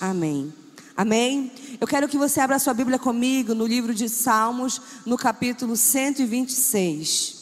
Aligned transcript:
Amém. 0.00 0.52
Amém? 0.96 1.52
Eu 1.80 1.86
quero 1.86 2.08
que 2.08 2.16
você 2.16 2.40
abra 2.40 2.58
sua 2.58 2.72
Bíblia 2.72 2.98
comigo 2.98 3.54
no 3.54 3.66
livro 3.66 3.94
de 3.94 4.08
Salmos, 4.08 4.80
no 5.04 5.18
capítulo 5.18 5.76
126. 5.76 7.38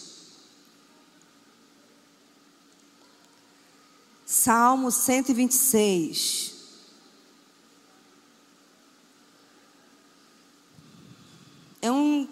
Salmo 4.27 4.91
126. 4.91 6.55
É 11.81 11.91
um 11.93 12.29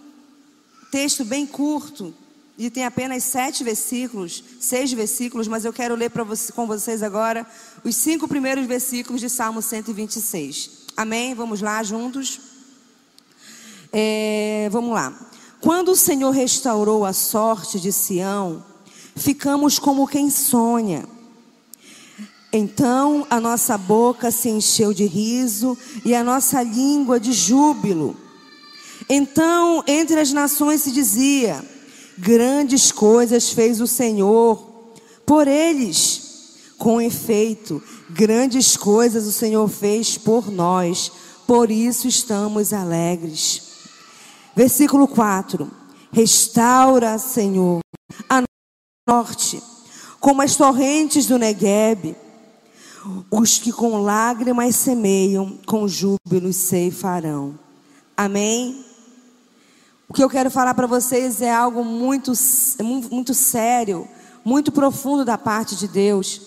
texto 0.90 1.24
bem 1.24 1.46
curto 1.46 2.12
e 2.58 2.70
tem 2.70 2.84
apenas 2.84 3.22
sete 3.24 3.62
versículos, 3.62 4.42
seis 4.58 4.90
versículos, 4.92 5.46
mas 5.46 5.64
eu 5.64 5.72
quero 5.72 5.94
ler 5.94 6.10
você, 6.10 6.50
com 6.52 6.66
vocês 6.66 7.02
agora 7.02 7.46
os 7.84 7.94
cinco 7.94 8.26
primeiros 8.26 8.66
versículos 8.66 9.20
de 9.20 9.28
Salmo 9.28 9.60
126. 9.60 10.86
Amém? 10.96 11.34
Vamos 11.34 11.60
lá 11.60 11.82
juntos. 11.82 12.40
É, 13.92 14.68
vamos 14.72 14.94
lá. 14.94 15.12
Quando 15.60 15.90
o 15.90 15.96
Senhor 15.96 16.30
restaurou 16.30 17.04
a 17.04 17.12
sorte 17.12 17.78
de 17.78 17.92
Sião, 17.92 18.64
ficamos 19.14 19.78
como 19.78 20.06
quem 20.06 20.30
sonha. 20.30 21.06
Então 22.50 23.26
a 23.28 23.38
nossa 23.38 23.76
boca 23.76 24.30
se 24.30 24.48
encheu 24.48 24.94
de 24.94 25.04
riso 25.04 25.76
e 26.06 26.14
a 26.14 26.24
nossa 26.24 26.62
língua 26.62 27.20
de 27.20 27.32
júbilo. 27.32 28.16
Então 29.08 29.84
entre 29.86 30.18
as 30.20 30.32
nações 30.32 30.80
se 30.80 30.90
dizia: 30.90 31.62
Grandes 32.18 32.90
coisas 32.90 33.50
fez 33.50 33.80
o 33.80 33.86
Senhor 33.86 34.58
por 35.26 35.46
eles. 35.46 36.24
Com 36.78 37.00
efeito, 37.00 37.82
grandes 38.10 38.76
coisas 38.76 39.26
o 39.26 39.32
Senhor 39.32 39.66
fez 39.66 40.18
por 40.18 40.50
nós, 40.50 41.10
por 41.46 41.70
isso 41.70 42.06
estamos 42.06 42.72
alegres. 42.72 43.62
Versículo 44.54 45.08
4: 45.08 45.70
Restaura, 46.12 47.18
Senhor, 47.18 47.80
a 48.28 48.42
norte, 49.08 49.62
como 50.20 50.42
as 50.42 50.54
torrentes 50.54 51.26
do 51.26 51.38
Neguebe. 51.38 52.14
Os 53.30 53.58
que 53.58 53.70
com 53.70 54.02
lágrimas 54.02 54.74
semeiam, 54.74 55.58
com 55.64 55.86
júbilo 55.86 56.52
ceifarão. 56.52 57.56
Amém? 58.16 58.85
O 60.08 60.14
que 60.14 60.22
eu 60.22 60.30
quero 60.30 60.50
falar 60.50 60.72
para 60.74 60.86
vocês 60.86 61.42
é 61.42 61.52
algo 61.52 61.84
muito, 61.84 62.32
muito 63.10 63.34
sério, 63.34 64.08
muito 64.44 64.70
profundo 64.70 65.24
da 65.24 65.36
parte 65.36 65.74
de 65.74 65.88
Deus, 65.88 66.40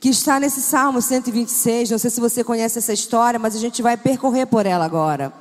que 0.00 0.08
está 0.08 0.40
nesse 0.40 0.60
Salmo 0.60 1.00
126. 1.00 1.90
Não 1.90 1.98
sei 1.98 2.10
se 2.10 2.20
você 2.20 2.42
conhece 2.42 2.78
essa 2.78 2.92
história, 2.92 3.38
mas 3.38 3.54
a 3.54 3.60
gente 3.60 3.80
vai 3.80 3.96
percorrer 3.96 4.46
por 4.46 4.66
ela 4.66 4.84
agora. 4.84 5.32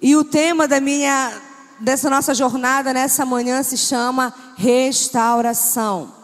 E 0.00 0.14
o 0.14 0.22
tema 0.22 0.68
da 0.68 0.80
minha, 0.80 1.32
dessa 1.80 2.08
nossa 2.08 2.32
jornada 2.32 2.92
nessa 2.92 3.26
manhã 3.26 3.60
se 3.64 3.76
chama 3.76 4.32
restauração. 4.56 6.14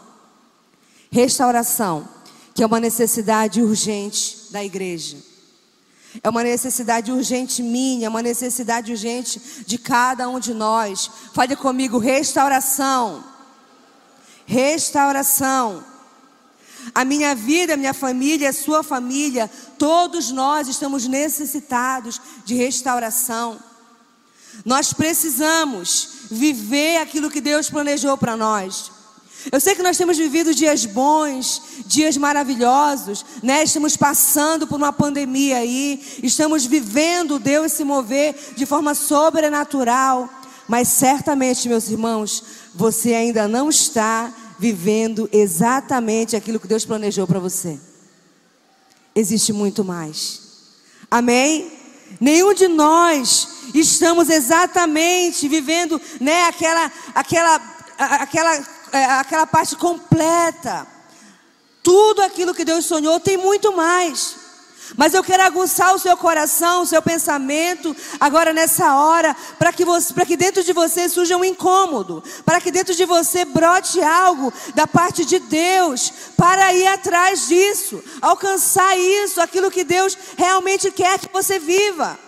Restauração, 1.11 2.07
que 2.55 2.63
é 2.63 2.65
uma 2.65 2.79
necessidade 2.79 3.61
urgente 3.61 4.47
da 4.51 4.63
igreja. 4.63 5.32
É 6.21 6.29
uma 6.29 6.43
necessidade 6.43 7.11
urgente 7.11 7.63
minha, 7.63 8.05
é 8.05 8.09
uma 8.09 8.21
necessidade 8.21 8.91
urgente 8.91 9.41
de 9.65 9.77
cada 9.77 10.29
um 10.29 10.39
de 10.39 10.53
nós. 10.53 11.09
Fale 11.33 11.55
comigo, 11.55 11.97
restauração. 11.97 13.23
Restauração. 14.45 15.83
A 16.93 17.03
minha 17.05 17.33
vida, 17.33 17.73
a 17.73 17.77
minha 17.77 17.93
família, 17.93 18.49
a 18.49 18.53
sua 18.53 18.83
família, 18.83 19.49
todos 19.77 20.31
nós 20.31 20.67
estamos 20.67 21.07
necessitados 21.07 22.21
de 22.45 22.53
restauração. 22.53 23.59
Nós 24.63 24.93
precisamos 24.93 26.09
viver 26.29 26.97
aquilo 26.97 27.31
que 27.31 27.41
Deus 27.41 27.69
planejou 27.69 28.17
para 28.17 28.37
nós. 28.37 28.92
Eu 29.51 29.59
sei 29.59 29.75
que 29.75 29.83
nós 29.83 29.97
temos 29.97 30.17
vivido 30.17 30.53
dias 30.53 30.85
bons, 30.85 31.61
dias 31.85 32.15
maravilhosos, 32.17 33.25
né? 33.41 33.63
Estamos 33.63 33.97
passando 33.97 34.65
por 34.65 34.77
uma 34.77 34.93
pandemia 34.93 35.57
aí, 35.57 36.01
estamos 36.23 36.65
vivendo 36.65 37.39
Deus 37.39 37.73
se 37.73 37.83
mover 37.83 38.35
de 38.55 38.65
forma 38.65 38.95
sobrenatural, 38.95 40.29
mas 40.67 40.87
certamente, 40.87 41.67
meus 41.67 41.89
irmãos, 41.89 42.43
você 42.73 43.13
ainda 43.13 43.47
não 43.47 43.69
está 43.69 44.33
vivendo 44.57 45.29
exatamente 45.31 46.35
aquilo 46.35 46.59
que 46.59 46.67
Deus 46.67 46.85
planejou 46.85 47.27
para 47.27 47.39
você. 47.39 47.77
Existe 49.13 49.51
muito 49.51 49.83
mais. 49.83 50.41
Amém? 51.11 51.71
Nenhum 52.19 52.53
de 52.53 52.67
nós 52.67 53.49
estamos 53.73 54.29
exatamente 54.29 55.47
vivendo, 55.47 55.99
né, 56.19 56.43
aquela 56.43 56.91
aquela 57.13 57.61
aquela 57.97 58.72
é, 58.93 59.05
aquela 59.05 59.47
parte 59.47 59.75
completa. 59.75 60.87
Tudo 61.81 62.21
aquilo 62.21 62.53
que 62.53 62.63
Deus 62.63 62.85
sonhou 62.85 63.19
tem 63.19 63.35
muito 63.35 63.75
mais. 63.75 64.43
Mas 64.95 65.13
eu 65.13 65.23
quero 65.23 65.43
aguçar 65.43 65.95
o 65.95 65.99
seu 65.99 66.15
coração, 66.15 66.81
o 66.81 66.85
seu 66.85 67.01
pensamento, 67.01 67.95
agora 68.19 68.53
nessa 68.53 68.95
hora, 68.95 69.35
para 69.57 69.71
que, 69.71 69.83
que 70.27 70.37
dentro 70.37 70.63
de 70.63 70.73
você 70.73 71.09
surja 71.09 71.37
um 71.37 71.43
incômodo, 71.43 72.23
para 72.45 72.61
que 72.61 72.69
dentro 72.69 72.93
de 72.93 73.05
você 73.05 73.45
brote 73.45 74.01
algo 74.01 74.53
da 74.75 74.85
parte 74.85 75.25
de 75.25 75.39
Deus, 75.39 76.11
para 76.37 76.73
ir 76.73 76.87
atrás 76.87 77.47
disso, 77.47 78.03
alcançar 78.21 78.97
isso, 78.97 79.41
aquilo 79.41 79.71
que 79.71 79.83
Deus 79.83 80.17
realmente 80.37 80.91
quer 80.91 81.17
que 81.17 81.31
você 81.31 81.57
viva. 81.57 82.19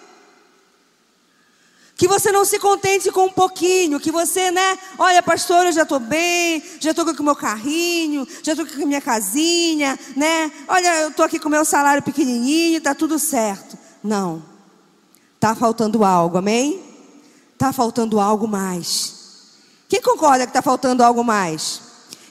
Que 1.96 2.08
você 2.08 2.32
não 2.32 2.44
se 2.44 2.60
contente 2.60 3.10
com 3.10 3.26
um 3.26 3.32
pouquinho, 3.32 4.00
que 4.00 4.12
você, 4.12 4.52
né? 4.52 4.78
Olha, 4.98 5.24
pastor, 5.24 5.66
eu 5.66 5.72
já 5.72 5.84
estou 5.84 6.00
bem, 6.00 6.62
já 6.80 6.92
estou 6.92 7.06
com 7.06 7.22
o 7.22 7.26
meu 7.26 7.36
carrinho, 7.36 8.28
já 8.44 8.52
estou 8.52 8.68
com 8.68 8.84
a 8.84 8.86
minha 8.86 9.00
casinha, 9.00 9.98
né? 10.16 10.52
Olha, 10.68 11.02
eu 11.02 11.10
estou 11.10 11.26
aqui 11.26 11.40
com 11.40 11.48
o 11.48 11.52
meu 11.52 11.64
salário 11.64 12.04
pequenininho, 12.04 12.80
está 12.80 12.94
tudo 12.94 13.18
certo. 13.18 13.78
Não. 14.04 14.44
Está 15.36 15.56
faltando 15.56 16.04
algo, 16.04 16.38
amém? 16.38 16.84
Está 17.54 17.72
faltando 17.72 18.20
algo 18.20 18.48
mais. 18.48 19.14
Quem 19.88 20.02
concorda 20.02 20.46
que 20.46 20.50
está 20.50 20.62
faltando 20.62 21.02
algo 21.02 21.24
mais? 21.24 21.82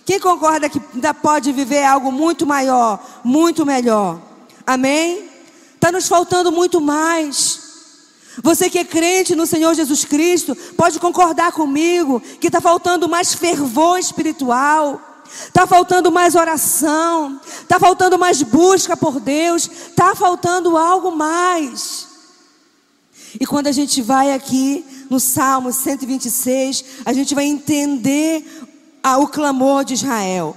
Quem 0.04 0.20
concorda 0.20 0.68
que 0.68 0.80
ainda 0.92 1.14
pode 1.14 1.50
viver 1.52 1.84
algo 1.84 2.12
muito 2.12 2.46
maior, 2.46 3.02
muito 3.24 3.64
melhor? 3.64 4.20
Amém? 4.66 5.30
Está 5.74 5.90
nos 5.90 6.06
faltando 6.06 6.52
muito 6.52 6.80
mais. 6.80 7.53
Você 8.42 8.68
que 8.68 8.78
é 8.78 8.84
crente 8.84 9.34
no 9.34 9.46
Senhor 9.46 9.74
Jesus 9.74 10.04
Cristo, 10.04 10.56
pode 10.76 10.98
concordar 10.98 11.52
comigo 11.52 12.20
que 12.40 12.48
está 12.48 12.60
faltando 12.60 13.08
mais 13.08 13.34
fervor 13.34 13.98
espiritual, 13.98 15.00
está 15.26 15.66
faltando 15.66 16.10
mais 16.10 16.34
oração, 16.34 17.40
está 17.44 17.78
faltando 17.78 18.18
mais 18.18 18.42
busca 18.42 18.96
por 18.96 19.20
Deus, 19.20 19.68
está 19.70 20.14
faltando 20.14 20.76
algo 20.76 21.10
mais. 21.12 22.08
E 23.40 23.46
quando 23.46 23.66
a 23.66 23.72
gente 23.72 24.00
vai 24.00 24.32
aqui 24.32 24.84
no 25.10 25.18
Salmo 25.18 25.72
126, 25.72 26.84
a 27.04 27.12
gente 27.12 27.34
vai 27.34 27.44
entender 27.44 28.44
o 29.18 29.26
clamor 29.26 29.84
de 29.84 29.94
Israel. 29.94 30.56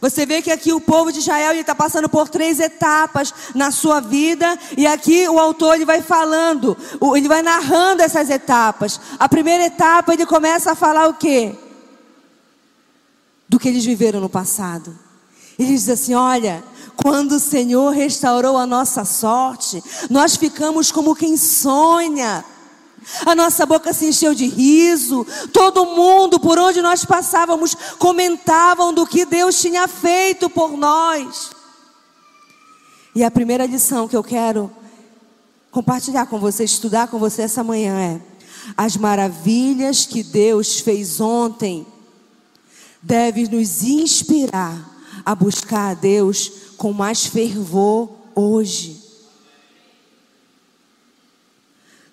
Você 0.00 0.24
vê 0.24 0.40
que 0.40 0.50
aqui 0.50 0.72
o 0.72 0.80
povo 0.80 1.12
de 1.12 1.18
Israel 1.18 1.54
está 1.54 1.74
passando 1.74 2.08
por 2.08 2.28
três 2.28 2.58
etapas 2.60 3.32
na 3.54 3.70
sua 3.70 4.00
vida, 4.00 4.58
e 4.76 4.86
aqui 4.86 5.28
o 5.28 5.38
autor 5.38 5.74
ele 5.74 5.84
vai 5.84 6.02
falando, 6.02 6.76
ele 7.14 7.28
vai 7.28 7.42
narrando 7.42 8.02
essas 8.02 8.30
etapas. 8.30 9.00
A 9.18 9.28
primeira 9.28 9.66
etapa 9.66 10.12
ele 10.12 10.26
começa 10.26 10.72
a 10.72 10.74
falar 10.74 11.08
o 11.08 11.14
quê? 11.14 11.54
Do 13.48 13.58
que 13.58 13.68
eles 13.68 13.84
viveram 13.84 14.20
no 14.20 14.28
passado. 14.28 14.98
Ele 15.58 15.68
diz 15.68 15.88
assim: 15.88 16.14
Olha, 16.14 16.64
quando 16.96 17.32
o 17.32 17.40
Senhor 17.40 17.90
restaurou 17.90 18.56
a 18.56 18.66
nossa 18.66 19.04
sorte, 19.04 19.82
nós 20.08 20.36
ficamos 20.36 20.90
como 20.90 21.14
quem 21.14 21.36
sonha. 21.36 22.44
A 23.26 23.34
nossa 23.34 23.66
boca 23.66 23.92
se 23.92 24.06
encheu 24.06 24.34
de 24.34 24.46
riso. 24.46 25.26
Todo 25.52 25.86
mundo, 25.86 26.38
por 26.38 26.58
onde 26.58 26.80
nós 26.80 27.04
passávamos, 27.04 27.74
comentavam 27.98 28.92
do 28.92 29.06
que 29.06 29.24
Deus 29.24 29.60
tinha 29.60 29.86
feito 29.88 30.48
por 30.48 30.76
nós. 30.76 31.50
E 33.14 33.22
a 33.22 33.30
primeira 33.30 33.66
lição 33.66 34.08
que 34.08 34.16
eu 34.16 34.22
quero 34.22 34.70
compartilhar 35.70 36.26
com 36.26 36.38
você, 36.38 36.64
estudar 36.64 37.08
com 37.08 37.18
você 37.18 37.42
essa 37.42 37.62
manhã 37.62 37.98
é: 37.98 38.20
as 38.76 38.96
maravilhas 38.96 40.06
que 40.06 40.22
Deus 40.22 40.80
fez 40.80 41.20
ontem 41.20 41.86
devem 43.02 43.48
nos 43.48 43.82
inspirar 43.82 44.90
a 45.24 45.34
buscar 45.34 45.90
a 45.90 45.94
Deus 45.94 46.52
com 46.76 46.92
mais 46.92 47.26
fervor 47.26 48.10
hoje. 48.34 49.01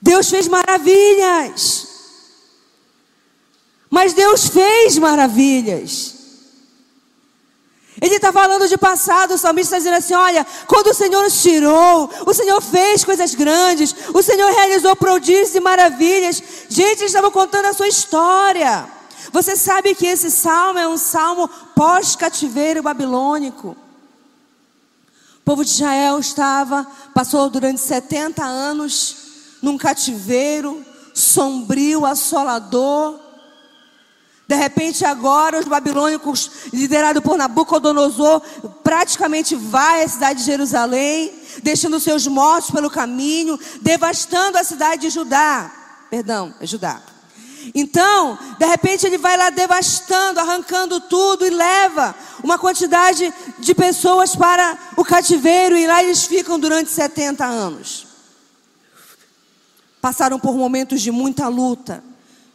Deus 0.09 0.27
fez 0.27 0.47
maravilhas. 0.47 1.87
Mas 3.91 4.13
Deus 4.13 4.47
fez 4.47 4.97
maravilhas. 4.97 6.15
Ele 8.01 8.15
está 8.15 8.31
falando 8.31 8.67
de 8.67 8.77
passado, 8.77 9.35
o 9.35 9.37
salmista 9.37 9.77
está 9.77 9.77
dizendo 9.77 9.97
assim: 9.97 10.15
olha, 10.15 10.47
quando 10.65 10.87
o 10.87 10.93
Senhor 10.95 11.21
nos 11.21 11.39
tirou, 11.43 12.09
o 12.25 12.33
Senhor 12.33 12.59
fez 12.59 13.05
coisas 13.05 13.35
grandes, 13.35 13.93
o 14.11 14.23
Senhor 14.23 14.49
realizou 14.51 14.95
prodígios 14.95 15.53
e 15.53 15.59
maravilhas. 15.59 16.41
Gente, 16.69 17.01
eles 17.01 17.11
estavam 17.11 17.29
contando 17.29 17.67
a 17.67 17.73
sua 17.73 17.87
história. 17.87 18.89
Você 19.31 19.55
sabe 19.55 19.93
que 19.93 20.07
esse 20.07 20.31
salmo 20.31 20.79
é 20.79 20.87
um 20.87 20.97
salmo 20.97 21.47
pós-cativeiro 21.75 22.81
babilônico. 22.81 23.77
O 25.37 25.41
povo 25.45 25.63
de 25.63 25.69
Israel 25.69 26.17
estava, 26.17 26.87
passou 27.13 27.47
durante 27.47 27.79
70 27.79 28.43
anos 28.43 29.28
num 29.61 29.77
cativeiro 29.77 30.85
sombrio, 31.13 32.05
assolador. 32.05 33.19
De 34.47 34.55
repente, 34.55 35.05
agora, 35.05 35.59
os 35.59 35.65
babilônicos, 35.65 36.49
liderados 36.73 37.21
por 37.21 37.37
Nabucodonosor, 37.37 38.41
praticamente 38.83 39.55
vai 39.55 40.03
à 40.03 40.07
cidade 40.07 40.39
de 40.39 40.45
Jerusalém, 40.45 41.31
deixando 41.61 41.99
seus 41.99 42.25
mortos 42.25 42.71
pelo 42.71 42.89
caminho, 42.89 43.59
devastando 43.81 44.57
a 44.57 44.63
cidade 44.63 45.03
de 45.03 45.09
Judá. 45.11 45.71
Perdão, 46.09 46.53
é 46.59 46.65
Judá. 46.65 46.99
Então, 47.75 48.39
de 48.57 48.65
repente, 48.65 49.05
ele 49.05 49.19
vai 49.19 49.37
lá 49.37 49.51
devastando, 49.51 50.39
arrancando 50.39 50.99
tudo 51.01 51.45
e 51.45 51.51
leva 51.51 52.15
uma 52.43 52.57
quantidade 52.57 53.31
de 53.59 53.75
pessoas 53.75 54.35
para 54.35 54.75
o 54.97 55.05
cativeiro, 55.05 55.77
e 55.77 55.85
lá 55.85 56.01
eles 56.01 56.25
ficam 56.25 56.57
durante 56.57 56.89
70 56.89 57.45
anos. 57.45 58.08
Passaram 60.01 60.39
por 60.39 60.55
momentos 60.55 61.01
de 61.01 61.11
muita 61.11 61.47
luta, 61.47 62.03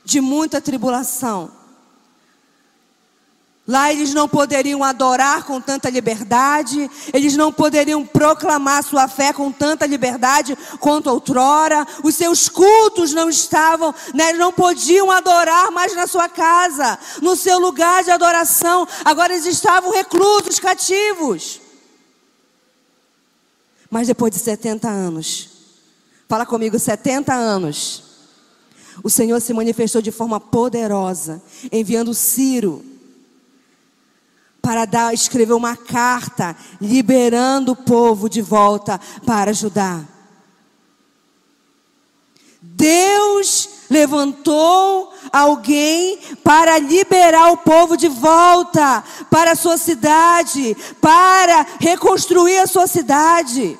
de 0.04 0.20
muita 0.20 0.60
tribulação. 0.60 1.50
Lá 3.66 3.90
eles 3.90 4.12
não 4.12 4.28
poderiam 4.28 4.84
adorar 4.84 5.44
com 5.44 5.58
tanta 5.58 5.88
liberdade, 5.88 6.90
eles 7.14 7.34
não 7.34 7.50
poderiam 7.50 8.04
proclamar 8.04 8.84
sua 8.84 9.08
fé 9.08 9.32
com 9.32 9.50
tanta 9.50 9.86
liberdade 9.86 10.54
quanto 10.78 11.08
outrora, 11.08 11.86
os 12.02 12.14
seus 12.14 12.46
cultos 12.46 13.14
não 13.14 13.30
estavam, 13.30 13.94
né, 14.12 14.34
não 14.34 14.52
podiam 14.52 15.10
adorar 15.10 15.70
mais 15.70 15.96
na 15.96 16.06
sua 16.06 16.28
casa, 16.28 16.98
no 17.22 17.34
seu 17.36 17.58
lugar 17.58 18.04
de 18.04 18.10
adoração, 18.10 18.86
agora 19.02 19.32
eles 19.32 19.46
estavam 19.46 19.90
reclusos, 19.90 20.60
cativos. 20.60 21.58
Mas 23.90 24.08
depois 24.08 24.30
de 24.30 24.40
70 24.40 24.88
anos, 24.90 25.53
fala 26.34 26.44
comigo, 26.44 26.76
70 26.76 27.32
anos, 27.32 28.02
o 29.04 29.08
Senhor 29.08 29.40
se 29.40 29.54
manifestou 29.54 30.02
de 30.02 30.10
forma 30.10 30.40
poderosa, 30.40 31.40
enviando 31.70 32.12
Ciro 32.12 32.84
para 34.60 34.84
dar, 34.84 35.14
escrever 35.14 35.52
uma 35.52 35.76
carta 35.76 36.56
liberando 36.80 37.70
o 37.70 37.76
povo 37.76 38.28
de 38.28 38.42
volta 38.42 39.00
para 39.24 39.52
Judá. 39.52 40.02
Deus 42.60 43.68
levantou 43.88 45.14
alguém 45.32 46.18
para 46.42 46.80
liberar 46.80 47.52
o 47.52 47.58
povo 47.58 47.96
de 47.96 48.08
volta 48.08 49.04
para 49.30 49.52
a 49.52 49.56
sua 49.56 49.76
cidade, 49.76 50.76
para 51.00 51.64
reconstruir 51.78 52.58
a 52.58 52.66
sua 52.66 52.88
cidade. 52.88 53.78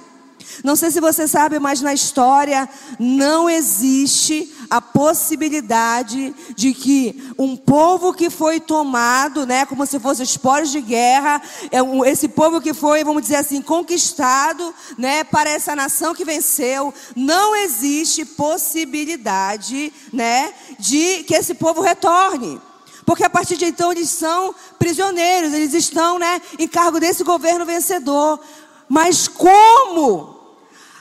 Não 0.63 0.77
sei 0.77 0.91
se 0.91 1.01
você 1.01 1.27
sabe, 1.27 1.59
mas 1.59 1.81
na 1.81 1.93
história 1.93 2.69
não 2.99 3.49
existe 3.49 4.55
a 4.71 4.81
possibilidade 4.81 6.35
de 6.55 6.73
que 6.73 7.33
um 7.39 7.57
povo 7.57 8.13
que 8.13 8.31
foi 8.31 8.61
tomado, 8.61 9.47
né, 9.47 9.67
como 9.67 9.87
se 9.87 9.99
fosse 9.99 10.23
esporos 10.23 10.71
de 10.71 10.81
guerra, 10.81 11.43
é 11.71 12.11
esse 12.11 12.29
povo 12.29 12.61
que 12.61 12.73
foi, 12.73 13.05
vamos 13.05 13.23
dizer 13.23 13.37
assim, 13.37 13.61
conquistado, 13.61 14.75
né, 14.97 15.25
para 15.25 15.51
essa 15.51 15.77
nação 15.77 16.15
que 16.15 16.25
venceu, 16.25 16.93
não 17.15 17.55
existe 17.57 18.25
possibilidade, 18.25 19.93
né, 20.13 20.53
de 20.79 21.25
que 21.25 21.35
esse 21.35 21.55
povo 21.55 21.81
retorne. 21.81 22.61
Porque 23.05 23.25
a 23.25 23.31
partir 23.31 23.57
de 23.57 23.67
então 23.67 23.93
eles 23.93 24.09
são 24.09 24.55
prisioneiros, 24.79 25.53
eles 25.53 25.75
estão, 25.75 26.19
né, 26.19 26.41
em 26.59 26.67
cargo 26.67 26.99
desse 26.99 27.23
governo 27.23 27.67
vencedor. 27.67 28.41
Mas 28.89 29.29
como 29.29 30.34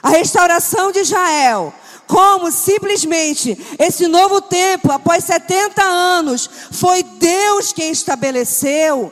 a 0.03 0.09
restauração 0.09 0.91
de 0.91 0.99
Israel, 0.99 1.73
como 2.05 2.51
simplesmente 2.51 3.57
esse 3.79 4.05
novo 4.05 4.41
tempo, 4.41 4.91
após 4.91 5.23
70 5.23 5.81
anos, 5.81 6.49
foi 6.71 7.01
Deus 7.01 7.71
quem 7.71 7.89
estabeleceu. 7.89 9.09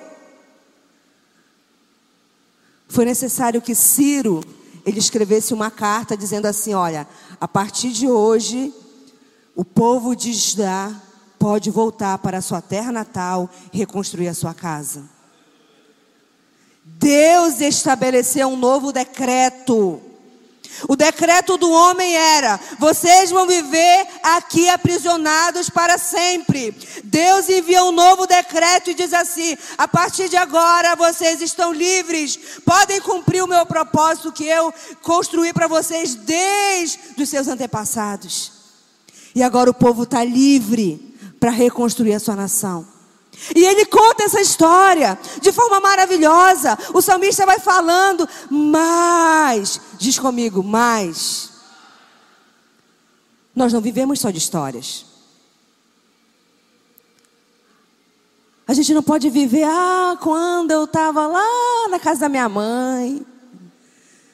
Foi 2.90 3.06
necessário 3.06 3.62
que 3.62 3.74
Ciro 3.74 4.44
ele 4.86 5.00
escrevesse 5.00 5.54
uma 5.54 5.72
carta 5.72 6.18
dizendo 6.18 6.46
assim: 6.46 6.74
olha, 6.74 7.08
a 7.40 7.48
partir 7.48 7.92
de 7.92 8.10
hoje, 8.10 8.74
o 9.56 9.64
povo 9.64 10.14
de 10.14 10.34
Judá 10.34 10.94
pode 11.40 11.72
voltar 11.72 12.18
para 12.18 12.40
a 12.40 12.42
sua 12.42 12.62
terra 12.62 12.92
natal 12.92 13.50
e 13.72 13.78
reconstruir 13.78 14.28
a 14.28 14.34
sua 14.34 14.54
casa. 14.54 15.10
Deus 16.84 17.62
estabeleceu 17.62 18.50
um 18.50 18.58
novo 18.58 18.92
decreto. 18.92 20.11
O 20.88 20.96
decreto 20.96 21.58
do 21.58 21.70
homem 21.70 22.16
era: 22.16 22.60
vocês 22.80 23.32
vão 23.32 23.48
viver 23.48 24.08
aqui 24.24 24.70
aprisionados 24.70 25.70
para 25.70 25.98
sempre. 25.98 26.76
Deus 27.04 27.50
envia 27.50 27.84
um 27.84 27.92
novo 27.92 28.26
decreto 28.26 28.90
e 28.90 28.94
diz 28.94 29.14
assim: 29.14 29.58
a 29.78 29.88
partir 29.88 30.30
de 30.30 30.38
agora 30.38 30.96
vocês 30.96 31.42
estão 31.42 31.74
livres, 31.74 32.38
podem 32.66 33.02
cumprir 33.02 33.44
o 33.44 33.48
meu 33.48 33.66
propósito 33.66 34.32
que 34.32 34.46
eu 34.46 34.74
construí 35.02 35.54
para 35.54 35.68
vocês 35.68 36.16
desde 36.16 37.22
os 37.22 37.30
seus 37.30 37.48
antepassados. 37.48 38.52
E 39.34 39.42
agora 39.42 39.70
o 39.70 39.74
povo 39.74 40.04
está 40.04 40.24
livre 40.24 41.16
para 41.40 41.52
reconstruir 41.52 42.14
a 42.14 42.20
sua 42.20 42.36
nação. 42.36 42.86
E 43.56 43.66
ele 43.66 43.86
conta 43.86 44.24
essa 44.24 44.40
história 44.40 45.18
de 45.42 45.52
forma 45.52 45.80
maravilhosa. 45.80 46.78
O 46.94 47.02
salmista 47.02 47.46
vai 47.46 47.60
falando, 47.60 48.28
mas, 48.50 49.82
diz 50.02 50.18
comigo, 50.18 50.64
mas. 50.64 51.52
Nós 53.56 53.72
não 53.72 53.82
vivemos 53.82 54.20
só 54.20 54.32
de 54.32 54.40
histórias. 54.40 55.06
A 58.68 58.74
gente 58.74 58.94
não 58.94 59.04
pode 59.04 59.30
viver, 59.30 59.66
ah, 59.66 60.18
quando 60.22 60.72
eu 60.72 60.86
estava 60.86 61.28
lá 61.28 61.90
na 61.90 62.00
casa 62.00 62.22
da 62.22 62.30
minha 62.30 62.48
mãe. 62.50 63.26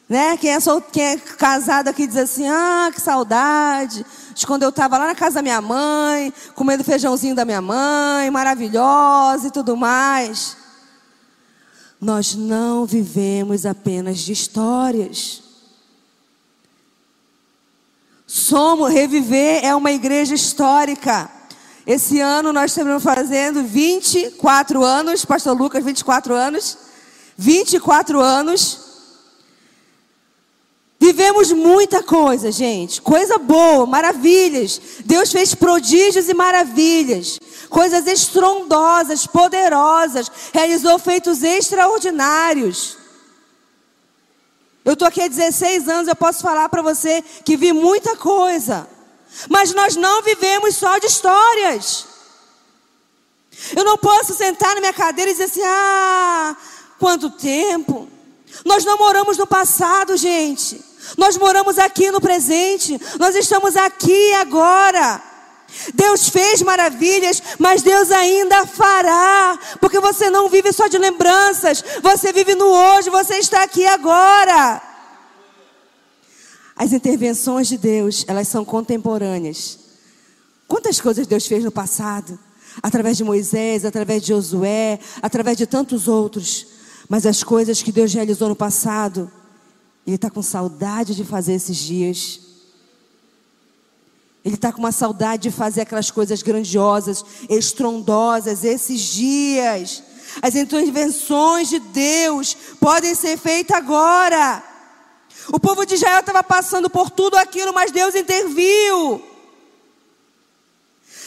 Né? 0.08 0.38
Quem, 0.38 0.52
é 0.52 0.60
sol... 0.60 0.80
Quem 0.80 1.04
é 1.04 1.18
casado 1.18 1.90
aqui 1.90 2.08
diz 2.08 2.18
assim: 2.18 2.48
ah, 2.48 2.90
que 2.94 3.02
saudade 3.02 4.06
de 4.34 4.48
quando 4.48 4.64
eu 4.64 4.70
estava 4.70 4.98
lá 4.98 5.08
na 5.08 5.16
casa 5.16 5.36
da 5.36 5.42
minha 5.42 5.60
mãe, 5.60 6.32
comendo 6.56 6.84
feijãozinho 6.84 7.36
da 7.36 7.44
minha 7.44 7.62
mãe, 7.62 8.30
maravilhosa 8.30 9.48
e 9.48 9.52
tudo 9.52 9.76
mais. 9.76 10.56
Nós 12.00 12.36
não 12.36 12.86
vivemos 12.86 13.66
apenas 13.66 14.20
de 14.20 14.32
histórias. 14.32 15.47
Somos, 18.28 18.94
reviver 18.94 19.64
é 19.64 19.74
uma 19.74 19.92
igreja 19.92 20.36
histórica. 20.36 21.32
Esse 21.86 22.20
ano 22.20 22.52
nós 22.52 22.72
estamos 22.72 23.02
fazendo 23.02 23.64
24 23.64 24.84
anos, 24.84 25.24
Pastor 25.24 25.58
Lucas, 25.58 25.84
24 25.84 26.36
anos. 26.36 26.78
24 27.38 28.20
anos 28.20 28.88
Vivemos 31.00 31.52
muita 31.52 32.02
coisa, 32.02 32.52
gente. 32.52 33.02
Coisa 33.02 33.38
boa, 33.38 33.86
maravilhas. 33.86 34.82
Deus 35.06 35.32
fez 35.32 35.54
prodígios 35.54 36.28
e 36.28 36.34
maravilhas. 36.34 37.40
Coisas 37.70 38.08
estrondosas, 38.08 39.28
poderosas. 39.28 40.32
Realizou 40.54 40.98
feitos 40.98 41.44
extraordinários. 41.44 42.97
Eu 44.88 44.94
estou 44.94 45.06
aqui 45.06 45.22
há 45.22 45.28
16 45.28 45.90
anos, 45.90 46.08
eu 46.08 46.16
posso 46.16 46.42
falar 46.42 46.70
para 46.70 46.82
você 46.82 47.22
que 47.44 47.58
vi 47.58 47.74
muita 47.74 48.16
coisa. 48.16 48.88
Mas 49.50 49.74
nós 49.74 49.98
não 49.98 50.24
vivemos 50.24 50.78
só 50.78 50.98
de 50.98 51.08
histórias. 51.08 52.06
Eu 53.76 53.84
não 53.84 53.98
posso 53.98 54.34
sentar 54.34 54.76
na 54.76 54.80
minha 54.80 54.94
cadeira 54.94 55.30
e 55.30 55.34
dizer 55.34 55.44
assim: 55.44 55.62
ah, 55.62 56.56
quanto 56.98 57.30
tempo. 57.30 58.08
Nós 58.64 58.86
não 58.86 58.98
moramos 58.98 59.38
no 59.38 59.46
passado, 59.46 60.16
gente. 60.16 60.82
Nós 61.18 61.36
moramos 61.36 61.78
aqui 61.78 62.10
no 62.10 62.22
presente. 62.22 62.98
Nós 63.20 63.36
estamos 63.36 63.76
aqui 63.76 64.34
agora. 64.36 65.22
Deus 65.94 66.30
fez 66.30 66.62
maravilhas, 66.62 67.42
mas 67.60 67.82
Deus 67.82 68.12
ainda 68.12 68.66
fará, 68.66 69.60
porque 69.80 70.00
você 70.00 70.30
não 70.30 70.50
vive 70.50 70.72
só 70.72 70.88
de 70.88 70.98
lembranças, 70.98 71.84
você 72.02 72.32
vive 72.32 72.56
no 72.56 72.66
hoje, 72.66 73.10
você 73.10 73.36
está 73.36 73.64
aqui 73.64 73.86
agora. 73.86 74.82
As 76.76 76.94
intervenções 76.94 77.68
de 77.68 77.78
Deus, 77.78 78.24
elas 78.28 78.48
são 78.48 78.64
contemporâneas. 78.64 79.80
Quantas 80.68 81.02
coisas 81.02 81.26
Deus 81.26 81.48
fez 81.48 81.64
no 81.64 81.72
passado? 81.72 82.38
Através 82.84 83.18
de 83.18 83.24
Moisés, 83.24 83.84
através 83.84 84.22
de 84.22 84.28
Josué, 84.30 85.00
através 85.22 85.58
de 85.58 85.66
tantos 85.66 86.08
outros. 86.08 86.68
Mas 87.10 87.26
as 87.26 87.44
coisas 87.44 87.82
que 87.82 87.92
Deus 87.92 88.14
realizou 88.14 88.50
no 88.50 88.56
passado, 88.56 89.32
Ele 90.06 90.18
está 90.18 90.30
com 90.30 90.42
saudade 90.42 91.16
de 91.16 91.24
fazer 91.24 91.54
esses 91.54 91.78
dias. 91.78 92.47
Ele 94.48 94.56
está 94.56 94.72
com 94.72 94.80
uma 94.80 94.94
saudade 94.94 95.50
de 95.50 95.52
fazer 95.52 95.82
aquelas 95.82 96.10
coisas 96.10 96.42
grandiosas, 96.42 97.22
estrondosas, 97.50 98.64
esses 98.64 99.02
dias. 99.02 100.02
As 100.42 100.56
intervenções 100.56 101.68
de 101.68 101.80
Deus 101.80 102.56
podem 102.80 103.14
ser 103.14 103.38
feitas 103.38 103.76
agora. 103.76 104.64
O 105.52 105.60
povo 105.60 105.86
de 105.86 105.96
Israel 105.96 106.22
estava 106.22 106.42
passando 106.42 106.90
por 106.90 107.10
tudo 107.10 107.36
aquilo, 107.36 107.74
mas 107.74 107.92
Deus 107.92 108.16
interviu. 108.16 109.22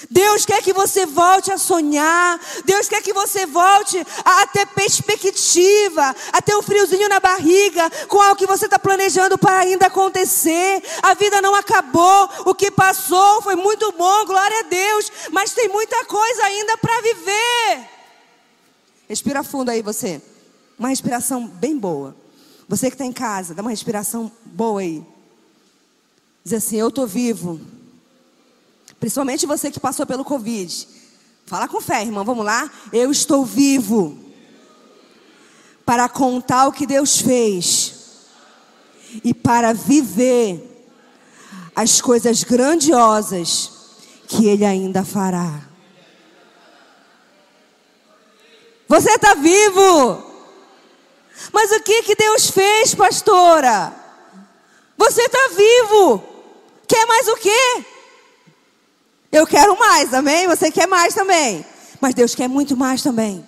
Deus 0.08 0.46
quer 0.46 0.62
que 0.62 0.72
você 0.72 1.04
volte 1.04 1.50
a 1.50 1.58
sonhar. 1.58 2.40
Deus 2.64 2.88
quer 2.88 3.02
que 3.02 3.12
você 3.12 3.44
volte 3.46 3.98
a 4.24 4.46
ter 4.46 4.66
perspectiva, 4.66 6.14
a 6.32 6.40
ter 6.40 6.54
um 6.56 6.62
friozinho 6.62 7.08
na 7.08 7.20
barriga 7.20 7.90
com 8.08 8.20
algo 8.20 8.36
que 8.36 8.46
você 8.46 8.64
está 8.64 8.78
planejando 8.78 9.36
para 9.36 9.58
ainda 9.58 9.86
acontecer. 9.86 10.82
A 11.02 11.14
vida 11.14 11.42
não 11.42 11.54
acabou. 11.54 12.28
O 12.46 12.54
que 12.54 12.70
passou 12.70 13.42
foi 13.42 13.56
muito 13.56 13.92
bom, 13.92 14.24
glória 14.24 14.60
a 14.60 14.62
Deus. 14.62 15.12
Mas 15.30 15.52
tem 15.52 15.68
muita 15.68 16.04
coisa 16.04 16.44
ainda 16.44 16.78
para 16.78 17.00
viver. 17.00 17.88
Respira 19.08 19.42
fundo 19.42 19.70
aí 19.70 19.82
você. 19.82 20.22
Uma 20.78 20.88
respiração 20.88 21.46
bem 21.46 21.76
boa. 21.76 22.16
Você 22.68 22.88
que 22.88 22.94
está 22.94 23.04
em 23.04 23.12
casa, 23.12 23.52
dá 23.52 23.62
uma 23.62 23.70
respiração 23.70 24.30
boa 24.44 24.80
aí. 24.80 25.04
Diz 26.44 26.54
assim: 26.54 26.76
Eu 26.76 26.88
estou 26.88 27.06
vivo. 27.06 27.60
Principalmente 29.00 29.46
você 29.46 29.70
que 29.70 29.80
passou 29.80 30.06
pelo 30.06 30.24
Covid. 30.24 30.86
Fala 31.46 31.66
com 31.66 31.80
fé, 31.80 32.02
irmão. 32.02 32.22
Vamos 32.22 32.44
lá? 32.44 32.70
Eu 32.92 33.10
estou 33.10 33.44
vivo 33.46 34.16
para 35.86 36.08
contar 36.08 36.68
o 36.68 36.72
que 36.72 36.86
Deus 36.86 37.20
fez 37.20 37.94
e 39.24 39.32
para 39.32 39.72
viver 39.72 40.86
as 41.74 42.00
coisas 42.00 42.44
grandiosas 42.44 43.72
que 44.28 44.46
Ele 44.46 44.64
ainda 44.64 45.02
fará. 45.02 45.62
Você 48.86 49.10
está 49.12 49.34
vivo. 49.34 50.30
Mas 51.52 51.72
o 51.72 51.80
que 51.80 52.02
que 52.02 52.14
Deus 52.14 52.50
fez, 52.50 52.94
pastora? 52.94 53.94
Você 54.98 55.22
está 55.22 55.48
vivo. 55.56 56.22
Quer 56.86 57.06
mais 57.06 57.26
o 57.28 57.36
quê? 57.36 57.86
Eu 59.32 59.46
quero 59.46 59.78
mais, 59.78 60.12
amém? 60.12 60.48
Você 60.48 60.70
quer 60.70 60.88
mais 60.88 61.14
também. 61.14 61.64
Mas 62.00 62.14
Deus 62.14 62.34
quer 62.34 62.48
muito 62.48 62.76
mais 62.76 63.02
também. 63.02 63.44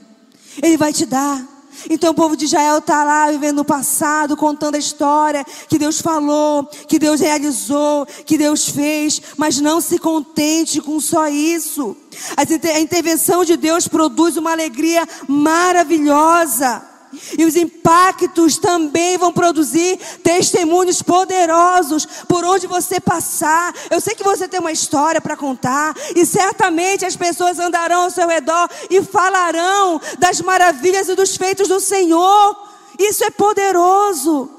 Ele 0.62 0.77
vai 0.77 0.93
te 0.93 1.05
dar. 1.05 1.53
Então 1.89 2.11
o 2.11 2.15
povo 2.15 2.37
de 2.37 2.45
Israel 2.45 2.79
está 2.79 3.03
lá 3.03 3.31
vivendo 3.31 3.57
no 3.57 3.65
passado, 3.65 4.37
contando 4.37 4.75
a 4.75 4.79
história 4.79 5.45
que 5.69 5.79
Deus 5.79 6.01
falou, 6.01 6.67
que 6.67 6.99
Deus 6.99 7.19
realizou, 7.21 8.07
que 8.07 8.37
Deus 8.37 8.69
fez, 8.69 9.23
mas 9.37 9.59
não 9.59 9.81
se 9.81 9.99
contente 9.99 10.81
com 10.81 11.01
só 11.01 11.29
isso. 11.29 11.97
A 12.37 12.79
intervenção 12.79 13.45
de 13.45 13.57
Deus 13.57 13.89
produz 13.89 14.37
uma 14.37 14.53
alegria 14.53 15.09
maravilhosa. 15.27 16.92
E 17.38 17.45
os 17.45 17.57
impactos 17.57 18.57
também 18.57 19.19
vão 19.19 19.33
produzir 19.33 19.99
testemunhos 20.23 21.02
poderosos 21.02 22.07
por 22.26 22.45
onde 22.45 22.66
você 22.66 23.00
passar. 23.00 23.75
Eu 23.90 24.00
sei 24.00 24.14
que 24.14 24.25
você 24.25 24.49
tem 24.49 24.61
uma 24.61 24.73
história 24.73 25.21
para 25.21 25.37
contar, 25.37 25.95
e 26.16 26.25
certamente 26.25 27.04
as 27.04 27.16
pessoas 27.16 27.59
andarão 27.59 28.02
ao 28.04 28.11
seu 28.11 28.26
redor 28.26 28.69
e 28.90 29.02
falarão 29.02 30.00
das 30.19 30.40
maravilhas 30.40 31.09
e 31.09 31.14
dos 31.14 31.37
feitos 31.37 31.69
do 31.69 31.81
Senhor. 31.81 32.57
Isso 32.99 33.25
é 33.25 33.31
poderoso. 33.31 34.50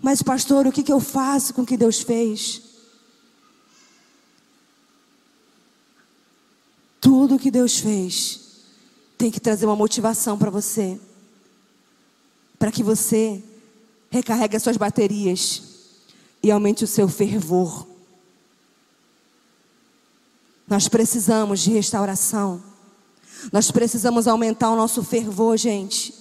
Mas, 0.00 0.22
pastor, 0.22 0.66
o 0.66 0.72
que, 0.72 0.92
eu 0.92 1.00
faço 1.00 1.54
com 1.54 1.62
o 1.62 1.66
que 1.66 1.76
Deus 1.76 2.00
fez? 2.00 2.60
Tudo 7.00 7.36
o 7.36 7.38
que 7.38 7.50
Deus 7.50 7.78
fez 7.78 8.43
tem 9.16 9.30
que 9.30 9.40
trazer 9.40 9.66
uma 9.66 9.76
motivação 9.76 10.36
para 10.36 10.50
você, 10.50 10.98
para 12.58 12.72
que 12.72 12.82
você 12.82 13.42
recarregue 14.10 14.56
as 14.56 14.62
suas 14.62 14.76
baterias 14.76 15.62
e 16.42 16.50
aumente 16.50 16.84
o 16.84 16.86
seu 16.86 17.08
fervor. 17.08 17.86
Nós 20.66 20.88
precisamos 20.88 21.60
de 21.60 21.70
restauração. 21.70 22.62
Nós 23.52 23.70
precisamos 23.70 24.26
aumentar 24.26 24.70
o 24.70 24.76
nosso 24.76 25.02
fervor, 25.02 25.56
gente. 25.56 26.14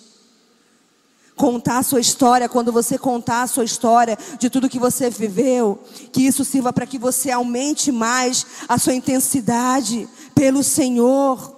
Contar 1.36 1.80
a 1.80 1.84
sua 1.84 2.00
história, 2.00 2.48
quando 2.48 2.72
você 2.72 2.98
contar 2.98 3.44
a 3.44 3.48
sua 3.48 3.64
história 3.64 4.18
de 4.38 4.50
tudo 4.50 4.70
que 4.70 4.78
você 4.78 5.10
viveu, 5.10 5.82
que 6.12 6.22
isso 6.22 6.46
sirva 6.46 6.72
para 6.72 6.86
que 6.86 7.00
você 7.00 7.32
aumente 7.32 7.92
mais 7.92 8.46
a 8.68 8.78
sua 8.78 8.94
intensidade 8.94 10.08
pelo 10.36 10.62
Senhor. 10.62 11.53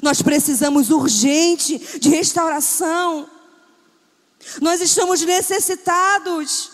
Nós 0.00 0.22
precisamos 0.22 0.90
urgente 0.90 1.78
de 1.98 2.08
restauração. 2.08 3.28
Nós 4.60 4.80
estamos 4.80 5.20
necessitados. 5.22 6.71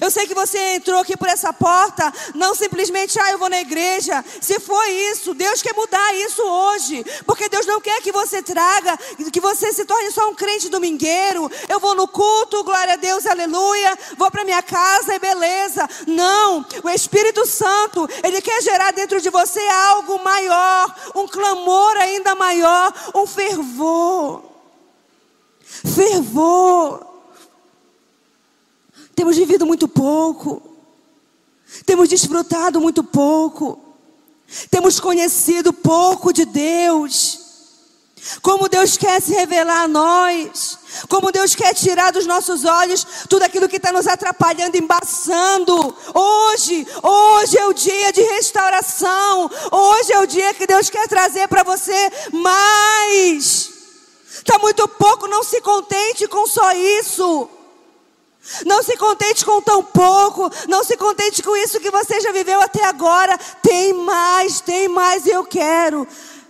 Eu 0.00 0.10
sei 0.10 0.26
que 0.26 0.34
você 0.34 0.58
entrou 0.74 1.00
aqui 1.00 1.16
por 1.16 1.28
essa 1.28 1.52
porta, 1.52 2.12
não 2.34 2.54
simplesmente, 2.54 3.18
ah, 3.18 3.30
eu 3.30 3.38
vou 3.38 3.48
na 3.48 3.60
igreja. 3.60 4.24
Se 4.40 4.60
foi 4.60 4.90
isso, 5.10 5.34
Deus 5.34 5.62
quer 5.62 5.74
mudar 5.74 6.14
isso 6.16 6.42
hoje. 6.42 7.04
Porque 7.24 7.48
Deus 7.48 7.66
não 7.66 7.80
quer 7.80 8.00
que 8.02 8.12
você 8.12 8.42
traga, 8.42 8.98
que 9.32 9.40
você 9.40 9.72
se 9.72 9.84
torne 9.84 10.10
só 10.10 10.28
um 10.28 10.34
crente 10.34 10.68
domingueiro. 10.68 11.50
Eu 11.68 11.80
vou 11.80 11.94
no 11.94 12.06
culto, 12.06 12.62
glória 12.64 12.94
a 12.94 12.96
Deus, 12.96 13.26
aleluia. 13.26 13.98
Vou 14.16 14.30
para 14.30 14.44
minha 14.44 14.62
casa 14.62 15.14
e 15.14 15.18
beleza. 15.18 15.88
Não, 16.06 16.64
o 16.82 16.90
Espírito 16.90 17.46
Santo, 17.46 18.08
ele 18.22 18.40
quer 18.40 18.62
gerar 18.62 18.92
dentro 18.92 19.20
de 19.20 19.30
você 19.30 19.60
algo 19.60 20.22
maior, 20.22 20.94
um 21.14 21.26
clamor 21.26 21.96
ainda 21.96 22.34
maior, 22.34 22.92
um 23.14 23.26
fervor. 23.26 24.44
Fervor. 25.94 27.07
Temos 29.18 29.36
vivido 29.36 29.66
muito 29.66 29.88
pouco. 29.88 30.62
Temos 31.84 32.08
desfrutado 32.08 32.80
muito 32.80 33.02
pouco. 33.02 33.76
Temos 34.70 35.00
conhecido 35.00 35.72
pouco 35.72 36.32
de 36.32 36.44
Deus. 36.44 37.40
Como 38.40 38.68
Deus 38.68 38.96
quer 38.96 39.20
se 39.20 39.32
revelar 39.32 39.82
a 39.82 39.88
nós. 39.88 40.78
Como 41.08 41.32
Deus 41.32 41.56
quer 41.56 41.74
tirar 41.74 42.12
dos 42.12 42.26
nossos 42.26 42.64
olhos 42.64 43.04
tudo 43.28 43.42
aquilo 43.42 43.68
que 43.68 43.78
está 43.78 43.90
nos 43.90 44.06
atrapalhando, 44.06 44.76
embaçando. 44.76 45.74
Hoje, 46.14 46.86
hoje 47.02 47.58
é 47.58 47.66
o 47.66 47.72
dia 47.72 48.12
de 48.12 48.22
restauração. 48.22 49.50
Hoje 49.72 50.12
é 50.12 50.20
o 50.20 50.28
dia 50.28 50.54
que 50.54 50.64
Deus 50.64 50.88
quer 50.90 51.08
trazer 51.08 51.48
para 51.48 51.64
você 51.64 52.12
mais. 52.30 53.68
Está 54.30 54.60
muito 54.60 54.86
pouco, 54.86 55.26
não 55.26 55.42
se 55.42 55.60
contente 55.60 56.28
com 56.28 56.46
só 56.46 56.70
isso. 56.70 57.57
Não 58.64 58.82
se 58.82 58.96
contente 58.96 59.44
com 59.44 59.60
tão 59.60 59.82
pouco, 59.82 60.50
não 60.68 60.82
se 60.84 60.96
contente 60.96 61.42
com 61.42 61.56
isso 61.56 61.80
que 61.80 61.90
você 61.90 62.20
já 62.20 62.32
viveu 62.32 62.60
até 62.60 62.84
agora. 62.84 63.36
Tem 63.62 63.92
mais, 63.92 64.60
tem 64.60 64.88
mais 64.88 65.26
eu 65.26 65.44
quero. 65.44 66.06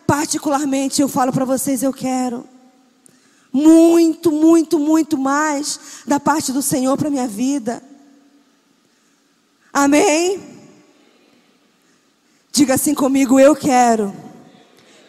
Particularmente 0.07 1.02
eu 1.02 1.09
falo 1.09 1.33
para 1.33 1.45
vocês, 1.45 1.83
eu 1.83 1.93
quero 1.93 2.49
muito, 3.52 4.31
muito, 4.31 4.78
muito 4.78 5.19
mais 5.19 6.02
da 6.07 6.21
parte 6.21 6.52
do 6.52 6.62
Senhor 6.62 6.97
para 6.97 7.11
minha 7.11 7.26
vida. 7.26 7.83
Amém? 9.73 10.40
Diga 12.52 12.75
assim 12.75 12.95
comigo, 12.95 13.38
eu 13.38 13.55
quero. 13.55 14.14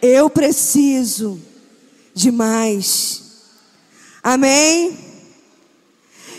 Eu 0.01 0.29
preciso 0.29 1.39
de 2.13 2.31
mais. 2.31 3.23
Amém? 4.23 5.08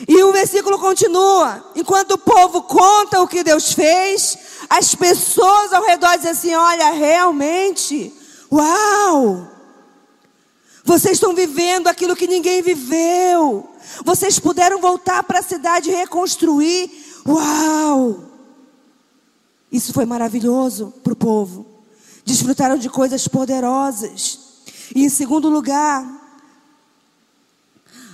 E 0.06 0.22
o 0.22 0.32
versículo 0.32 0.78
continua: 0.78 1.64
enquanto 1.74 2.12
o 2.12 2.18
povo 2.18 2.62
conta 2.62 3.20
o 3.20 3.28
que 3.28 3.42
Deus 3.42 3.72
fez, 3.72 4.38
as 4.68 4.94
pessoas 4.94 5.72
ao 5.72 5.84
redor 5.84 6.16
dizem 6.16 6.30
assim: 6.30 6.54
olha, 6.54 6.90
realmente, 6.92 8.12
uau! 8.50 9.48
Vocês 10.84 11.14
estão 11.14 11.34
vivendo 11.34 11.86
aquilo 11.86 12.16
que 12.16 12.26
ninguém 12.26 12.62
viveu. 12.62 13.68
Vocês 14.04 14.38
puderam 14.38 14.80
voltar 14.80 15.22
para 15.22 15.40
a 15.40 15.42
cidade 15.42 15.90
e 15.90 15.94
reconstruir. 15.94 16.90
Uau! 17.26 18.24
Isso 19.70 19.92
foi 19.92 20.04
maravilhoso 20.04 20.92
para 21.04 21.12
o 21.12 21.16
povo. 21.16 21.66
Desfrutaram 22.24 22.76
de 22.76 22.88
coisas 22.88 23.28
poderosas. 23.28 24.40
E 24.94 25.04
em 25.04 25.08
segundo 25.08 25.48
lugar, 25.48 26.04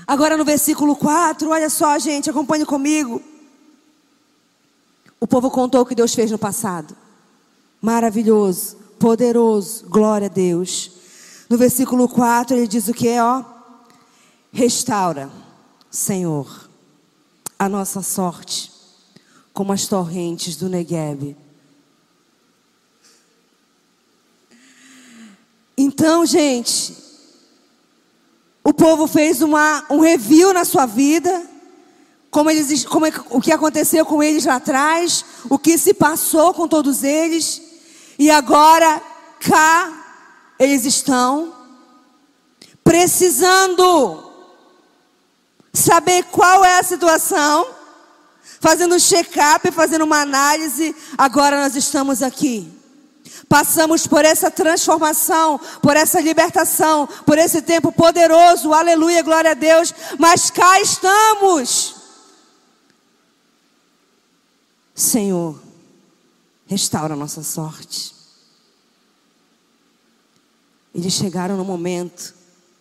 Agora 0.06 0.36
no 0.36 0.44
versículo 0.44 0.94
4, 0.94 1.50
olha 1.50 1.68
só, 1.68 1.98
gente, 1.98 2.30
acompanhe 2.30 2.64
comigo. 2.64 3.20
O 5.18 5.26
povo 5.26 5.50
contou 5.50 5.80
o 5.80 5.86
que 5.86 5.94
Deus 5.94 6.14
fez 6.14 6.30
no 6.30 6.38
passado. 6.38 6.96
Maravilhoso, 7.80 8.76
poderoso, 8.98 9.84
glória 9.88 10.26
a 10.26 10.30
Deus. 10.30 10.92
No 11.50 11.58
versículo 11.58 12.08
4 12.08 12.56
ele 12.56 12.68
diz 12.68 12.86
o 12.86 12.94
que 12.94 13.08
é, 13.08 13.22
ó? 13.22 13.44
Restaura, 14.52 15.30
Senhor, 15.90 16.68
a 17.58 17.68
nossa 17.68 18.00
sorte, 18.00 18.72
como 19.52 19.72
as 19.72 19.86
torrentes 19.86 20.56
do 20.56 20.68
Negueb. 20.68 21.36
Então, 25.76 26.24
gente, 26.24 26.94
o 28.66 28.74
povo 28.74 29.06
fez 29.06 29.42
uma, 29.42 29.84
um 29.88 30.00
review 30.00 30.52
na 30.52 30.64
sua 30.64 30.86
vida, 30.86 31.48
como, 32.32 32.50
eles, 32.50 32.84
como 32.84 33.06
é, 33.06 33.12
o 33.30 33.40
que 33.40 33.52
aconteceu 33.52 34.04
com 34.04 34.20
eles 34.20 34.44
lá 34.44 34.56
atrás, 34.56 35.24
o 35.48 35.56
que 35.56 35.78
se 35.78 35.94
passou 35.94 36.52
com 36.52 36.66
todos 36.66 37.04
eles, 37.04 37.62
e 38.18 38.28
agora 38.28 39.00
cá 39.38 40.54
eles 40.58 40.84
estão 40.84 41.54
precisando 42.82 44.32
saber 45.72 46.24
qual 46.24 46.64
é 46.64 46.80
a 46.80 46.82
situação, 46.82 47.68
fazendo 48.58 48.96
um 48.96 48.98
check-up, 48.98 49.70
fazendo 49.70 50.02
uma 50.02 50.22
análise. 50.22 50.92
Agora 51.16 51.62
nós 51.62 51.76
estamos 51.76 52.20
aqui. 52.20 52.75
Passamos 53.48 54.06
por 54.06 54.24
essa 54.24 54.50
transformação, 54.50 55.58
por 55.80 55.96
essa 55.96 56.20
libertação, 56.20 57.06
por 57.24 57.38
esse 57.38 57.62
tempo 57.62 57.92
poderoso, 57.92 58.72
aleluia, 58.72 59.22
glória 59.22 59.52
a 59.52 59.54
Deus, 59.54 59.94
mas 60.18 60.50
cá 60.50 60.80
estamos. 60.80 61.94
Senhor, 64.94 65.60
restaura 66.66 67.14
a 67.14 67.16
nossa 67.16 67.42
sorte. 67.42 68.14
Eles 70.94 71.12
chegaram 71.12 71.56
no 71.56 71.64
momento 71.64 72.34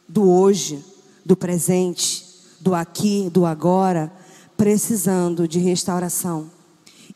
do 0.07 0.29
hoje, 0.29 0.83
do 1.25 1.35
presente, 1.35 2.25
do 2.61 2.73
aqui, 2.73 3.29
do 3.29 3.45
agora, 3.45 4.11
precisando 4.55 5.47
de 5.47 5.59
restauração. 5.59 6.49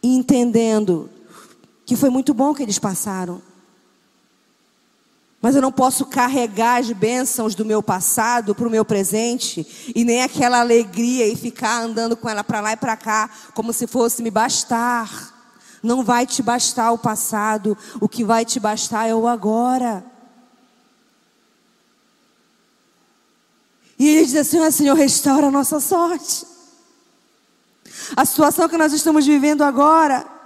Entendendo 0.04 1.10
que 1.90 1.96
foi 1.96 2.12
muito 2.12 2.36
bom 2.36 2.54
que 2.54 2.62
eles 2.62 2.78
passaram. 2.78 3.42
Mas 5.42 5.56
eu 5.56 5.62
não 5.62 5.72
posso 5.72 6.06
carregar 6.06 6.80
as 6.80 6.92
bênçãos 6.92 7.56
do 7.56 7.66
meu 7.66 7.82
passado 7.82 8.54
para 8.54 8.68
o 8.68 8.70
meu 8.70 8.86
presente 8.86 9.92
e 9.96 10.04
nem 10.04 10.22
aquela 10.22 10.60
alegria 10.60 11.26
e 11.26 11.36
ficar 11.36 11.82
andando 11.82 12.16
com 12.16 12.30
ela 12.30 12.44
para 12.44 12.62
lá 12.62 12.74
e 12.74 12.78
para 12.78 12.96
cá 12.96 13.28
como 13.56 13.74
se 13.74 13.88
fosse 13.88 14.22
me 14.22 14.30
bastar. 14.30 15.34
Não 15.82 16.04
vai 16.04 16.28
te 16.28 16.44
bastar 16.44 16.92
o 16.92 16.98
passado, 17.00 17.76
o 18.00 18.08
que 18.08 18.24
vai 18.24 18.46
te 18.46 18.60
bastar 18.60 19.08
é 19.08 19.16
o 19.16 19.28
agora. 19.28 20.06
E 23.98 24.08
ele 24.10 24.28
diz 24.28 24.36
assim: 24.36 24.60
ah, 24.60 24.70
Senhor, 24.70 24.96
restaura 24.96 25.48
a 25.48 25.52
nossa 25.52 25.80
sorte. 25.80 26.46
A 28.16 28.24
situação 28.26 28.70
que 28.70 28.78
nós 28.78 28.94
estamos 28.94 29.26
vivendo 29.26 29.64
agora 29.64 30.38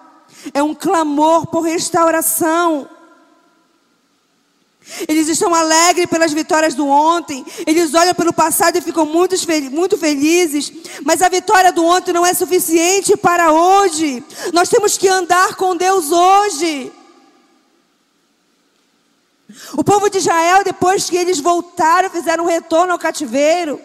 é 0.53 0.61
um 0.61 0.73
clamor 0.73 1.47
por 1.47 1.61
restauração. 1.61 2.89
Eles 5.07 5.29
estão 5.29 5.55
alegres 5.55 6.07
pelas 6.07 6.33
vitórias 6.33 6.75
do 6.75 6.85
ontem, 6.87 7.45
eles 7.65 7.93
olham 7.93 8.13
pelo 8.13 8.33
passado 8.33 8.77
e 8.77 8.81
ficam 8.81 9.05
muito, 9.05 9.35
muito 9.71 9.97
felizes, 9.97 10.71
mas 11.03 11.21
a 11.21 11.29
vitória 11.29 11.71
do 11.71 11.85
ontem 11.85 12.11
não 12.11 12.25
é 12.25 12.33
suficiente 12.33 13.15
para 13.15 13.51
hoje. 13.51 14.23
Nós 14.51 14.67
temos 14.67 14.97
que 14.97 15.07
andar 15.07 15.55
com 15.55 15.75
Deus 15.75 16.11
hoje. 16.11 16.91
O 19.77 19.83
povo 19.83 20.09
de 20.09 20.17
Israel, 20.17 20.63
depois 20.63 21.09
que 21.09 21.15
eles 21.15 21.39
voltaram, 21.39 22.09
fizeram 22.09 22.43
um 22.43 22.47
retorno 22.47 22.91
ao 22.91 22.99
cativeiro. 22.99 23.79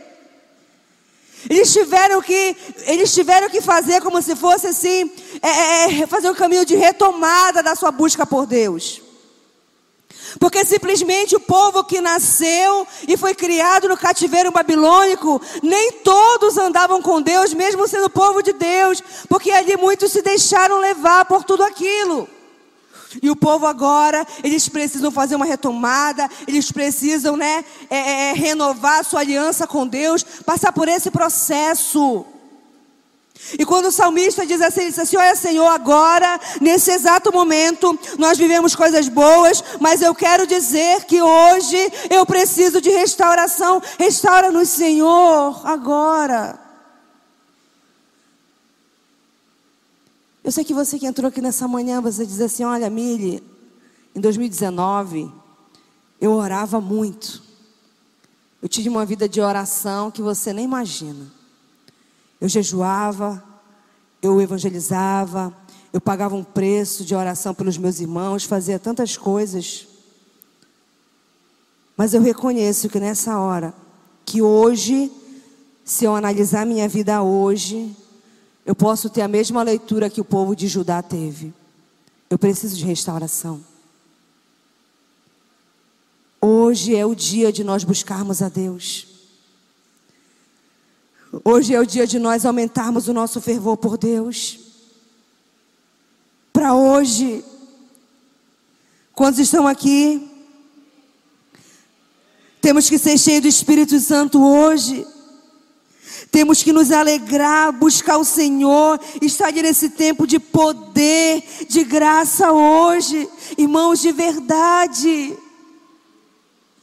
Eles 1.49 1.73
tiveram 1.73 2.21
que, 2.21 2.57
eles 2.87 3.13
tiveram 3.13 3.49
que 3.49 3.61
fazer 3.61 4.01
como 4.01 4.21
se 4.21 4.35
fosse 4.35 4.67
assim, 4.67 5.11
é, 5.43 5.49
é, 5.49 6.01
é, 6.01 6.07
fazer 6.07 6.31
um 6.31 6.35
caminho 6.35 6.65
de 6.65 6.77
retomada 6.77 7.63
da 7.63 7.75
sua 7.75 7.91
busca 7.91 8.27
por 8.27 8.47
Deus. 8.47 9.03
Porque 10.39 10.65
simplesmente 10.65 11.37
o 11.37 11.41
povo 11.41 11.85
que 11.85 12.01
nasceu 12.01 12.87
e 13.07 13.17
foi 13.17 13.35
criado 13.35 13.89
no 13.89 13.97
cativeiro 13.97 14.51
babilônico, 14.51 15.41
nem 15.63 15.93
todos 15.93 16.59
andavam 16.59 17.01
com 17.01 17.23
Deus, 17.23 17.55
mesmo 17.55 17.89
sendo 17.89 18.11
povo 18.11 18.43
de 18.43 18.53
Deus, 18.53 19.03
porque 19.29 19.51
ali 19.51 19.77
muitos 19.77 20.13
se 20.13 20.21
deixaram 20.21 20.81
levar 20.81 21.25
por 21.25 21.45
tudo 21.45 21.63
aquilo. 21.63 22.29
E 23.23 23.31
o 23.31 23.37
povo 23.37 23.67
agora, 23.67 24.27
eles 24.45 24.69
precisam 24.69 25.11
fazer 25.11 25.35
uma 25.35 25.47
retomada, 25.47 26.29
eles 26.47 26.71
precisam, 26.71 27.37
né, 27.37 27.65
é, 27.89 27.97
é, 27.97 28.31
é 28.31 28.33
renovar 28.33 29.05
sua 29.05 29.21
aliança 29.21 29.67
com 29.67 29.87
Deus, 29.87 30.23
passar 30.45 30.73
por 30.73 30.89
esse 30.89 31.11
processo. 31.11 32.27
E 33.59 33.65
quando 33.65 33.87
o 33.87 33.93
salmista 33.93 34.45
diz 34.45 34.61
assim, 34.61 34.81
ele 34.81 34.91
diz 34.91 34.99
assim: 34.99 35.17
Olha, 35.17 35.35
Senhor, 35.35 35.67
agora, 35.69 36.41
nesse 36.61 36.91
exato 36.91 37.33
momento, 37.33 37.99
nós 38.19 38.37
vivemos 38.37 38.75
coisas 38.75 39.09
boas, 39.09 39.63
mas 39.81 40.03
eu 40.03 40.15
quero 40.15 40.47
dizer 40.47 41.05
que 41.05 41.23
hoje 41.23 41.93
eu 42.11 42.27
preciso 42.27 42.81
de 42.81 42.91
restauração. 42.91 43.81
Restaura-nos, 43.99 44.69
Senhor, 44.69 45.63
agora. 45.65 46.68
Eu 50.49 50.53
sei 50.53 50.65
que 50.65 50.73
você 50.73 50.99
que 50.99 51.05
entrou 51.05 51.29
aqui 51.29 51.43
nessa 51.43 51.69
manhã, 51.69 52.01
você 52.01 52.25
diz 52.25 52.41
assim: 52.41 52.65
olha, 52.65 52.89
Mili, 52.89 53.43
em 54.15 54.19
2019, 54.19 55.31
eu 56.19 56.33
orava 56.33 56.81
muito. 56.81 57.43
Eu 58.63 58.67
tive 58.67 58.89
uma 58.89 59.05
vida 59.05 59.29
de 59.29 59.43
oração 59.43 60.11
que 60.11 60.23
você 60.23 60.55
nem 60.55 60.65
imagina. 60.65 61.31
Eu 62.41 62.49
jejuava, 62.49 63.45
eu 64.23 64.41
evangelizava, 64.41 65.55
eu 65.93 66.01
pagava 66.01 66.35
um 66.35 66.43
preço 66.43 67.05
de 67.05 67.15
oração 67.15 67.53
pelos 67.53 67.77
meus 67.77 68.01
irmãos, 68.01 68.45
fazia 68.45 68.79
tantas 68.79 69.19
coisas. 69.19 69.87
Mas 71.95 72.15
eu 72.15 72.23
reconheço 72.23 72.89
que 72.89 72.99
nessa 72.99 73.39
hora, 73.39 73.75
que 74.25 74.41
hoje, 74.41 75.13
se 75.85 76.07
eu 76.07 76.17
analisar 76.17 76.65
minha 76.65 76.89
vida 76.89 77.23
hoje, 77.23 77.95
eu 78.69 78.75
posso 78.75 79.09
ter 79.09 79.23
a 79.23 79.29
mesma 79.29 79.63
leitura 79.63 80.11
que 80.11 80.21
o 80.21 80.25
povo 80.25 80.55
de 80.55 80.69
Judá 80.69 81.01
teve. 81.01 81.55
Eu 82.29 82.39
preciso 82.39 82.77
de 82.77 82.85
restauração. 82.85 83.65
Hoje 86.39 86.95
é 86.95 87.07
o 87.07 87.15
dia 87.15 87.51
de 87.51 87.65
nós 87.65 87.83
buscarmos 87.83 88.43
a 88.43 88.51
Deus. 88.51 89.07
Hoje 91.43 91.75
é 91.75 91.81
o 91.81 91.87
dia 91.87 92.07
de 92.07 92.19
nós 92.19 92.45
aumentarmos 92.45 93.09
o 93.09 93.15
nosso 93.15 93.41
fervor 93.41 93.79
por 93.79 93.97
Deus. 93.97 94.61
Para 96.53 96.75
hoje, 96.75 97.43
quantos 99.15 99.41
estão 99.41 99.67
aqui? 99.67 100.31
Temos 102.61 102.87
que 102.87 102.99
ser 102.99 103.17
cheios 103.17 103.41
do 103.41 103.49
Espírito 103.49 103.99
Santo 103.99 104.45
hoje. 104.45 105.07
Temos 106.31 106.63
que 106.63 106.73
nos 106.73 106.93
alegrar, 106.93 107.73
buscar 107.73 108.19
o 108.19 108.25
Senhor, 108.25 109.01
estar 109.23 109.51
nesse 109.53 109.89
tempo 109.91 110.27
de 110.27 110.39
poder, 110.39 111.43
de 111.69 111.85
graça 111.85 112.53
hoje, 112.53 113.29
irmãos, 113.57 114.01
de 114.01 114.13
verdade. 114.13 115.37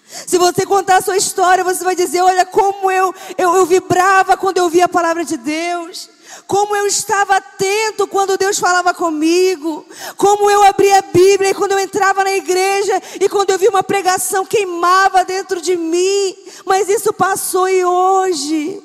Se 0.07 0.37
você 0.37 0.65
contar 0.65 0.97
a 0.97 1.01
sua 1.01 1.17
história, 1.17 1.63
você 1.63 1.83
vai 1.83 1.95
dizer: 1.95 2.21
Olha, 2.21 2.45
como 2.45 2.89
eu, 2.89 3.13
eu, 3.37 3.55
eu 3.55 3.65
vibrava 3.65 4.35
quando 4.35 4.57
eu 4.57 4.69
via 4.69 4.85
a 4.85 4.89
palavra 4.89 5.23
de 5.23 5.37
Deus. 5.37 6.09
Como 6.47 6.75
eu 6.75 6.85
estava 6.85 7.37
atento 7.37 8.07
quando 8.07 8.37
Deus 8.37 8.59
falava 8.59 8.93
comigo. 8.93 9.85
Como 10.17 10.49
eu 10.49 10.63
abria 10.63 10.99
a 10.99 11.01
Bíblia 11.01 11.51
e 11.51 11.53
quando 11.53 11.73
eu 11.73 11.79
entrava 11.79 12.23
na 12.23 12.33
igreja 12.33 13.01
e 13.19 13.29
quando 13.29 13.51
eu 13.51 13.59
vi 13.59 13.67
uma 13.67 13.83
pregação 13.83 14.45
queimava 14.45 15.23
dentro 15.23 15.61
de 15.61 15.75
mim. 15.75 16.35
Mas 16.65 16.89
isso 16.89 17.13
passou 17.13 17.67
e 17.67 17.85
hoje 17.85 18.84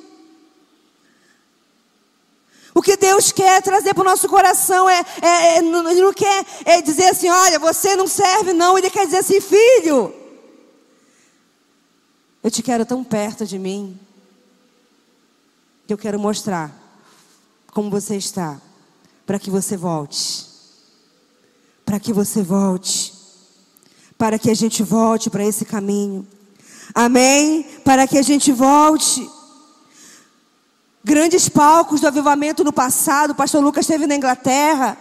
o 2.74 2.82
que 2.82 2.96
Deus 2.96 3.32
quer 3.32 3.62
trazer 3.62 3.94
para 3.94 4.02
o 4.02 4.04
nosso 4.04 4.28
coração 4.28 4.88
é, 4.88 5.04
é, 5.20 5.26
é, 5.26 5.58
Ele 5.58 6.00
não 6.00 6.12
quer 6.12 6.46
é 6.64 6.80
dizer 6.80 7.06
assim, 7.06 7.28
olha, 7.28 7.58
você 7.58 7.96
não 7.96 8.06
serve, 8.06 8.52
não. 8.52 8.78
Ele 8.78 8.90
quer 8.90 9.06
dizer 9.06 9.18
assim, 9.18 9.40
filho, 9.40 10.14
eu 12.42 12.50
te 12.50 12.62
quero 12.62 12.86
tão 12.86 13.02
perto 13.02 13.44
de 13.44 13.58
mim, 13.58 13.98
que 15.86 15.92
eu 15.92 15.98
quero 15.98 16.18
mostrar 16.18 16.72
como 17.72 17.90
você 17.90 18.16
está, 18.16 18.60
para 19.26 19.38
que 19.38 19.50
você 19.50 19.76
volte. 19.76 20.46
Para 21.84 21.98
que 21.98 22.12
você 22.12 22.42
volte. 22.42 23.12
Para 24.16 24.38
que 24.38 24.50
a 24.50 24.54
gente 24.54 24.82
volte 24.82 25.28
para 25.28 25.44
esse 25.44 25.64
caminho. 25.64 26.26
Amém? 26.94 27.64
Para 27.84 28.06
que 28.06 28.16
a 28.16 28.22
gente 28.22 28.52
volte. 28.52 29.28
Grandes 31.02 31.48
palcos 31.48 32.00
do 32.00 32.06
avivamento 32.06 32.62
no 32.62 32.72
passado, 32.72 33.30
o 33.30 33.34
pastor 33.34 33.62
Lucas 33.62 33.84
esteve 33.84 34.06
na 34.06 34.16
Inglaterra. 34.16 34.98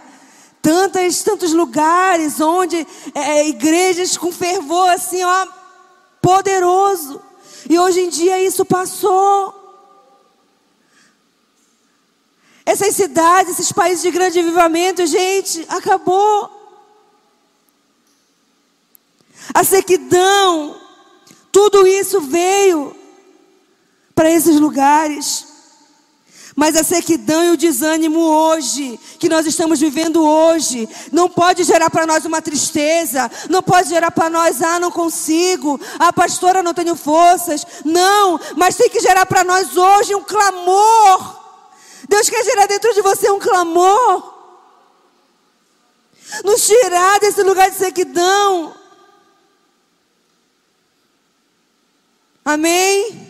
Tantas, 0.62 1.22
tantos 1.22 1.52
lugares 1.52 2.40
onde 2.40 2.86
é, 3.14 3.20
é, 3.20 3.48
igrejas 3.48 4.16
com 4.16 4.32
fervor 4.32 4.88
assim, 4.90 5.22
ó, 5.22 5.46
poderoso. 6.20 7.20
E 7.68 7.78
hoje 7.78 8.00
em 8.00 8.08
dia 8.08 8.42
isso 8.42 8.64
passou. 8.64 9.58
Essas 12.64 12.94
cidades, 12.94 13.54
esses 13.54 13.72
países 13.72 14.02
de 14.02 14.10
grande 14.10 14.40
vivamento, 14.42 15.06
gente, 15.06 15.66
acabou. 15.68 16.58
A 19.52 19.64
sequidão, 19.64 20.80
tudo 21.50 21.86
isso 21.86 22.20
veio 22.20 22.94
para 24.14 24.30
esses 24.30 24.60
lugares. 24.60 25.49
Mas 26.60 26.76
a 26.76 26.84
sequidão 26.84 27.42
e 27.42 27.50
o 27.52 27.56
desânimo 27.56 28.20
hoje, 28.20 29.00
que 29.18 29.30
nós 29.30 29.46
estamos 29.46 29.80
vivendo 29.80 30.22
hoje, 30.22 30.86
não 31.10 31.26
pode 31.26 31.64
gerar 31.64 31.88
para 31.88 32.04
nós 32.04 32.26
uma 32.26 32.42
tristeza, 32.42 33.30
não 33.48 33.62
pode 33.62 33.88
gerar 33.88 34.10
para 34.10 34.28
nós, 34.28 34.60
ah, 34.60 34.78
não 34.78 34.90
consigo, 34.90 35.80
ah, 35.98 36.12
pastora, 36.12 36.62
não 36.62 36.74
tenho 36.74 36.94
forças. 36.94 37.66
Não, 37.82 38.38
mas 38.58 38.76
tem 38.76 38.90
que 38.90 39.00
gerar 39.00 39.24
para 39.24 39.42
nós 39.42 39.74
hoje 39.74 40.14
um 40.14 40.22
clamor. 40.22 41.40
Deus 42.06 42.28
quer 42.28 42.44
gerar 42.44 42.66
dentro 42.66 42.92
de 42.92 43.00
você 43.00 43.30
um 43.30 43.38
clamor. 43.38 44.34
Nos 46.44 46.66
tirar 46.66 47.20
desse 47.20 47.42
lugar 47.42 47.70
de 47.70 47.78
sequidão. 47.78 48.74
Amém? 52.44 53.29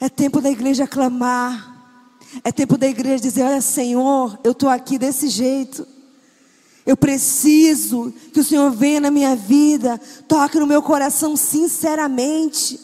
É 0.00 0.08
tempo 0.08 0.40
da 0.40 0.50
igreja 0.50 0.86
clamar. 0.86 1.68
É 2.42 2.50
tempo 2.50 2.78
da 2.78 2.88
igreja 2.88 3.22
dizer: 3.22 3.42
Olha, 3.42 3.60
Senhor, 3.60 4.38
eu 4.42 4.52
estou 4.52 4.68
aqui 4.68 4.98
desse 4.98 5.28
jeito. 5.28 5.86
Eu 6.86 6.96
preciso 6.96 8.12
que 8.32 8.40
o 8.40 8.44
Senhor 8.44 8.70
venha 8.70 9.00
na 9.00 9.10
minha 9.10 9.36
vida, 9.36 10.00
toque 10.26 10.58
no 10.58 10.66
meu 10.66 10.82
coração 10.82 11.36
sinceramente. 11.36 12.80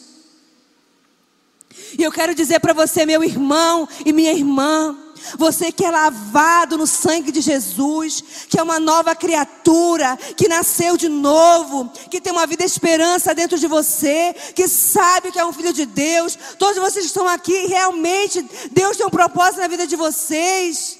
E 1.97 2.03
eu 2.03 2.11
quero 2.11 2.35
dizer 2.35 2.59
para 2.59 2.73
você, 2.73 3.05
meu 3.05 3.23
irmão 3.23 3.87
e 4.05 4.13
minha 4.13 4.31
irmã, 4.31 4.95
você 5.37 5.71
que 5.71 5.83
é 5.83 5.91
lavado 5.91 6.77
no 6.77 6.87
sangue 6.87 7.31
de 7.31 7.41
Jesus, 7.41 8.23
que 8.49 8.59
é 8.59 8.63
uma 8.63 8.79
nova 8.79 9.15
criatura, 9.15 10.17
que 10.35 10.47
nasceu 10.47 10.97
de 10.97 11.09
novo, 11.09 11.91
que 12.09 12.21
tem 12.21 12.31
uma 12.31 12.47
vida 12.47 12.63
esperança 12.63 13.33
dentro 13.33 13.57
de 13.57 13.67
você, 13.67 14.33
que 14.55 14.67
sabe 14.67 15.31
que 15.31 15.39
é 15.39 15.45
um 15.45 15.53
filho 15.53 15.73
de 15.73 15.85
Deus. 15.85 16.37
Todos 16.57 16.77
vocês 16.77 17.05
que 17.05 17.09
estão 17.09 17.27
aqui, 17.27 17.67
realmente 17.67 18.41
Deus 18.71 18.97
tem 18.97 19.05
um 19.05 19.09
propósito 19.09 19.61
na 19.61 19.67
vida 19.67 19.85
de 19.87 19.95
vocês. 19.95 20.99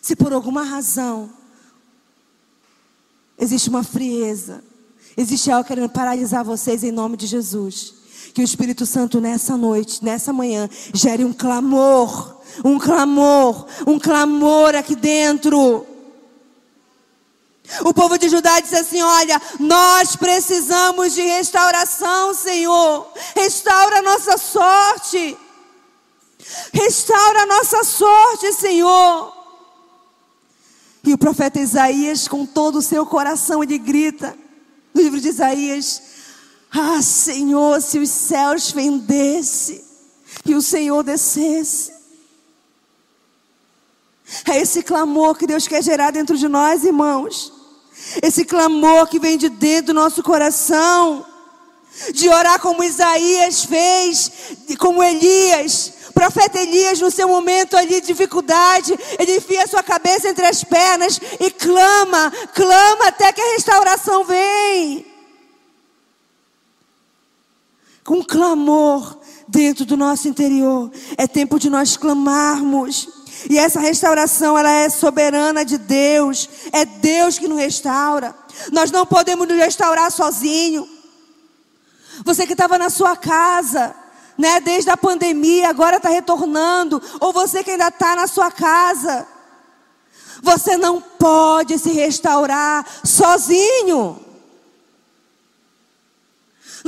Se 0.00 0.16
por 0.16 0.32
alguma 0.32 0.62
razão 0.62 1.30
existe 3.38 3.68
uma 3.68 3.84
frieza, 3.84 4.64
existe 5.16 5.50
algo 5.50 5.66
querendo 5.66 5.88
paralisar 5.90 6.44
vocês 6.44 6.82
em 6.82 6.90
nome 6.90 7.16
de 7.16 7.26
Jesus. 7.26 7.97
Que 8.32 8.40
o 8.40 8.44
Espírito 8.44 8.86
Santo 8.86 9.20
nessa 9.20 9.56
noite, 9.56 10.04
nessa 10.04 10.32
manhã, 10.32 10.68
gere 10.92 11.24
um 11.24 11.32
clamor 11.32 12.38
um 12.64 12.78
clamor, 12.78 13.66
um 13.86 13.98
clamor 13.98 14.74
aqui 14.74 14.96
dentro. 14.96 15.86
O 17.84 17.92
povo 17.92 18.18
de 18.18 18.28
Judá 18.28 18.60
disse 18.60 18.76
assim: 18.76 19.02
Olha, 19.02 19.40
nós 19.60 20.16
precisamos 20.16 21.14
de 21.14 21.22
restauração, 21.22 22.34
Senhor. 22.34 23.12
Restaura 23.36 23.98
a 23.98 24.02
nossa 24.02 24.38
sorte. 24.38 25.36
Restaura 26.72 27.42
a 27.42 27.46
nossa 27.46 27.84
sorte, 27.84 28.52
Senhor. 28.54 29.36
E 31.04 31.12
o 31.12 31.18
profeta 31.18 31.60
Isaías, 31.60 32.26
com 32.26 32.46
todo 32.46 32.76
o 32.76 32.82
seu 32.82 33.04
coração, 33.06 33.62
ele 33.62 33.78
grita 33.78 34.36
no 34.94 35.02
livro 35.02 35.20
de 35.20 35.28
Isaías: 35.28 36.02
Ah, 36.72 37.00
Senhor, 37.02 37.80
se 37.80 37.98
os 37.98 38.10
céus 38.10 38.70
fendesse 38.70 39.84
e 40.44 40.54
o 40.54 40.62
Senhor 40.62 41.02
descesse 41.02 41.98
é 44.46 44.58
esse 44.60 44.82
clamor 44.82 45.36
que 45.36 45.46
Deus 45.46 45.66
quer 45.66 45.82
gerar 45.82 46.10
dentro 46.10 46.36
de 46.36 46.48
nós, 46.48 46.84
irmãos. 46.84 47.52
Esse 48.22 48.44
clamor 48.44 49.06
que 49.06 49.18
vem 49.18 49.38
de 49.38 49.48
dentro 49.48 49.86
do 49.86 49.94
nosso 49.94 50.22
coração. 50.22 51.24
De 52.12 52.28
orar 52.28 52.60
como 52.60 52.84
Isaías 52.84 53.64
fez, 53.64 54.30
como 54.78 55.02
Elias. 55.02 55.92
Profeta 56.12 56.60
Elias, 56.60 57.00
no 57.00 57.10
seu 57.10 57.28
momento 57.28 57.76
ali 57.76 58.00
de 58.00 58.08
dificuldade, 58.08 58.96
ele 59.18 59.36
enfia 59.36 59.66
sua 59.66 59.82
cabeça 59.82 60.28
entre 60.28 60.46
as 60.46 60.64
pernas 60.64 61.20
e 61.40 61.50
clama, 61.50 62.32
clama 62.54 63.06
até 63.06 63.32
que 63.32 63.40
a 63.40 63.52
restauração 63.52 64.24
vem. 64.24 65.06
Com 68.08 68.24
clamor 68.24 69.18
dentro 69.46 69.84
do 69.84 69.94
nosso 69.94 70.28
interior. 70.28 70.90
É 71.18 71.26
tempo 71.26 71.58
de 71.58 71.68
nós 71.68 71.94
clamarmos. 71.94 73.06
E 73.50 73.58
essa 73.58 73.80
restauração, 73.80 74.56
ela 74.56 74.70
é 74.70 74.88
soberana 74.88 75.62
de 75.62 75.76
Deus. 75.76 76.48
É 76.72 76.86
Deus 76.86 77.38
que 77.38 77.46
nos 77.46 77.58
restaura. 77.58 78.34
Nós 78.72 78.90
não 78.90 79.04
podemos 79.04 79.46
nos 79.46 79.58
restaurar 79.58 80.10
sozinho. 80.10 80.88
Você 82.24 82.46
que 82.46 82.54
estava 82.54 82.78
na 82.78 82.88
sua 82.88 83.14
casa, 83.14 83.94
né, 84.38 84.58
desde 84.58 84.88
a 84.88 84.96
pandemia, 84.96 85.68
agora 85.68 85.98
está 85.98 86.08
retornando, 86.08 87.02
ou 87.20 87.30
você 87.30 87.62
que 87.62 87.72
ainda 87.72 87.88
está 87.88 88.16
na 88.16 88.26
sua 88.26 88.50
casa, 88.50 89.28
você 90.42 90.78
não 90.78 90.98
pode 90.98 91.78
se 91.78 91.90
restaurar 91.90 92.86
sozinho. 93.04 94.27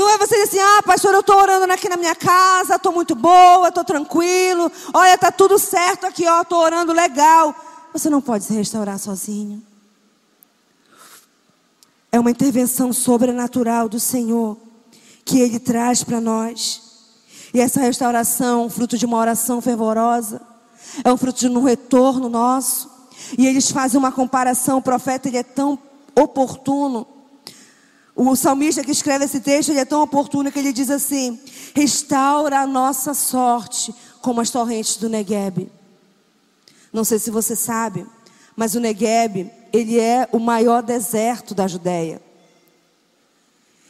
Não 0.00 0.08
é 0.08 0.16
você 0.16 0.34
dizer 0.34 0.44
assim, 0.44 0.58
ah, 0.58 0.82
pastor, 0.82 1.12
eu 1.12 1.20
estou 1.20 1.36
orando 1.36 1.70
aqui 1.70 1.86
na 1.86 1.98
minha 1.98 2.14
casa, 2.14 2.76
estou 2.76 2.90
muito 2.90 3.14
boa, 3.14 3.68
estou 3.68 3.84
tranquilo, 3.84 4.72
olha, 4.94 5.14
está 5.14 5.30
tudo 5.30 5.58
certo 5.58 6.06
aqui, 6.06 6.26
ó, 6.26 6.40
estou 6.40 6.58
orando 6.58 6.90
legal. 6.90 7.54
Você 7.92 8.08
não 8.08 8.22
pode 8.22 8.44
se 8.44 8.54
restaurar 8.54 8.98
sozinho. 8.98 9.62
É 12.10 12.18
uma 12.18 12.30
intervenção 12.30 12.94
sobrenatural 12.94 13.90
do 13.90 14.00
Senhor 14.00 14.56
que 15.22 15.38
Ele 15.38 15.60
traz 15.60 16.02
para 16.02 16.18
nós. 16.18 16.80
E 17.52 17.60
essa 17.60 17.78
restauração, 17.80 18.70
fruto 18.70 18.96
de 18.96 19.04
uma 19.04 19.18
oração 19.18 19.60
fervorosa, 19.60 20.40
é 21.04 21.12
um 21.12 21.16
fruto 21.18 21.40
de 21.40 21.48
um 21.48 21.62
retorno 21.62 22.30
nosso. 22.30 22.90
E 23.36 23.46
eles 23.46 23.70
fazem 23.70 23.98
uma 23.98 24.10
comparação, 24.10 24.78
o 24.78 24.82
profeta 24.82 25.28
ele 25.28 25.36
é 25.36 25.42
tão 25.42 25.78
oportuno 26.18 27.19
o 28.28 28.37
salmista 28.37 28.85
que 28.85 28.90
escreve 28.90 29.24
esse 29.24 29.40
texto, 29.40 29.70
ele 29.70 29.80
é 29.80 29.85
tão 29.85 30.02
oportuno 30.02 30.52
que 30.52 30.59
ele 30.59 30.72
diz 30.72 30.90
assim: 30.90 31.40
restaura 31.74 32.61
a 32.61 32.66
nossa 32.66 33.14
sorte 33.14 33.94
como 34.20 34.40
as 34.40 34.50
torrentes 34.50 34.96
do 34.96 35.09
Negueb. 35.09 35.72
Não 36.92 37.04
sei 37.04 37.18
se 37.18 37.30
você 37.30 37.56
sabe, 37.56 38.06
mas 38.54 38.74
o 38.74 38.80
Negueb, 38.80 39.50
ele 39.72 39.98
é 39.98 40.28
o 40.33 40.38
maior 40.38 40.83
deserto 40.83 41.54
da 41.54 41.66
Judéia. 41.66 42.20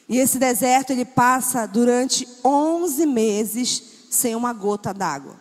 E 0.09 0.19
esse 0.19 0.39
deserto 0.39 0.91
ele 0.91 1.05
passa 1.05 1.67
durante 1.67 2.29
11 2.45 3.07
meses 3.07 3.83
sem 4.11 4.35
uma 4.35 4.53
gota 4.53 4.93
d'água. 4.93 5.37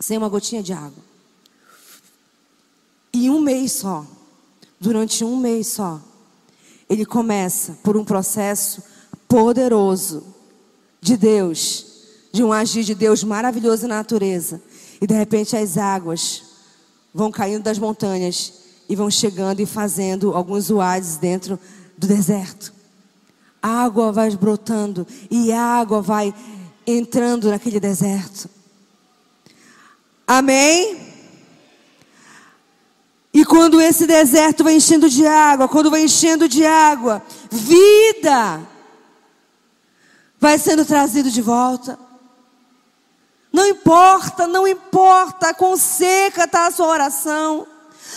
Sem 0.00 0.18
uma 0.18 0.28
gotinha 0.28 0.62
de 0.62 0.72
água. 0.72 1.04
E 3.12 3.30
um 3.30 3.40
mês 3.40 3.72
só, 3.72 4.06
durante 4.80 5.22
um 5.24 5.36
mês 5.36 5.68
só, 5.68 6.00
ele 6.88 7.04
começa 7.04 7.78
por 7.82 7.96
um 7.96 8.04
processo 8.04 8.82
poderoso 9.28 10.24
de 11.00 11.16
Deus, 11.16 11.86
de 12.32 12.42
um 12.42 12.52
agir 12.52 12.84
de 12.84 12.94
Deus 12.94 13.24
maravilhoso 13.24 13.88
na 13.88 13.96
natureza. 13.96 14.60
E 15.00 15.06
de 15.06 15.14
repente 15.14 15.56
as 15.56 15.76
águas 15.76 16.44
vão 17.12 17.30
caindo 17.30 17.64
das 17.64 17.78
montanhas 17.78 18.52
e 18.88 18.96
vão 18.96 19.10
chegando 19.10 19.60
e 19.60 19.66
fazendo 19.66 20.34
alguns 20.34 20.70
oásis 20.70 21.16
dentro 21.16 21.58
do 21.96 22.06
deserto. 22.06 22.72
A 23.62 23.84
água 23.84 24.12
vai 24.12 24.30
brotando 24.30 25.06
e 25.30 25.52
a 25.52 25.62
água 25.62 26.00
vai 26.00 26.34
entrando 26.86 27.48
naquele 27.50 27.78
deserto. 27.78 28.48
Amém? 30.26 31.11
E 33.32 33.44
quando 33.44 33.80
esse 33.80 34.06
deserto 34.06 34.62
vai 34.62 34.74
enchendo 34.74 35.08
de 35.08 35.26
água, 35.26 35.66
quando 35.66 35.90
vai 35.90 36.02
enchendo 36.02 36.46
de 36.46 36.66
água, 36.66 37.22
vida 37.50 38.60
vai 40.38 40.58
sendo 40.58 40.84
trazido 40.84 41.30
de 41.30 41.40
volta. 41.40 41.98
Não 43.52 43.66
importa, 43.66 44.46
não 44.46 44.66
importa 44.66 45.54
quão 45.54 45.76
seca 45.76 46.44
está 46.44 46.66
a 46.66 46.70
sua 46.70 46.86
oração. 46.86 47.66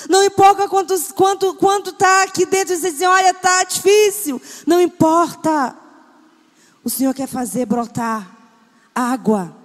Não 0.09 0.23
importa 0.23 0.67
quanto 0.67 0.95
quanto 1.13 1.53
quanto 1.55 1.89
está 1.91 2.23
aqui 2.23 2.45
dentro 2.45 2.75
você 2.75 2.91
diz, 2.91 3.01
olha, 3.01 3.29
está 3.29 3.63
difícil. 3.63 4.41
Não 4.67 4.81
importa. 4.81 5.75
O 6.83 6.89
Senhor 6.89 7.13
quer 7.13 7.27
fazer 7.27 7.65
brotar 7.65 8.27
água. 8.93 9.55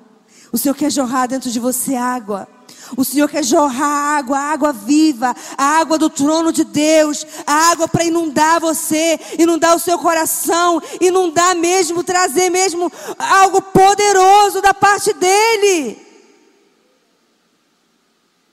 O 0.53 0.59
Senhor 0.59 0.75
quer 0.75 0.91
jorrar 0.91 1.27
dentro 1.27 1.51
de 1.51 1.59
você 1.59 1.97
água. 1.97 2.49
O 2.97 3.05
Senhor 3.05 3.29
quer 3.29 3.45
jorrar 3.45 4.19
água, 4.19 4.39
água 4.39 4.73
viva, 4.73 5.35
a 5.57 5.65
água 5.79 5.97
do 5.97 6.11
trono 6.11 6.53
de 6.53 6.65
Deus, 6.65 7.27
a 7.47 7.71
água 7.71 7.87
para 7.87 8.05
inundar 8.05 8.61
você, 8.61 9.19
inundar 9.39 9.77
o 9.77 9.79
seu 9.79 9.99
coração, 9.99 10.83
inundar 11.01 11.55
mesmo, 11.55 12.03
trazer 12.03 12.51
mesmo 12.51 12.91
algo 13.19 13.63
poderoso 13.63 14.61
da 14.61 14.75
parte 14.75 15.13
dEle. 15.13 16.07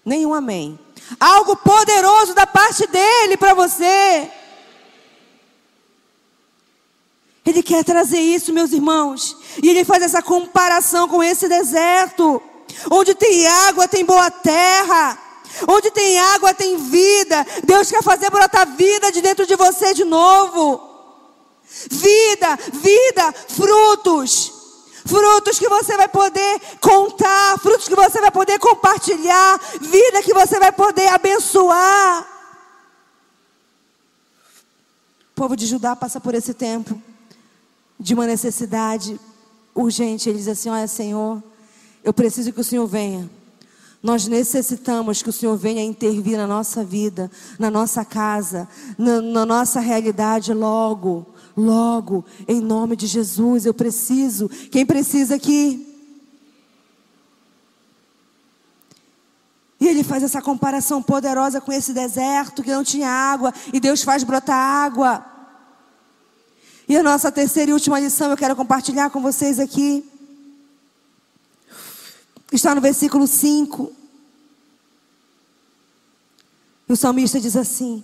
Nenhum 0.05 0.33
amém. 0.33 0.79
Algo 1.19 1.55
poderoso 1.55 2.33
da 2.33 2.45
parte 2.45 2.85
dEle 2.87 3.37
para 3.37 3.53
você. 3.53 4.31
Ele 7.45 7.63
quer 7.63 7.83
trazer 7.83 8.19
isso, 8.19 8.51
meus 8.53 8.73
irmãos. 8.73 9.37
E 9.63 9.69
ele 9.69 9.85
faz 9.85 10.03
essa 10.03 10.21
comparação 10.21 11.07
com 11.07 11.23
esse 11.23 11.47
deserto. 11.47 12.41
Onde 12.89 13.15
tem 13.15 13.47
água, 13.47 13.87
tem 13.87 14.05
boa 14.05 14.29
terra. 14.29 15.17
Onde 15.67 15.89
tem 15.91 16.19
água, 16.19 16.53
tem 16.53 16.77
vida. 16.77 17.45
Deus 17.63 17.89
quer 17.89 18.03
fazer 18.03 18.29
brotar 18.29 18.67
vida 18.75 19.11
de 19.11 19.21
dentro 19.21 19.45
de 19.45 19.55
você 19.55 19.93
de 19.93 20.03
novo. 20.03 20.81
Vida, 21.89 22.57
vida, 22.73 23.33
frutos. 23.49 24.53
Frutos 25.05 25.57
que 25.57 25.69
você 25.69 25.95
vai 25.95 26.09
poder 26.09 26.59
contar, 26.81 27.57
frutos 27.59 27.87
que 27.87 27.95
você 27.95 28.19
vai 28.19 28.29
poder 28.29 28.59
compartilhar, 28.59 29.57
vida 29.79 30.21
que 30.21 30.33
você 30.33 30.59
vai 30.59 30.71
poder 30.71 31.07
abençoar. 31.07 32.27
O 35.31 35.35
povo 35.35 35.55
de 35.55 35.65
Judá 35.65 35.95
passa 35.95 36.19
por 36.19 36.35
esse 36.35 36.53
tempo 36.53 37.01
de 37.97 38.13
uma 38.13 38.27
necessidade 38.27 39.17
urgente. 39.73 40.29
Ele 40.29 40.39
diz 40.39 40.47
assim: 40.49 40.69
Olha, 40.69 40.87
Senhor, 40.87 41.41
eu 42.07 42.13
preciso 42.13 42.53
que 42.53 42.61
o 42.61 42.63
Senhor 42.63 42.87
venha. 42.87 43.29
Nós 44.01 44.27
necessitamos 44.27 45.21
que 45.21 45.29
o 45.29 45.33
Senhor 45.33 45.57
venha 45.57 45.83
intervir 45.83 46.37
na 46.37 46.47
nossa 46.47 46.81
vida, 46.81 47.29
na 47.59 47.69
nossa 47.69 48.05
casa, 48.05 48.65
na, 48.97 49.21
na, 49.21 49.45
nossa 49.45 49.81
realidade 49.81 50.53
logo, 50.53 51.27
logo, 51.57 52.23
em 52.47 52.61
nome 52.61 52.95
de 52.95 53.07
Jesus. 53.07 53.65
Eu 53.65 53.73
preciso. 53.73 54.47
Quem 54.47 54.85
precisa 54.85 55.35
aqui? 55.35 55.85
E 59.77 59.85
ele 59.85 60.01
faz 60.01 60.23
essa 60.23 60.41
comparação 60.41 61.03
poderosa 61.03 61.59
com 61.59 61.73
esse 61.73 61.91
deserto 61.91 62.63
que 62.63 62.71
não 62.71 62.85
tinha 62.85 63.09
água, 63.09 63.53
e 63.73 63.81
Deus 63.81 64.01
faz 64.01 64.23
brotar 64.23 64.55
água. 64.55 65.25
E 66.87 66.95
a 66.95 67.03
nossa 67.03 67.29
terceira 67.29 67.71
e 67.71 67.73
última 67.73 67.99
lição 67.99 68.31
eu 68.31 68.37
quero 68.37 68.55
compartilhar 68.55 69.09
com 69.09 69.21
vocês 69.21 69.59
aqui. 69.59 70.09
Está 72.51 72.73
no 72.73 72.81
versículo 72.81 73.27
5. 73.27 73.91
E 76.87 76.93
o 76.93 76.95
salmista 76.95 77.39
diz 77.39 77.55
assim: 77.55 78.03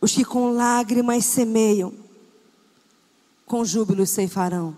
Os 0.00 0.12
que 0.12 0.24
com 0.24 0.52
lágrimas 0.52 1.24
semeiam, 1.24 1.92
com 3.46 3.64
júbilo 3.64 4.06
ceifarão. 4.06 4.76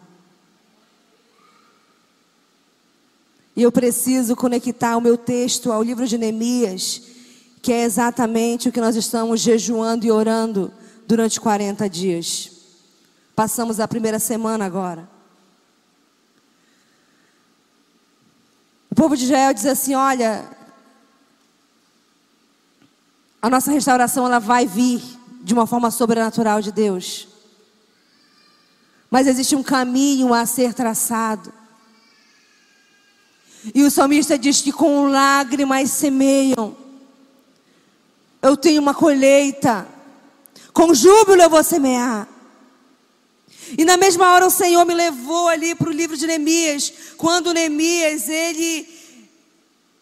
E 3.56 3.62
eu 3.62 3.70
preciso 3.70 4.34
conectar 4.34 4.96
o 4.96 5.00
meu 5.00 5.16
texto 5.16 5.70
ao 5.70 5.82
livro 5.82 6.06
de 6.06 6.18
Neemias, 6.18 7.02
que 7.62 7.72
é 7.72 7.84
exatamente 7.84 8.68
o 8.68 8.72
que 8.72 8.80
nós 8.80 8.96
estamos 8.96 9.40
jejuando 9.40 10.04
e 10.04 10.10
orando 10.10 10.72
durante 11.06 11.40
40 11.40 11.88
dias. 11.88 12.50
Passamos 13.34 13.80
a 13.80 13.88
primeira 13.88 14.18
semana 14.18 14.64
agora. 14.64 15.13
O 18.94 18.96
povo 18.96 19.16
de 19.16 19.24
Israel 19.24 19.52
diz 19.52 19.66
assim: 19.66 19.96
olha, 19.96 20.48
a 23.42 23.50
nossa 23.50 23.72
restauração 23.72 24.24
ela 24.24 24.38
vai 24.38 24.68
vir 24.68 25.02
de 25.42 25.52
uma 25.52 25.66
forma 25.66 25.90
sobrenatural 25.90 26.62
de 26.62 26.70
Deus. 26.70 27.26
Mas 29.10 29.26
existe 29.26 29.56
um 29.56 29.64
caminho 29.64 30.32
a 30.32 30.46
ser 30.46 30.72
traçado. 30.74 31.52
E 33.74 33.82
o 33.82 33.90
salmista 33.90 34.38
diz 34.38 34.60
que 34.60 34.70
com 34.70 35.08
lágrimas 35.08 35.90
semeiam. 35.90 36.76
Eu 38.40 38.56
tenho 38.56 38.80
uma 38.80 38.94
colheita. 38.94 39.88
Com 40.72 40.94
júbilo 40.94 41.42
eu 41.42 41.50
vou 41.50 41.64
semear. 41.64 42.28
E 43.76 43.84
na 43.84 43.96
mesma 43.96 44.32
hora 44.32 44.46
o 44.46 44.50
Senhor 44.50 44.84
me 44.84 44.94
levou 44.94 45.48
ali 45.48 45.74
para 45.74 45.88
o 45.88 45.92
livro 45.92 46.16
de 46.16 46.26
Neemias, 46.26 46.92
quando 47.16 47.52
Neemias, 47.52 48.28
ele, 48.28 48.88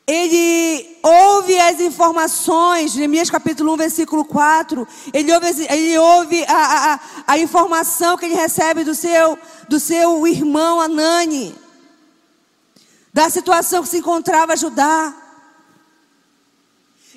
ele 0.06 0.98
ouve 1.02 1.58
as 1.58 1.80
informações, 1.80 2.94
Neemias 2.94 3.30
capítulo 3.30 3.72
1, 3.74 3.76
versículo 3.76 4.24
4, 4.24 4.86
ele 5.12 5.32
ouve, 5.32 5.66
ele 5.70 5.98
ouve 5.98 6.44
a, 6.44 6.94
a, 6.94 7.00
a 7.26 7.38
informação 7.38 8.16
que 8.18 8.26
ele 8.26 8.34
recebe 8.34 8.84
do 8.84 8.94
seu, 8.94 9.38
do 9.68 9.80
seu 9.80 10.26
irmão 10.26 10.80
Anani, 10.80 11.54
da 13.12 13.30
situação 13.30 13.82
que 13.82 13.88
se 13.88 13.98
encontrava 13.98 14.56
Judá. 14.56 15.14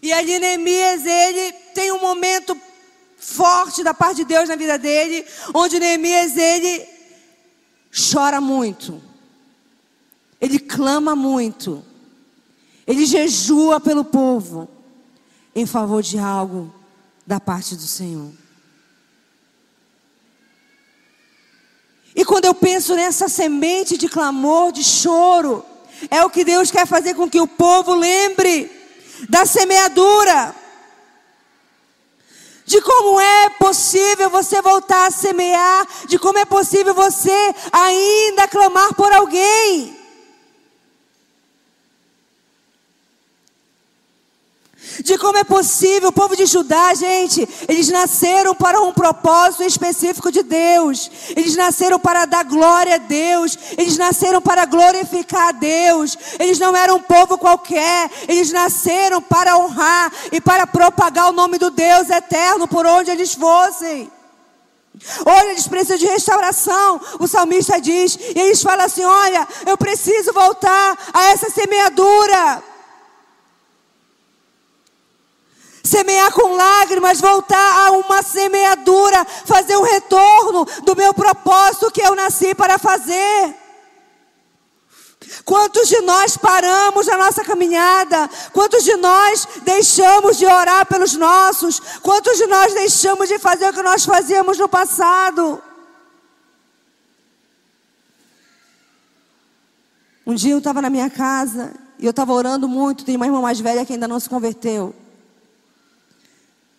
E 0.02 0.14
ali 0.14 0.40
Neemias, 0.40 1.06
ele 1.06 1.52
tem 1.74 1.92
um 1.92 2.00
momento 2.00 2.56
forte 3.26 3.84
da 3.84 3.94
parte 3.94 4.18
de 4.18 4.26
Deus 4.26 4.48
na 4.48 4.56
vida 4.56 4.78
dele, 4.78 5.26
onde 5.54 5.80
Neemias 5.80 6.38
ele 6.38 6.88
chora 8.12 8.40
muito. 8.40 9.02
Ele 10.40 10.60
clama 10.60 11.16
muito. 11.16 11.84
Ele 12.86 13.04
jejua 13.06 13.80
pelo 13.80 14.06
povo 14.06 14.70
em 15.56 15.66
favor 15.66 16.04
de 16.04 16.20
algo 16.20 16.74
da 17.26 17.40
parte 17.40 17.76
do 17.76 17.82
Senhor. 17.82 18.32
E 22.16 22.24
quando 22.24 22.46
eu 22.46 22.54
penso 22.54 22.96
nessa 22.96 23.28
semente 23.28 23.98
de 23.98 24.08
clamor, 24.08 24.72
de 24.72 24.84
choro, 24.84 25.66
é 26.12 26.24
o 26.24 26.30
que 26.30 26.46
Deus 26.46 26.70
quer 26.70 26.86
fazer 26.86 27.16
com 27.16 27.30
que 27.30 27.42
o 27.42 27.48
povo 27.48 27.96
lembre 27.96 28.70
da 29.28 29.46
semeadura 29.46 30.56
de 32.66 32.82
como 32.82 33.20
é 33.20 33.50
possível 33.60 34.30
você 34.30 34.62
voltar 34.62 35.08
a 35.08 35.12
semear, 35.12 35.88
de 36.08 36.18
como 36.18 36.40
é 36.40 36.46
possível 36.46 36.94
você 36.94 37.54
ainda 37.72 38.48
clamar 38.48 38.94
por 38.96 39.12
alguém. 39.14 39.95
De 45.06 45.20
como 45.20 45.38
é 45.38 45.44
possível 45.44 46.10
o 46.10 46.12
povo 46.12 46.36
de 46.36 46.48
Judá, 46.48 46.92
gente, 46.96 47.48
eles 47.68 47.90
nasceram 47.90 48.56
para 48.56 48.82
um 48.82 48.92
propósito 48.92 49.62
específico 49.62 50.32
de 50.32 50.42
Deus, 50.42 51.12
eles 51.36 51.56
nasceram 51.56 52.00
para 52.00 52.26
dar 52.26 52.44
glória 52.44 52.96
a 52.96 52.98
Deus, 52.98 53.56
eles 53.78 54.00
nasceram 54.00 54.42
para 54.42 54.66
glorificar 54.66 55.50
a 55.50 55.52
Deus, 55.52 56.18
eles 56.40 56.58
não 56.58 56.76
eram 56.76 56.96
um 56.96 57.02
povo 57.02 57.38
qualquer, 57.38 58.10
eles 58.28 58.52
nasceram 58.52 59.22
para 59.22 59.56
honrar 59.56 60.12
e 60.32 60.42
para 60.42 60.66
propagar 60.66 61.30
o 61.30 61.34
nome 61.34 61.60
do 61.60 61.70
Deus 61.70 62.10
eterno 62.10 62.68
por 62.68 62.88
onde 62.88 63.12
eles 63.12 63.36
fossem. 63.36 64.12
Olha, 65.24 65.52
eles 65.52 65.68
precisam 65.68 65.98
de 65.98 66.08
restauração. 66.08 67.00
O 67.20 67.28
salmista 67.28 67.80
diz, 67.80 68.18
e 68.36 68.40
eles 68.40 68.64
falam 68.64 68.86
assim: 68.86 69.04
Olha, 69.04 69.48
eu 69.68 69.78
preciso 69.78 70.34
voltar 70.34 70.98
a 71.14 71.26
essa 71.26 71.50
semeadura. 71.52 72.75
Semear 75.86 76.32
com 76.32 76.56
lágrimas, 76.56 77.22
voltar 77.22 77.88
a 77.88 77.92
uma 77.92 78.24
semeadura, 78.24 79.26
fazer 79.46 79.78
um 79.78 79.84
retorno 79.84 80.66
do 80.84 80.96
meu 80.96 81.14
propósito 81.14 81.92
que 81.92 82.02
eu 82.02 82.16
nasci 82.16 82.56
para 82.56 82.78
fazer. 82.78 83.56
Quantos 85.44 85.88
de 85.88 86.02
nós 86.02 86.38
paramos 86.38 87.08
na 87.08 87.18
nossa 87.18 87.44
caminhada? 87.44 88.30
Quantos 88.52 88.84
de 88.84 88.96
nós 88.96 89.48
deixamos 89.64 90.38
de 90.38 90.46
orar 90.46 90.86
pelos 90.86 91.14
nossos? 91.14 91.80
Quantos 92.02 92.38
de 92.38 92.46
nós 92.48 92.74
deixamos 92.74 93.28
de 93.28 93.40
fazer 93.40 93.70
o 93.70 93.74
que 93.74 93.82
nós 93.82 94.06
fazíamos 94.06 94.58
no 94.58 94.68
passado? 94.68 95.62
Um 100.26 100.34
dia 100.34 100.54
eu 100.54 100.58
estava 100.58 100.82
na 100.82 100.90
minha 100.90 101.10
casa 101.10 101.74
e 102.00 102.06
eu 102.06 102.10
estava 102.12 102.34
orando 102.34 102.68
muito. 102.68 103.06
Tem 103.06 103.16
uma 103.16 103.28
irmã 103.28 103.42
mais 103.42 103.60
velha 103.60 103.86
que 103.86 103.94
ainda 103.94 104.08
não 104.08 104.20
se 104.20 104.28
converteu. 104.28 105.05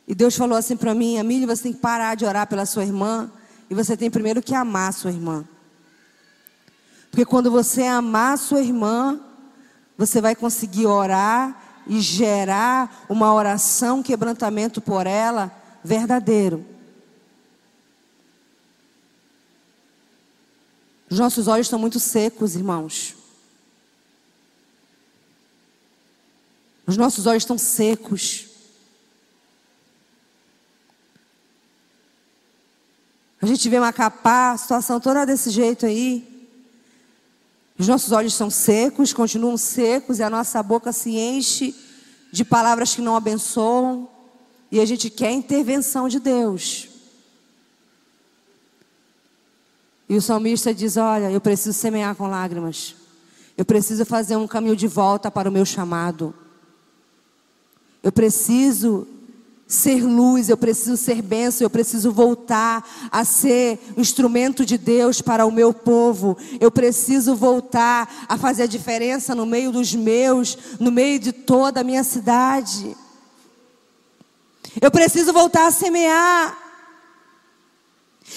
E 0.07 0.15
Deus 0.15 0.37
falou 0.37 0.57
assim 0.57 0.77
para 0.77 0.95
mim, 0.95 1.19
Amília, 1.19 1.47
você 1.47 1.65
tem 1.65 1.73
que 1.73 1.81
parar 1.81 2.15
de 2.15 2.25
orar 2.25 2.47
pela 2.47 2.65
sua 2.65 2.85
irmã. 2.85 3.31
E 3.69 3.75
você 3.75 3.97
tem 3.97 4.11
primeiro 4.11 4.43
que 4.43 4.55
amar 4.55 4.91
a 4.91 4.93
sua 4.93 5.11
irmã. 5.11 5.45
Porque 7.11 7.25
quando 7.25 7.51
você 7.51 7.83
amar 7.83 8.35
a 8.35 8.37
sua 8.37 8.61
irmã, 8.61 9.19
você 9.97 10.21
vai 10.21 10.37
conseguir 10.37 10.87
orar 10.87 11.83
e 11.87 12.01
gerar 12.01 13.07
uma 13.09 13.33
oração, 13.33 14.03
quebrantamento 14.03 14.81
por 14.81 15.07
ela 15.07 15.51
verdadeiro. 15.83 16.65
Os 21.09 21.19
nossos 21.19 21.47
olhos 21.47 21.67
estão 21.67 21.79
muito 21.79 22.01
secos, 22.01 22.57
irmãos. 22.57 23.15
Os 26.87 26.97
nossos 26.97 27.27
olhos 27.27 27.43
estão 27.43 27.57
secos. 27.57 28.49
A 33.47 33.49
gente 33.49 33.69
vê 33.69 33.79
Macapá, 33.79 34.51
a 34.51 34.57
situação 34.57 34.99
toda 34.99 35.25
desse 35.25 35.51
jeito 35.51 35.87
aí. 35.87 36.51
Os 37.79 37.87
nossos 37.87 38.11
olhos 38.11 38.35
são 38.35 38.51
secos, 38.51 39.13
continuam 39.13 39.57
secos, 39.57 40.19
e 40.19 40.25
a 40.25 40.29
nossa 40.29 40.61
boca 40.65 40.93
se 40.93 41.17
enche 41.17 41.73
de 42.33 42.45
palavras 42.45 42.97
que 42.97 43.01
não 43.01 43.15
abençoam. 43.15 44.09
E 44.69 44.81
a 44.81 44.85
gente 44.85 45.09
quer 45.09 45.29
a 45.29 45.31
intervenção 45.31 46.09
de 46.09 46.19
Deus. 46.19 46.89
E 50.09 50.17
o 50.17 50.21
salmista 50.21 50.75
diz: 50.75 50.97
Olha, 50.97 51.31
eu 51.31 51.41
preciso 51.41 51.73
semear 51.73 52.17
com 52.17 52.27
lágrimas. 52.27 52.97
Eu 53.57 53.65
preciso 53.65 54.05
fazer 54.05 54.35
um 54.35 54.49
caminho 54.49 54.75
de 54.75 54.89
volta 54.89 55.31
para 55.31 55.49
o 55.49 55.53
meu 55.53 55.65
chamado. 55.65 56.35
Eu 58.03 58.11
preciso 58.11 59.07
ser 59.67 60.05
luz, 60.05 60.49
eu 60.49 60.57
preciso 60.57 60.97
ser 60.97 61.21
bênção, 61.21 61.65
eu 61.65 61.71
preciso 61.71 62.13
voltar 62.13 62.89
a 63.11 63.25
ser 63.25 63.81
instrumento 63.97 64.65
de 64.65 64.79
Deus 64.79 65.21
para 65.21 65.45
o 65.45 65.51
meu 65.51 65.75
povo. 65.75 66.37
Eu 66.61 66.71
preciso 66.71 67.35
voltar 67.35 68.27
a 68.29 68.39
fazer 68.39 68.65
a 68.65 68.67
diferença 68.67 69.35
no 69.35 69.45
meio 69.45 69.73
dos 69.73 69.95
meus, 69.95 70.57
no 70.79 70.93
meio 70.93 71.19
de 71.19 71.33
toda 71.33 71.81
a 71.81 71.85
minha 71.85 72.05
cidade. 72.05 72.97
Eu 74.81 74.91
preciso 74.91 75.33
voltar 75.33 75.67
a 75.67 75.71
semear. 75.73 76.66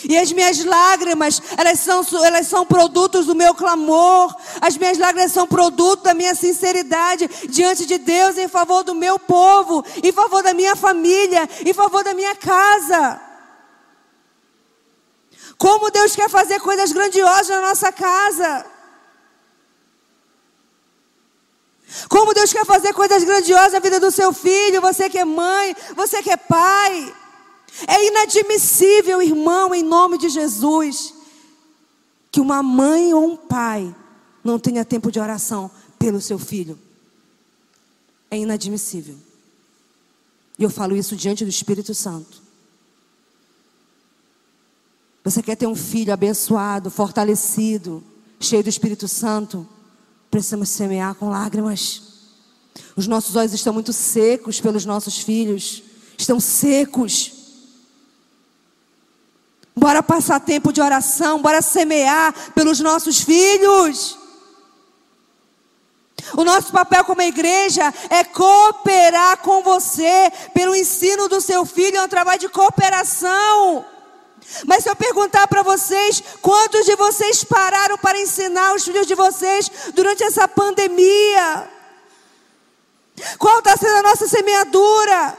E 0.08 0.18
as 0.18 0.32
minhas 0.32 0.64
lágrimas, 0.64 1.42
elas 1.58 1.80
são, 1.80 2.06
elas 2.24 2.48
são 2.48 2.66
produtos 2.66 3.26
do 3.26 3.36
meu 3.36 3.54
clamor. 3.54 4.34
As 4.62 4.78
minhas 4.78 4.98
lágrimas 4.98 5.32
são 5.32 5.46
produto 5.48 6.04
da 6.04 6.14
minha 6.14 6.36
sinceridade 6.36 7.28
diante 7.50 7.86
de 7.86 7.98
Deus 7.98 8.38
em 8.38 8.48
favor 8.48 8.84
do 8.84 8.96
meu 8.96 9.20
povo, 9.20 9.84
em 10.02 10.12
favor 10.12 10.42
da 10.42 10.54
minha 10.54 10.76
família, 10.76 11.50
em 11.66 11.74
favor 11.74 12.04
da 12.04 12.14
minha 12.14 12.36
casa. 12.36 13.20
Como 15.58 15.92
Deus 15.92 16.16
quer 16.16 16.30
fazer 16.30 16.60
coisas 16.62 16.92
grandiosas 16.94 17.50
na 17.50 17.62
nossa 17.62 17.92
casa. 17.92 18.66
Como 22.08 22.34
Deus 22.34 22.54
quer 22.54 22.66
fazer 22.66 22.94
coisas 22.94 23.24
grandiosas 23.24 23.74
na 23.74 23.80
vida 23.80 24.00
do 24.00 24.12
seu 24.12 24.32
filho, 24.32 24.80
você 24.80 25.10
que 25.10 25.18
é 25.18 25.26
mãe, 25.26 25.76
você 25.96 26.24
que 26.24 26.32
é 26.32 26.38
pai. 26.38 27.14
É 27.88 28.08
inadmissível, 28.08 29.22
irmão, 29.22 29.74
em 29.74 29.84
nome 29.84 30.18
de 30.18 30.30
Jesus, 30.30 31.14
que 32.32 32.42
uma 32.42 32.62
mãe 32.62 33.14
ou 33.14 33.26
um 33.26 33.38
pai 33.38 33.96
não 34.44 34.60
tenha 34.60 34.86
tempo 34.86 35.12
de 35.12 35.20
oração 35.20 35.70
pelo 35.98 36.22
seu 36.22 36.40
filho. 36.40 36.80
É 38.32 38.38
inadmissível. 38.38 39.16
E 40.58 40.64
eu 40.64 40.70
falo 40.70 40.96
isso 40.96 41.16
diante 41.16 41.44
do 41.44 41.50
Espírito 41.50 41.94
Santo. 41.96 42.42
Você 45.24 45.42
quer 45.42 45.56
ter 45.56 45.68
um 45.68 45.76
filho 45.76 46.14
abençoado, 46.14 46.90
fortalecido, 46.90 48.04
cheio 48.40 48.64
do 48.64 48.70
Espírito 48.70 49.08
Santo? 49.08 49.68
Precisamos 50.32 50.70
semear 50.70 51.16
com 51.16 51.30
lágrimas. 51.30 52.02
Os 52.96 53.08
nossos 53.08 53.36
olhos 53.36 53.54
estão 53.54 53.74
muito 53.74 53.94
secos 53.94 54.60
pelos 54.60 54.86
nossos 54.86 55.20
filhos, 55.20 55.84
estão 56.18 56.40
secos. 56.40 57.34
Bora 59.80 60.04
passar 60.04 60.42
tempo 60.42 60.74
de 60.74 60.82
oração, 60.82 61.42
bora 61.42 61.62
semear 61.62 62.34
pelos 62.54 62.82
nossos 62.82 63.22
filhos. 63.22 64.18
O 66.36 66.44
nosso 66.44 66.70
papel 66.74 67.06
como 67.06 67.22
igreja 67.22 67.94
é 68.10 68.26
cooperar 68.26 69.38
com 69.38 69.64
você 69.64 70.30
pelo 70.54 70.76
ensino 70.76 71.30
do 71.30 71.40
seu 71.40 71.66
filho, 71.66 71.96
é 71.96 72.04
um 72.04 72.10
trabalho 72.10 72.42
de 72.42 72.50
cooperação. 72.50 73.86
Mas 74.66 74.84
se 74.84 74.90
eu 74.90 74.96
perguntar 74.98 75.48
para 75.48 75.64
vocês, 75.64 76.22
quantos 76.42 76.86
de 76.86 76.96
vocês 76.98 77.46
pararam 77.46 77.98
para 77.98 78.20
ensinar 78.20 78.76
os 78.76 78.84
filhos 78.84 79.08
de 79.08 79.16
vocês 79.16 79.72
durante 79.94 80.24
essa 80.24 80.46
pandemia? 80.46 81.70
Qual 83.38 83.60
está 83.60 83.78
sendo 83.78 83.96
a 84.00 84.04
nossa 84.04 84.28
semeadura? 84.28 85.38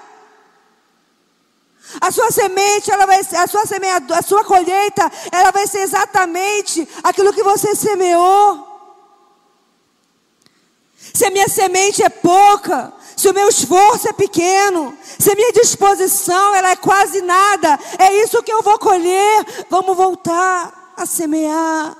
A 2.00 2.10
sua 2.10 2.30
semente, 2.30 2.90
ela 2.90 3.06
vai, 3.06 3.20
a 3.20 3.46
sua 3.46 3.64
semeadura, 3.64 4.18
a 4.18 4.22
sua 4.22 4.44
colheita, 4.44 5.10
ela 5.32 5.50
vai 5.50 5.66
ser 5.66 5.80
exatamente 5.80 6.86
aquilo 7.02 7.32
que 7.32 7.42
você 7.42 7.74
semeou. 7.74 8.68
Se 11.14 11.24
a 11.24 11.30
minha 11.30 11.48
semente 11.48 12.02
é 12.02 12.08
pouca, 12.08 12.92
se 13.16 13.28
o 13.28 13.34
meu 13.34 13.48
esforço 13.48 14.08
é 14.08 14.12
pequeno, 14.12 14.96
se 15.18 15.30
a 15.30 15.34
minha 15.34 15.52
disposição 15.52 16.54
ela 16.54 16.70
é 16.70 16.76
quase 16.76 17.20
nada, 17.20 17.78
é 17.98 18.22
isso 18.22 18.42
que 18.42 18.52
eu 18.52 18.62
vou 18.62 18.78
colher. 18.78 19.46
Vamos 19.68 19.96
voltar 19.96 20.94
a 20.96 21.04
semear. 21.04 21.96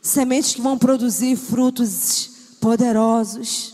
Sementes 0.00 0.54
que 0.54 0.60
vão 0.60 0.78
produzir 0.78 1.36
frutos 1.36 2.30
poderosos. 2.60 3.71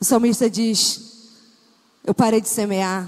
O 0.00 0.04
salmista 0.04 0.48
diz: 0.48 1.28
Eu 2.02 2.14
parei 2.14 2.40
de 2.40 2.48
semear. 2.48 3.06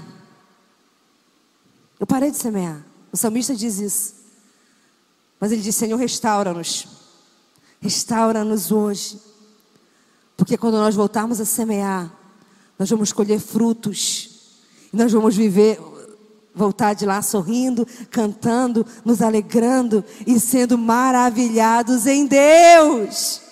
Eu 1.99 2.05
parei 2.05 2.29
de 2.29 2.37
semear. 2.37 2.85
O 3.11 3.17
salmista 3.17 3.55
diz 3.55 3.79
isso. 3.79 4.13
Mas 5.39 5.51
ele 5.51 5.61
diz: 5.61 5.75
Senhor, 5.75 5.97
restaura-nos. 5.97 6.87
Restaura-nos 7.81 8.71
hoje. 8.71 9.19
Porque 10.37 10.55
quando 10.55 10.75
nós 10.75 10.95
voltarmos 10.95 11.41
a 11.41 11.45
semear, 11.45 12.11
nós 12.77 12.89
vamos 12.89 13.11
colher 13.11 13.39
frutos. 13.39 14.29
E 14.91 14.97
nós 14.97 15.11
vamos 15.11 15.35
viver, 15.35 15.79
voltar 16.53 16.93
de 16.93 17.05
lá 17.05 17.21
sorrindo, 17.21 17.87
cantando, 18.11 18.85
nos 19.03 19.21
alegrando 19.21 20.05
e 20.27 20.39
sendo 20.39 20.77
maravilhados 20.77 22.05
em 22.05 22.27
Deus. 22.27 23.42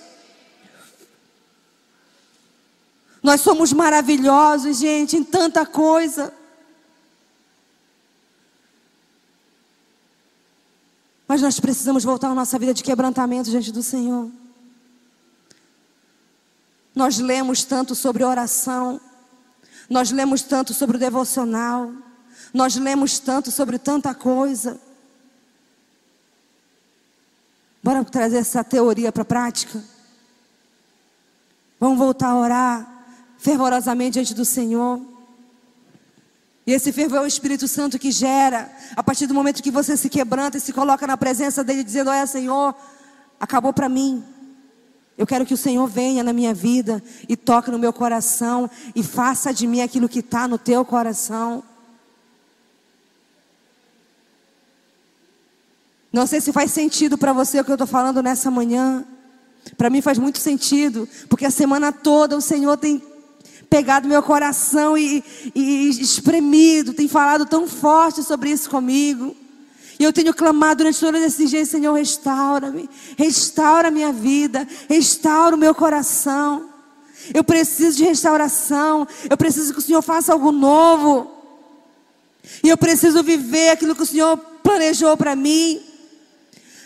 Nós 3.21 3.41
somos 3.41 3.71
maravilhosos, 3.71 4.77
gente, 4.77 5.15
em 5.15 5.23
tanta 5.23 5.65
coisa. 5.65 6.33
Mas 11.27 11.41
nós 11.41 11.59
precisamos 11.59 12.03
voltar 12.03 12.29
a 12.29 12.35
nossa 12.35 12.57
vida 12.57 12.73
de 12.73 12.83
quebrantamento 12.83 13.49
diante 13.49 13.71
do 13.71 13.83
Senhor. 13.83 14.29
Nós 16.95 17.19
lemos 17.19 17.63
tanto 17.63 17.95
sobre 17.95 18.23
oração, 18.23 18.99
nós 19.89 20.11
lemos 20.11 20.41
tanto 20.41 20.73
sobre 20.73 20.97
o 20.97 20.99
devocional, 20.99 21.91
nós 22.53 22.75
lemos 22.75 23.19
tanto 23.19 23.49
sobre 23.49 23.77
tanta 23.77 24.13
coisa. 24.13 24.81
Bora 27.83 28.03
trazer 28.03 28.37
essa 28.37 28.63
teoria 28.63 29.11
para 29.11 29.21
a 29.21 29.25
prática? 29.25 29.81
Vamos 31.79 31.97
voltar 31.97 32.27
a 32.27 32.35
orar 32.35 32.90
fervorosamente 33.41 34.13
diante 34.13 34.33
do 34.35 34.45
Senhor. 34.45 35.01
E 36.65 36.71
esse 36.71 36.93
fervor 36.93 37.17
é 37.17 37.21
o 37.21 37.27
Espírito 37.27 37.67
Santo 37.67 37.97
que 37.97 38.11
gera, 38.11 38.71
a 38.95 39.01
partir 39.03 39.25
do 39.25 39.33
momento 39.33 39.63
que 39.63 39.71
você 39.71 39.97
se 39.97 40.09
quebranta 40.09 40.57
e 40.57 40.61
se 40.61 40.71
coloca 40.71 41.07
na 41.07 41.17
presença 41.17 41.63
dEle, 41.63 41.83
dizendo: 41.83 42.11
Olha, 42.11 42.27
Senhor, 42.27 42.75
acabou 43.39 43.73
para 43.73 43.89
mim. 43.89 44.23
Eu 45.17 45.25
quero 45.25 45.45
que 45.45 45.55
o 45.55 45.57
Senhor 45.57 45.87
venha 45.87 46.23
na 46.23 46.31
minha 46.31 46.53
vida 46.53 47.03
e 47.27 47.35
toque 47.35 47.71
no 47.71 47.79
meu 47.79 47.91
coração 47.91 48.69
e 48.95 49.03
faça 49.03 49.51
de 49.51 49.65
mim 49.65 49.81
aquilo 49.81 50.07
que 50.07 50.19
está 50.19 50.47
no 50.47 50.57
teu 50.57 50.85
coração. 50.85 51.63
Não 56.13 56.27
sei 56.27 56.41
se 56.41 56.51
faz 56.51 56.71
sentido 56.71 57.17
para 57.17 57.33
você 57.33 57.59
o 57.59 57.65
que 57.65 57.71
eu 57.71 57.75
estou 57.75 57.87
falando 57.87 58.21
nessa 58.21 58.51
manhã. 58.51 59.03
Para 59.77 59.89
mim 59.89 60.01
faz 60.01 60.17
muito 60.17 60.39
sentido, 60.39 61.07
porque 61.29 61.45
a 61.45 61.51
semana 61.51 61.91
toda 61.91 62.37
o 62.37 62.41
Senhor 62.41 62.77
tem 62.77 63.10
pegado 63.71 64.05
meu 64.05 64.21
coração 64.21 64.97
e, 64.97 65.23
e 65.55 65.87
espremido, 66.01 66.93
tem 66.93 67.07
falado 67.07 67.45
tão 67.45 67.65
forte 67.65 68.21
sobre 68.21 68.49
isso 68.49 68.69
comigo. 68.69 69.33
E 69.97 70.03
eu 70.03 70.11
tenho 70.11 70.33
clamado 70.33 70.79
durante 70.79 70.99
todos 70.99 71.21
esses 71.21 71.49
dias, 71.49 71.69
Senhor, 71.69 71.93
restaura-me, 71.93 72.89
restaura 73.17 73.87
a 73.87 73.91
minha 73.91 74.11
vida, 74.11 74.67
restaura 74.89 75.55
o 75.55 75.59
meu 75.59 75.73
coração. 75.73 76.69
Eu 77.33 77.45
preciso 77.45 77.95
de 77.95 78.03
restauração, 78.03 79.07
eu 79.29 79.37
preciso 79.37 79.71
que 79.71 79.79
o 79.79 79.81
Senhor 79.81 80.01
faça 80.01 80.33
algo 80.33 80.51
novo. 80.51 81.31
E 82.61 82.67
eu 82.67 82.77
preciso 82.77 83.23
viver 83.23 83.69
aquilo 83.69 83.95
que 83.95 84.03
o 84.03 84.05
Senhor 84.05 84.35
planejou 84.61 85.15
para 85.15 85.33
mim. 85.33 85.79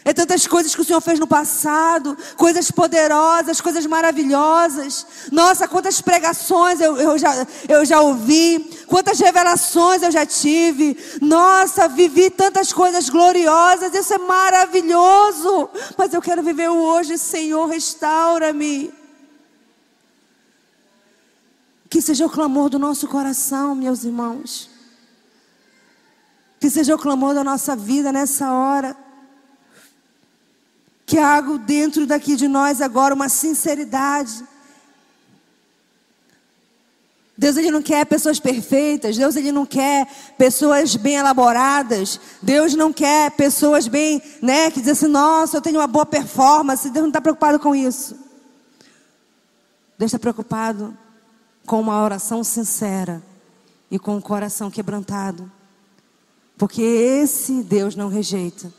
É 0.07 0.13
tantas 0.13 0.45
coisas 0.45 0.75
que 0.75 0.81
o 0.81 0.85
Senhor 0.85 1.01
fez 1.01 1.19
no 1.19 1.25
passado, 1.25 2.15
coisas 2.37 2.69
poderosas, 2.69 3.59
coisas 3.59 3.87
maravilhosas. 3.87 5.03
Nossa, 5.31 5.67
quantas 5.67 5.99
pregações 5.99 6.79
eu, 6.79 6.95
eu, 6.95 7.17
já, 7.17 7.47
eu 7.67 7.83
já 7.83 7.99
ouvi, 8.01 8.59
quantas 8.85 9.19
revelações 9.19 10.03
eu 10.03 10.11
já 10.11 10.23
tive. 10.23 10.95
Nossa, 11.19 11.87
vivi 11.87 12.29
tantas 12.29 12.71
coisas 12.71 13.09
gloriosas, 13.09 13.95
isso 13.95 14.13
é 14.13 14.19
maravilhoso. 14.19 15.71
Mas 15.97 16.13
eu 16.13 16.21
quero 16.21 16.43
viver 16.43 16.69
o 16.69 16.77
hoje, 16.77 17.17
Senhor, 17.17 17.65
restaura-me. 17.65 18.93
Que 21.89 21.99
seja 21.99 22.27
o 22.27 22.29
clamor 22.29 22.69
do 22.69 22.77
nosso 22.77 23.07
coração, 23.07 23.73
meus 23.73 24.03
irmãos. 24.03 24.69
Que 26.59 26.69
seja 26.69 26.93
o 26.93 26.99
clamor 26.99 27.33
da 27.33 27.43
nossa 27.43 27.75
vida 27.75 28.11
nessa 28.11 28.51
hora 28.51 29.04
que 31.05 31.17
algo 31.17 31.57
dentro 31.57 32.05
daqui 32.05 32.35
de 32.35 32.47
nós 32.47 32.81
agora, 32.81 33.13
uma 33.13 33.29
sinceridade. 33.29 34.43
Deus 37.37 37.57
ele 37.57 37.69
não 37.69 37.81
quer 37.81 38.05
pessoas 38.05 38.39
perfeitas, 38.39 39.17
Deus 39.17 39.35
ele 39.35 39.51
não 39.51 39.65
quer 39.65 40.07
pessoas 40.37 40.95
bem 40.95 41.15
elaboradas, 41.15 42.19
Deus 42.41 42.73
não 42.73 42.93
quer 42.93 43.31
pessoas 43.31 43.87
bem, 43.89 44.21
né, 44.41 44.71
que 44.71 44.79
dizem 44.79 44.93
assim, 44.93 45.07
nossa, 45.07 45.57
eu 45.57 45.61
tenho 45.61 45.79
uma 45.79 45.87
boa 45.87 46.05
performance, 46.05 46.89
Deus 46.89 47.03
não 47.03 47.09
está 47.09 47.19
preocupado 47.19 47.59
com 47.59 47.75
isso. 47.75 48.15
Deus 49.97 50.09
está 50.09 50.19
preocupado 50.19 50.97
com 51.65 51.81
uma 51.81 52.01
oração 52.01 52.41
sincera 52.41 53.21
e 53.91 53.99
com 53.99 54.13
o 54.13 54.17
um 54.17 54.21
coração 54.21 54.71
quebrantado, 54.71 55.51
porque 56.57 56.81
esse 56.81 57.61
Deus 57.63 57.97
não 57.97 58.07
rejeita. 58.07 58.71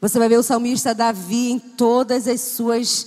Você 0.00 0.18
vai 0.18 0.28
ver 0.28 0.38
o 0.38 0.42
salmista 0.42 0.94
Davi 0.94 1.50
em 1.50 1.58
todas 1.58 2.28
as 2.28 2.40
suas 2.40 3.06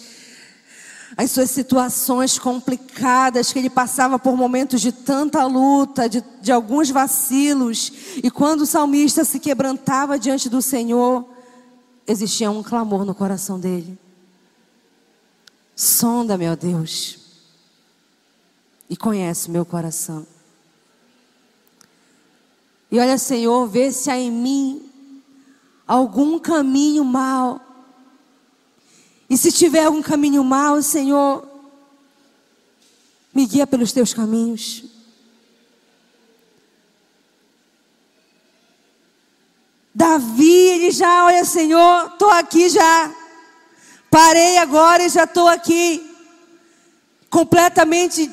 as 1.18 1.32
suas 1.32 1.52
situações 1.52 2.40
complicadas, 2.40 3.52
que 3.52 3.60
ele 3.60 3.70
passava 3.70 4.18
por 4.18 4.38
momentos 4.38 4.80
de 4.80 4.92
tanta 4.94 5.46
luta, 5.46 6.08
de, 6.08 6.24
de 6.42 6.52
alguns 6.52 6.90
vacilos, 6.90 7.92
e 8.24 8.32
quando 8.32 8.62
o 8.62 8.66
salmista 8.66 9.26
se 9.26 9.38
quebrantava 9.38 10.18
diante 10.18 10.50
do 10.50 10.62
Senhor, 10.62 11.26
existia 12.08 12.50
um 12.50 12.64
clamor 12.64 13.04
no 13.04 13.14
coração 13.14 13.60
dele. 13.60 14.00
Sonda, 15.76 16.38
meu 16.38 16.56
Deus, 16.56 17.20
e 18.90 18.96
conhece 18.96 19.52
meu 19.52 19.66
coração. 19.66 20.26
E 22.90 23.00
olha, 23.00 23.18
Senhor, 23.18 23.68
vê 23.68 23.92
se 23.92 24.10
há 24.10 24.18
em 24.18 24.32
mim 24.32 24.91
algum 25.92 26.40
caminho 26.40 27.04
mal. 27.04 27.60
E 29.30 29.38
se 29.38 29.52
tiver 29.52 29.84
algum 29.84 30.02
caminho 30.02 30.42
mal, 30.42 30.82
Senhor, 30.82 31.46
me 33.34 33.46
guia 33.46 33.68
pelos 33.68 33.92
teus 33.92 34.14
caminhos. 34.14 34.86
Davi, 39.94 40.50
ele 40.50 40.92
já, 40.92 41.26
olha, 41.26 41.44
Senhor, 41.44 42.12
estou 42.14 42.30
aqui 42.30 42.70
já. 42.70 43.14
Parei 44.10 44.60
agora 44.60 45.04
e 45.04 45.10
já 45.10 45.26
estou 45.26 45.50
aqui. 45.50 46.10
Completamente 47.30 48.32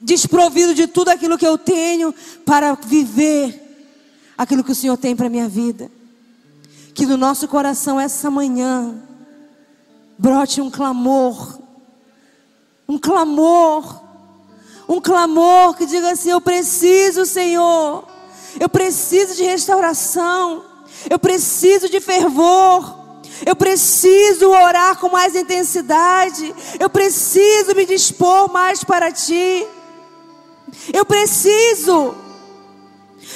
desprovido 0.00 0.74
de 0.74 0.88
tudo 0.88 1.08
aquilo 1.10 1.38
que 1.38 1.46
eu 1.46 1.56
tenho 1.56 2.12
para 2.44 2.74
viver 2.74 3.62
aquilo 4.36 4.64
que 4.64 4.72
o 4.72 4.74
Senhor 4.74 4.96
tem 4.96 5.14
para 5.14 5.26
a 5.26 5.30
minha 5.30 5.48
vida 5.48 5.88
que 6.96 7.04
no 7.04 7.18
nosso 7.18 7.46
coração 7.46 8.00
essa 8.00 8.30
manhã 8.30 8.94
brote 10.16 10.62
um 10.62 10.70
clamor, 10.70 11.60
um 12.88 12.98
clamor, 12.98 14.00
um 14.88 14.98
clamor 14.98 15.76
que 15.76 15.84
diga 15.84 16.10
assim: 16.12 16.30
Eu 16.30 16.40
preciso, 16.40 17.26
Senhor, 17.26 18.02
eu 18.58 18.68
preciso 18.70 19.34
de 19.34 19.44
restauração, 19.44 20.64
eu 21.10 21.18
preciso 21.18 21.88
de 21.88 22.00
fervor. 22.00 23.04
Eu 23.44 23.54
preciso 23.54 24.48
orar 24.48 24.98
com 24.98 25.10
mais 25.10 25.36
intensidade. 25.36 26.54
Eu 26.80 26.88
preciso 26.88 27.74
me 27.74 27.84
dispor 27.84 28.50
mais 28.50 28.82
para 28.82 29.12
ti. 29.12 29.66
Eu 30.90 31.04
preciso. 31.04 32.14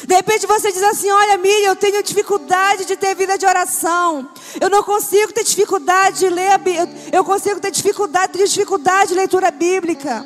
De 0.06 0.14
repente 0.14 0.46
você 0.46 0.72
diz 0.72 0.82
assim: 0.82 1.10
Olha, 1.10 1.36
Miriam, 1.36 1.70
eu 1.70 1.76
tenho 1.76 2.02
dificuldade 2.02 2.84
de 2.84 2.96
ter 2.96 3.14
vida 3.14 3.36
de 3.36 3.46
oração. 3.46 4.28
Eu 4.60 4.70
não 4.70 4.82
consigo 4.82 5.32
ter 5.32 5.44
dificuldade 5.44 6.20
de 6.20 6.28
ler 6.28 6.52
a 6.52 6.58
Bíblia. 6.58 6.88
Eu 7.12 7.24
consigo 7.24 7.60
ter 7.60 7.70
dificuldade, 7.70 8.32
dificuldade 8.38 9.08
de 9.08 9.14
leitura 9.14 9.50
bíblica. 9.50 10.24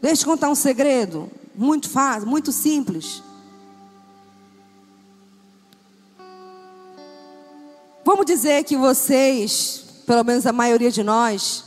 Deixa 0.00 0.22
eu 0.22 0.26
contar 0.26 0.48
um 0.48 0.54
segredo. 0.54 1.30
Muito 1.54 1.88
fácil, 1.88 2.28
muito 2.28 2.50
simples. 2.50 3.22
Vamos 8.04 8.26
dizer 8.26 8.64
que 8.64 8.76
vocês, 8.76 9.84
pelo 10.06 10.24
menos 10.24 10.46
a 10.46 10.52
maioria 10.52 10.90
de 10.90 11.02
nós, 11.02 11.64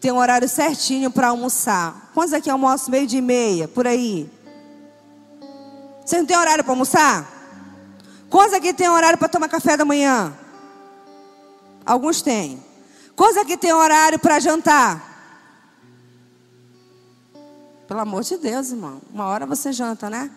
tem 0.00 0.10
um 0.12 0.18
horário 0.18 0.48
certinho 0.48 1.10
para 1.10 1.28
almoçar. 1.28 2.10
Quantos 2.12 2.32
aqui 2.32 2.50
almoçam 2.50 2.90
meio 2.90 3.06
de 3.06 3.20
meia, 3.20 3.68
por 3.68 3.86
aí? 3.86 4.28
Você 6.10 6.18
não 6.18 6.26
tem 6.26 6.36
horário 6.36 6.64
para 6.64 6.72
almoçar? 6.72 7.24
Quantos 8.28 8.52
aqui 8.52 8.74
tem 8.74 8.88
horário 8.88 9.16
para 9.16 9.28
tomar 9.28 9.48
café 9.48 9.76
da 9.76 9.84
manhã? 9.84 10.36
Alguns 11.86 12.20
têm. 12.20 12.60
Quantos 13.14 13.36
aqui 13.36 13.56
tem 13.56 13.72
horário 13.72 14.18
para 14.18 14.40
jantar? 14.40 15.00
Pelo 17.86 18.00
amor 18.00 18.24
de 18.24 18.36
Deus, 18.38 18.72
irmão. 18.72 19.00
Uma 19.14 19.26
hora 19.26 19.46
você 19.46 19.72
janta, 19.72 20.10
né? 20.10 20.28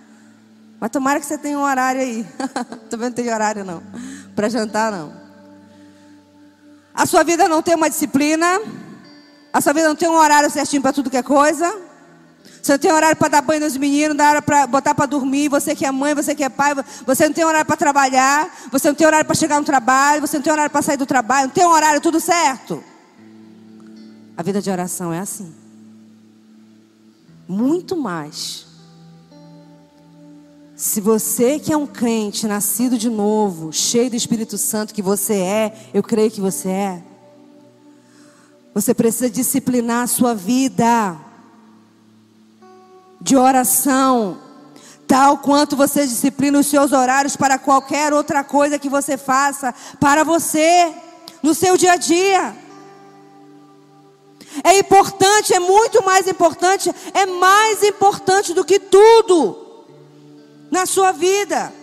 Mas 0.80 0.92
tomara 0.92 1.20
que 1.20 1.26
você 1.26 1.40
tenha 1.40 1.58
um 1.58 1.64
horário 1.64 2.02
aí. 2.02 2.24
Também 2.88 3.10
não 3.10 3.16
tem 3.16 3.34
horário 3.34 3.66
não. 3.66 3.82
Para 4.36 4.50
jantar 4.50 4.92
não. 4.92 5.12
A 6.94 7.08
sua 7.08 7.24
vida 7.24 7.48
não 7.48 7.64
tem 7.64 7.74
uma 7.74 7.90
disciplina. 7.90 8.62
A 9.52 9.60
sua 9.60 9.74
vida 9.74 9.88
não 9.88 9.96
tem 9.96 10.08
um 10.08 10.18
horário 10.18 10.52
certinho 10.52 10.84
para 10.84 10.94
tudo 10.94 11.10
que 11.10 11.18
é 11.18 11.24
coisa. 11.24 11.93
Você 12.64 12.72
não 12.72 12.80
tem 12.80 12.94
horário 12.94 13.18
para 13.18 13.28
dar 13.28 13.42
banho 13.42 13.60
nos 13.60 13.76
meninos, 13.76 14.18
hora 14.18 14.42
para 14.42 14.66
botar 14.66 14.96
para 14.96 15.06
dormir. 15.06 15.50
Você 15.50 15.76
que 15.76 15.86
é 15.86 15.92
mãe, 15.92 16.16
você 16.16 16.34
que 16.34 16.46
é 16.46 16.48
pai, 16.48 16.74
você 17.06 17.26
não 17.28 17.34
tem 17.34 17.44
horário 17.44 17.66
para 17.66 17.76
trabalhar. 17.76 18.70
Você 18.72 18.88
não 18.88 18.96
tem 18.96 19.06
horário 19.06 19.26
para 19.26 19.36
chegar 19.36 19.60
no 19.60 19.66
trabalho. 19.66 20.22
Você 20.22 20.38
não 20.38 20.44
tem 20.44 20.54
horário 20.54 20.72
para 20.72 20.82
sair 20.82 20.96
do 20.96 21.06
trabalho. 21.06 21.48
Não 21.48 21.54
tem 21.54 21.66
horário, 21.66 22.00
tudo 22.00 22.22
certo. 22.22 22.82
A 24.38 24.42
vida 24.42 24.62
de 24.62 24.70
oração 24.70 25.12
é 25.12 25.20
assim. 25.20 25.54
Muito 27.46 27.98
mais. 27.98 28.66
Se 30.74 31.02
você 31.02 31.60
que 31.60 31.74
é 31.74 31.76
um 31.76 31.86
crente, 31.86 32.48
nascido 32.48 32.98
de 32.98 33.10
novo, 33.10 33.74
cheio 33.74 34.10
do 34.10 34.16
Espírito 34.16 34.58
Santo, 34.58 34.94
que 34.94 35.02
você 35.02 35.34
é, 35.34 35.90
eu 35.94 36.02
creio 36.02 36.32
que 36.32 36.40
você 36.40 36.70
é, 36.70 37.04
você 38.74 38.94
precisa 38.94 39.30
disciplinar 39.30 40.04
a 40.04 40.08
sua 40.08 40.34
vida 40.34 41.33
de 43.24 43.38
oração, 43.38 44.38
tal 45.08 45.38
quanto 45.38 45.78
você 45.78 46.06
disciplina 46.06 46.60
os 46.60 46.68
seus 46.68 46.92
horários 46.92 47.38
para 47.38 47.58
qualquer 47.58 48.12
outra 48.12 48.44
coisa 48.44 48.78
que 48.78 48.90
você 48.90 49.18
faça 49.18 49.74
para 49.98 50.26
você, 50.26 50.94
no 51.42 51.54
seu 51.54 51.78
dia 51.78 51.94
a 51.94 51.96
dia. 51.96 52.56
É 54.62 54.78
importante, 54.78 55.54
é 55.54 55.60
muito 55.60 56.04
mais 56.04 56.28
importante, 56.28 56.94
é 57.14 57.26
mais 57.26 57.82
importante 57.82 58.54
do 58.54 58.66
que 58.66 58.78
tudo 58.78 59.86
na 60.70 60.86
sua 60.86 61.14
vida. 61.14 61.74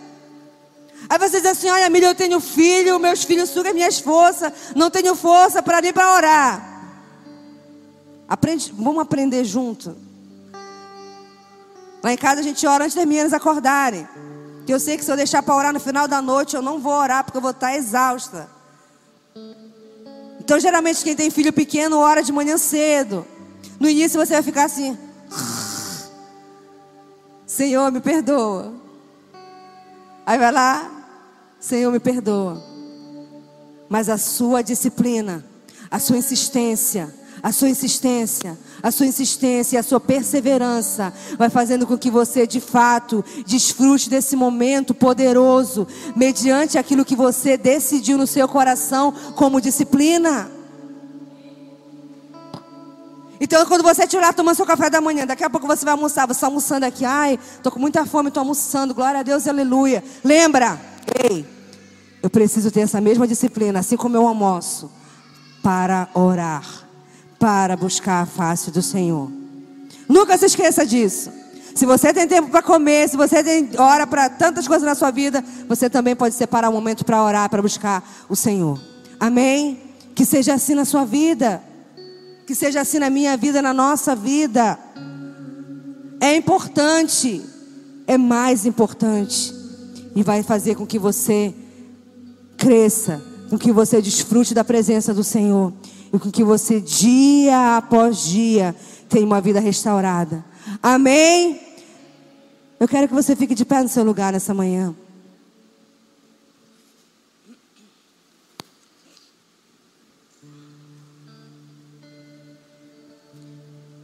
Aí 1.09 1.17
você 1.17 1.41
diz 1.41 1.49
assim: 1.49 1.69
olha, 1.71 1.89
Milha, 1.89 2.05
eu 2.05 2.15
tenho 2.15 2.39
filho, 2.39 2.99
meus 2.99 3.23
filhos 3.23 3.49
sugam 3.49 3.73
minhas 3.73 3.99
forças, 3.99 4.53
não 4.75 4.91
tenho 4.91 5.15
força 5.15 5.61
para 5.63 5.81
nem 5.81 5.91
para 5.91 6.13
orar. 6.13 6.71
Aprende, 8.29 8.71
vamos 8.77 9.01
aprender 9.01 9.43
junto. 9.43 10.10
Lá 12.03 12.11
em 12.13 12.17
casa 12.17 12.41
a 12.41 12.43
gente 12.43 12.65
ora 12.65 12.85
antes 12.85 12.95
das 12.95 13.05
meninas 13.05 13.33
acordarem. 13.33 14.07
Que 14.65 14.73
eu 14.73 14.79
sei 14.79 14.97
que 14.97 15.05
se 15.05 15.11
eu 15.11 15.15
deixar 15.15 15.43
para 15.43 15.55
orar 15.55 15.73
no 15.73 15.79
final 15.79 16.07
da 16.07 16.21
noite, 16.21 16.55
eu 16.55 16.61
não 16.61 16.79
vou 16.79 16.93
orar 16.93 17.23
porque 17.23 17.37
eu 17.37 17.41
vou 17.41 17.51
estar 17.51 17.75
exausta. 17.75 18.49
Então, 20.39 20.59
geralmente, 20.59 21.03
quem 21.03 21.15
tem 21.15 21.29
filho 21.29 21.53
pequeno 21.53 21.97
ora 21.99 22.23
de 22.23 22.31
manhã 22.31 22.57
cedo. 22.57 23.25
No 23.79 23.89
início 23.89 24.19
você 24.19 24.33
vai 24.33 24.43
ficar 24.43 24.65
assim: 24.65 24.97
Senhor, 27.45 27.91
me 27.91 28.01
perdoa. 28.01 28.73
Aí 30.25 30.37
vai 30.37 30.51
lá, 30.51 30.89
Senhor, 31.59 31.91
me 31.91 31.99
perdoa. 31.99 32.61
Mas 33.89 34.09
a 34.09 34.17
sua 34.17 34.61
disciplina, 34.61 35.43
a 35.89 35.99
sua 35.99 36.17
insistência, 36.17 37.13
A 37.43 37.51
sua 37.51 37.69
insistência, 37.69 38.57
a 38.83 38.91
sua 38.91 39.07
insistência 39.07 39.75
e 39.75 39.79
a 39.79 39.83
sua 39.83 39.99
perseverança 39.99 41.11
vai 41.39 41.49
fazendo 41.49 41.87
com 41.87 41.97
que 41.97 42.11
você 42.11 42.45
de 42.45 42.61
fato 42.61 43.25
desfrute 43.47 44.09
desse 44.09 44.35
momento 44.35 44.93
poderoso, 44.93 45.87
mediante 46.15 46.77
aquilo 46.77 47.03
que 47.03 47.15
você 47.15 47.57
decidiu 47.57 48.17
no 48.17 48.27
seu 48.27 48.47
coração 48.47 49.11
como 49.35 49.59
disciplina. 49.59 50.51
Então, 53.39 53.65
quando 53.65 53.81
você 53.81 54.03
estiver 54.03 54.31
tomando 54.35 54.55
seu 54.55 54.65
café 54.67 54.87
da 54.87 55.01
manhã, 55.01 55.25
daqui 55.25 55.43
a 55.43 55.49
pouco 55.49 55.65
você 55.65 55.83
vai 55.83 55.93
almoçar, 55.93 56.27
você 56.27 56.33
está 56.33 56.45
almoçando 56.45 56.85
aqui, 56.85 57.03
ai, 57.03 57.39
estou 57.55 57.71
com 57.71 57.79
muita 57.79 58.05
fome, 58.05 58.27
estou 58.27 58.41
almoçando, 58.41 58.93
glória 58.93 59.21
a 59.21 59.23
Deus, 59.23 59.47
aleluia. 59.47 60.03
Lembra, 60.23 60.79
ei, 61.23 61.43
eu 62.21 62.29
preciso 62.29 62.69
ter 62.69 62.81
essa 62.81 63.01
mesma 63.01 63.27
disciplina, 63.27 63.79
assim 63.79 63.97
como 63.97 64.15
eu 64.15 64.27
almoço, 64.27 64.91
para 65.63 66.07
orar 66.13 66.80
para 67.41 67.75
buscar 67.75 68.21
a 68.21 68.25
face 68.27 68.69
do 68.69 68.83
Senhor. 68.83 69.27
Nunca 70.07 70.37
se 70.37 70.45
esqueça 70.45 70.85
disso. 70.85 71.31
Se 71.73 71.87
você 71.87 72.13
tem 72.13 72.27
tempo 72.27 72.49
para 72.49 72.61
comer, 72.61 73.09
se 73.09 73.17
você 73.17 73.43
tem 73.43 73.71
hora 73.79 74.05
para 74.05 74.29
tantas 74.29 74.67
coisas 74.67 74.85
na 74.85 74.93
sua 74.93 75.09
vida, 75.09 75.43
você 75.67 75.89
também 75.89 76.15
pode 76.15 76.35
separar 76.35 76.69
um 76.69 76.73
momento 76.73 77.03
para 77.03 77.23
orar, 77.23 77.49
para 77.49 77.59
buscar 77.59 78.07
o 78.29 78.35
Senhor. 78.35 78.79
Amém? 79.19 79.81
Que 80.13 80.23
seja 80.23 80.53
assim 80.53 80.75
na 80.75 80.85
sua 80.85 81.03
vida. 81.03 81.63
Que 82.45 82.53
seja 82.53 82.81
assim 82.81 82.99
na 82.99 83.09
minha 83.09 83.35
vida, 83.35 83.59
na 83.59 83.73
nossa 83.73 84.15
vida. 84.15 84.77
É 86.19 86.35
importante. 86.35 87.41
É 88.05 88.19
mais 88.19 88.67
importante. 88.67 89.51
E 90.15 90.21
vai 90.21 90.43
fazer 90.43 90.75
com 90.75 90.85
que 90.85 90.99
você 90.99 91.55
cresça, 92.55 93.19
com 93.49 93.57
que 93.57 93.71
você 93.71 93.99
desfrute 93.99 94.53
da 94.53 94.63
presença 94.63 95.11
do 95.11 95.23
Senhor 95.23 95.73
e 96.13 96.19
com 96.19 96.29
que 96.29 96.43
você, 96.43 96.81
dia 96.81 97.77
após 97.77 98.23
dia, 98.23 98.75
tenha 99.07 99.25
uma 99.25 99.39
vida 99.39 99.59
restaurada. 99.59 100.43
Amém? 100.81 101.59
Eu 102.79 102.87
quero 102.87 103.07
que 103.07 103.13
você 103.13 103.35
fique 103.35 103.55
de 103.55 103.63
pé 103.63 103.81
no 103.81 103.89
seu 103.89 104.03
lugar 104.03 104.33
nessa 104.33 104.53
manhã. 104.53 104.95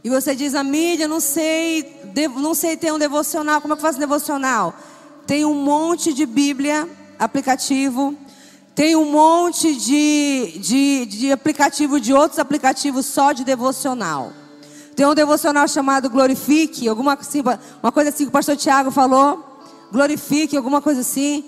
E 0.02 0.08
você 0.08 0.34
diz, 0.34 0.54
a 0.54 0.64
mídia, 0.64 1.06
não 1.06 1.20
sei, 1.20 2.00
não 2.36 2.54
sei 2.54 2.76
ter 2.76 2.90
um 2.92 2.98
devocional. 2.98 3.60
Como 3.60 3.74
é 3.74 3.76
que 3.76 3.82
eu 3.82 3.86
faço 3.86 3.98
devocional? 3.98 4.74
Tem 5.26 5.44
um 5.44 5.54
monte 5.54 6.14
de 6.14 6.24
Bíblia, 6.24 6.88
aplicativo. 7.18 8.16
Tem 8.78 8.94
um 8.94 9.10
monte 9.10 9.74
de, 9.74 10.56
de, 10.60 11.06
de 11.06 11.32
aplicativo, 11.32 11.98
de 11.98 12.14
outros 12.14 12.38
aplicativos 12.38 13.06
só 13.06 13.32
de 13.32 13.42
devocional. 13.42 14.32
Tem 14.94 15.04
um 15.04 15.16
devocional 15.16 15.66
chamado 15.66 16.08
Glorifique, 16.08 16.88
alguma 16.88 17.14
assim, 17.14 17.42
uma 17.82 17.90
coisa 17.90 18.10
assim 18.10 18.22
que 18.22 18.28
o 18.28 18.30
pastor 18.30 18.56
Tiago 18.56 18.92
falou. 18.92 19.64
Glorifique, 19.90 20.56
alguma 20.56 20.80
coisa 20.80 21.00
assim. 21.00 21.46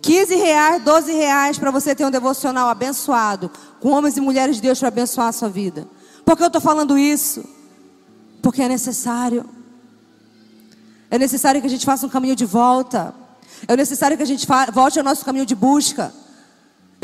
15 0.00 0.36
reais, 0.36 0.84
12 0.84 1.12
reais 1.12 1.58
para 1.58 1.72
você 1.72 1.92
ter 1.92 2.06
um 2.06 2.10
devocional 2.12 2.68
abençoado, 2.68 3.50
com 3.80 3.90
homens 3.90 4.16
e 4.16 4.20
mulheres 4.20 4.54
de 4.54 4.62
Deus 4.62 4.78
para 4.78 4.86
abençoar 4.86 5.26
a 5.26 5.32
sua 5.32 5.48
vida. 5.48 5.88
Por 6.24 6.36
que 6.36 6.44
eu 6.44 6.46
estou 6.46 6.62
falando 6.62 6.96
isso? 6.96 7.44
Porque 8.40 8.62
é 8.62 8.68
necessário. 8.68 9.44
É 11.10 11.18
necessário 11.18 11.60
que 11.60 11.66
a 11.66 11.70
gente 11.70 11.84
faça 11.84 12.06
um 12.06 12.10
caminho 12.10 12.36
de 12.36 12.46
volta. 12.46 13.12
É 13.66 13.76
necessário 13.76 14.16
que 14.16 14.22
a 14.22 14.26
gente 14.26 14.46
volte 14.72 15.00
ao 15.00 15.04
nosso 15.04 15.24
caminho 15.24 15.46
de 15.46 15.56
busca. 15.56 16.14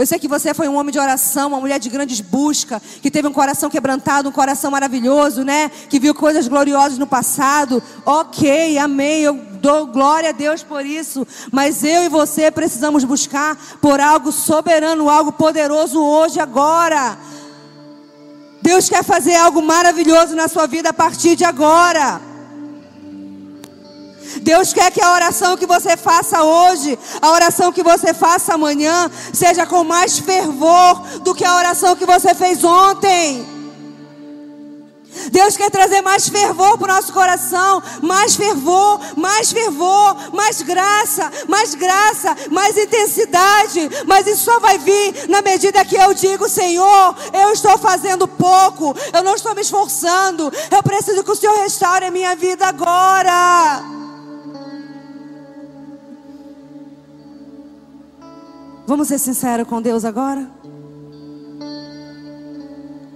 Eu 0.00 0.06
sei 0.06 0.18
que 0.18 0.26
você 0.26 0.54
foi 0.54 0.66
um 0.66 0.76
homem 0.76 0.90
de 0.90 0.98
oração, 0.98 1.48
uma 1.48 1.60
mulher 1.60 1.78
de 1.78 1.90
grandes 1.90 2.22
buscas, 2.22 2.80
que 3.02 3.10
teve 3.10 3.28
um 3.28 3.32
coração 3.34 3.68
quebrantado, 3.68 4.30
um 4.30 4.32
coração 4.32 4.70
maravilhoso, 4.70 5.44
né? 5.44 5.70
Que 5.90 6.00
viu 6.00 6.14
coisas 6.14 6.48
gloriosas 6.48 6.96
no 6.96 7.06
passado. 7.06 7.82
Ok, 8.06 8.78
amém. 8.78 9.20
Eu 9.20 9.34
dou 9.60 9.88
glória 9.88 10.30
a 10.30 10.32
Deus 10.32 10.62
por 10.62 10.86
isso. 10.86 11.26
Mas 11.52 11.84
eu 11.84 12.02
e 12.02 12.08
você 12.08 12.50
precisamos 12.50 13.04
buscar 13.04 13.54
por 13.78 14.00
algo 14.00 14.32
soberano, 14.32 15.10
algo 15.10 15.32
poderoso 15.32 16.02
hoje, 16.02 16.40
agora. 16.40 17.18
Deus 18.62 18.88
quer 18.88 19.04
fazer 19.04 19.34
algo 19.34 19.60
maravilhoso 19.60 20.34
na 20.34 20.48
sua 20.48 20.66
vida 20.66 20.88
a 20.88 20.94
partir 20.94 21.36
de 21.36 21.44
agora. 21.44 22.29
Deus 24.42 24.72
quer 24.72 24.90
que 24.90 25.02
a 25.02 25.12
oração 25.12 25.56
que 25.56 25.66
você 25.66 25.96
faça 25.96 26.42
hoje, 26.42 26.98
a 27.20 27.30
oração 27.30 27.72
que 27.72 27.82
você 27.82 28.14
faça 28.14 28.54
amanhã, 28.54 29.10
seja 29.32 29.66
com 29.66 29.84
mais 29.84 30.18
fervor 30.18 31.00
do 31.22 31.34
que 31.34 31.44
a 31.44 31.56
oração 31.56 31.96
que 31.96 32.06
você 32.06 32.34
fez 32.34 32.62
ontem. 32.64 33.60
Deus 35.30 35.56
quer 35.56 35.70
trazer 35.70 36.00
mais 36.00 36.28
fervor 36.28 36.78
para 36.78 36.92
o 36.92 36.94
nosso 36.94 37.12
coração, 37.12 37.82
mais 38.02 38.36
fervor, 38.36 39.00
mais 39.16 39.52
fervor, 39.52 40.16
mais 40.32 40.62
graça, 40.62 41.30
mais 41.48 41.74
graça, 41.74 42.36
mais 42.50 42.76
intensidade. 42.76 43.90
Mas 44.06 44.26
isso 44.26 44.44
só 44.44 44.58
vai 44.60 44.78
vir 44.78 45.28
na 45.28 45.42
medida 45.42 45.84
que 45.84 45.96
eu 45.96 46.14
digo, 46.14 46.48
Senhor, 46.48 47.14
eu 47.32 47.52
estou 47.52 47.76
fazendo 47.78 48.26
pouco, 48.26 48.94
eu 49.12 49.22
não 49.22 49.34
estou 49.34 49.54
me 49.54 49.60
esforçando, 49.60 50.50
eu 50.70 50.82
preciso 50.82 51.24
que 51.24 51.30
o 51.30 51.36
Senhor 51.36 51.56
restaure 51.58 52.06
a 52.06 52.10
minha 52.10 52.34
vida 52.36 52.66
agora. 52.66 53.99
Vamos 58.90 59.06
ser 59.06 59.20
sinceros 59.20 59.68
com 59.68 59.80
Deus 59.80 60.04
agora? 60.04 60.50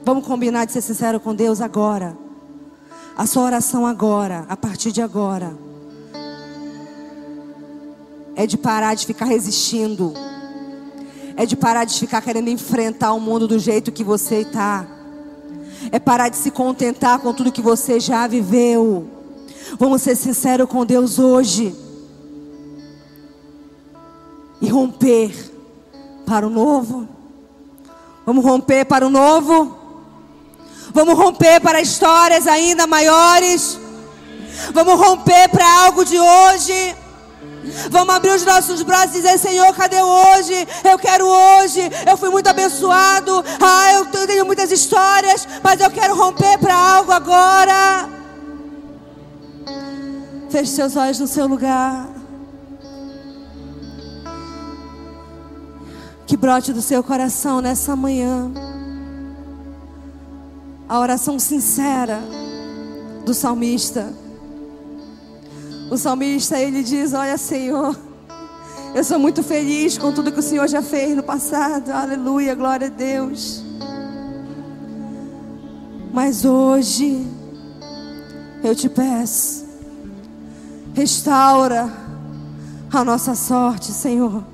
Vamos 0.05 0.25
combinar 0.25 0.66
de 0.66 0.72
ser 0.72 0.81
sincero 0.81 1.18
com 1.18 1.35
Deus 1.35 1.61
agora. 1.61 2.16
A 3.16 3.27
sua 3.27 3.43
oração 3.43 3.85
agora, 3.85 4.47
a 4.49 4.57
partir 4.57 4.93
de 4.93 5.03
agora, 5.03 5.59
é 8.37 8.47
de 8.47 8.57
parar 8.57 8.95
de 8.95 9.05
ficar 9.05 9.25
resistindo. 9.25 10.14
É 11.37 11.45
de 11.45 11.57
parar 11.57 11.83
de 11.83 11.99
ficar 11.99 12.22
querendo 12.22 12.51
enfrentar 12.51 13.12
o 13.12 13.18
mundo 13.18 13.49
do 13.49 13.59
jeito 13.59 13.91
que 13.91 14.05
você 14.05 14.43
está. 14.43 14.87
É 15.91 15.99
parar 15.99 16.29
de 16.29 16.37
se 16.37 16.53
contentar 16.53 17.18
com 17.18 17.35
tudo 17.35 17.51
que 17.51 17.61
você 17.61 17.99
já 17.99 18.29
viveu. 18.29 19.09
Vamos 19.77 20.03
ser 20.03 20.14
sinceros 20.14 20.68
com 20.68 20.87
Deus 20.87 21.18
hoje. 21.18 21.75
E 24.61 24.68
romper 24.68 25.53
para 26.27 26.47
o 26.47 26.51
novo. 26.51 27.09
Vamos 28.27 28.45
romper 28.45 28.85
para 28.85 29.07
o 29.07 29.11
novo. 29.11 29.79
Vamos 30.93 31.16
romper 31.16 31.61
para 31.61 31.81
histórias 31.81 32.47
ainda 32.47 32.87
maiores. 32.87 33.79
Vamos 34.72 34.95
romper 34.95 35.49
para 35.49 35.68
algo 35.85 36.05
de 36.05 36.18
hoje. 36.18 36.97
Vamos 37.91 38.14
abrir 38.14 38.31
os 38.31 38.45
nossos 38.45 38.83
braços 38.83 39.16
e 39.16 39.22
dizer: 39.22 39.39
Senhor, 39.39 39.75
cadê 39.75 40.01
hoje? 40.01 40.68
Eu 40.85 40.99
quero 40.99 41.27
hoje. 41.27 41.81
Eu 42.09 42.16
fui 42.16 42.31
muito 42.31 42.49
abençoado. 42.49 43.45
Ah, 43.61 43.93
eu 43.95 44.27
tenho 44.27 44.47
muitas 44.47 44.70
histórias, 44.70 45.49
mas 45.62 45.81
eu 45.81 45.91
quero 45.91 46.14
romper 46.14 46.59
para 46.59 46.77
algo 46.77 47.12
agora. 47.12 48.09
Feche 50.51 50.70
seus 50.70 50.95
olhos 50.95 51.18
no 51.18 51.27
seu 51.27 51.47
lugar. 51.47 52.14
Que 56.35 56.37
brote 56.37 56.72
do 56.72 56.82
seu 56.82 57.01
coração 57.01 57.61
nessa 57.61 57.95
manhã. 57.95 58.51
A 60.89 60.99
oração 60.99 61.39
sincera 61.39 62.18
do 63.24 63.32
salmista. 63.32 64.12
O 65.93 65.97
salmista 65.97 66.59
ele 66.59 66.82
diz: 66.82 67.14
Olha, 67.14 67.39
Senhor, 67.39 67.97
eu 68.97 69.05
sou 69.05 69.16
muito 69.16 69.45
feliz 69.45 69.97
com 69.97 70.12
tudo 70.12 70.32
que 70.32 70.41
o 70.41 70.43
Senhor 70.43 70.66
já 70.66 70.82
fez 70.82 71.14
no 71.14 71.22
passado. 71.22 71.91
Aleluia, 71.91 72.53
glória 72.57 72.89
a 72.89 72.91
Deus. 72.91 73.62
Mas 76.12 76.45
hoje 76.45 77.24
eu 78.61 78.74
te 78.74 78.89
peço, 78.89 79.64
restaura 80.95 81.89
a 82.93 83.05
nossa 83.05 83.37
sorte, 83.37 83.93
Senhor. 83.93 84.54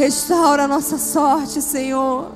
Restaura 0.00 0.64
a 0.64 0.66
nossa 0.66 0.96
sorte, 0.96 1.60
Senhor. 1.60 2.32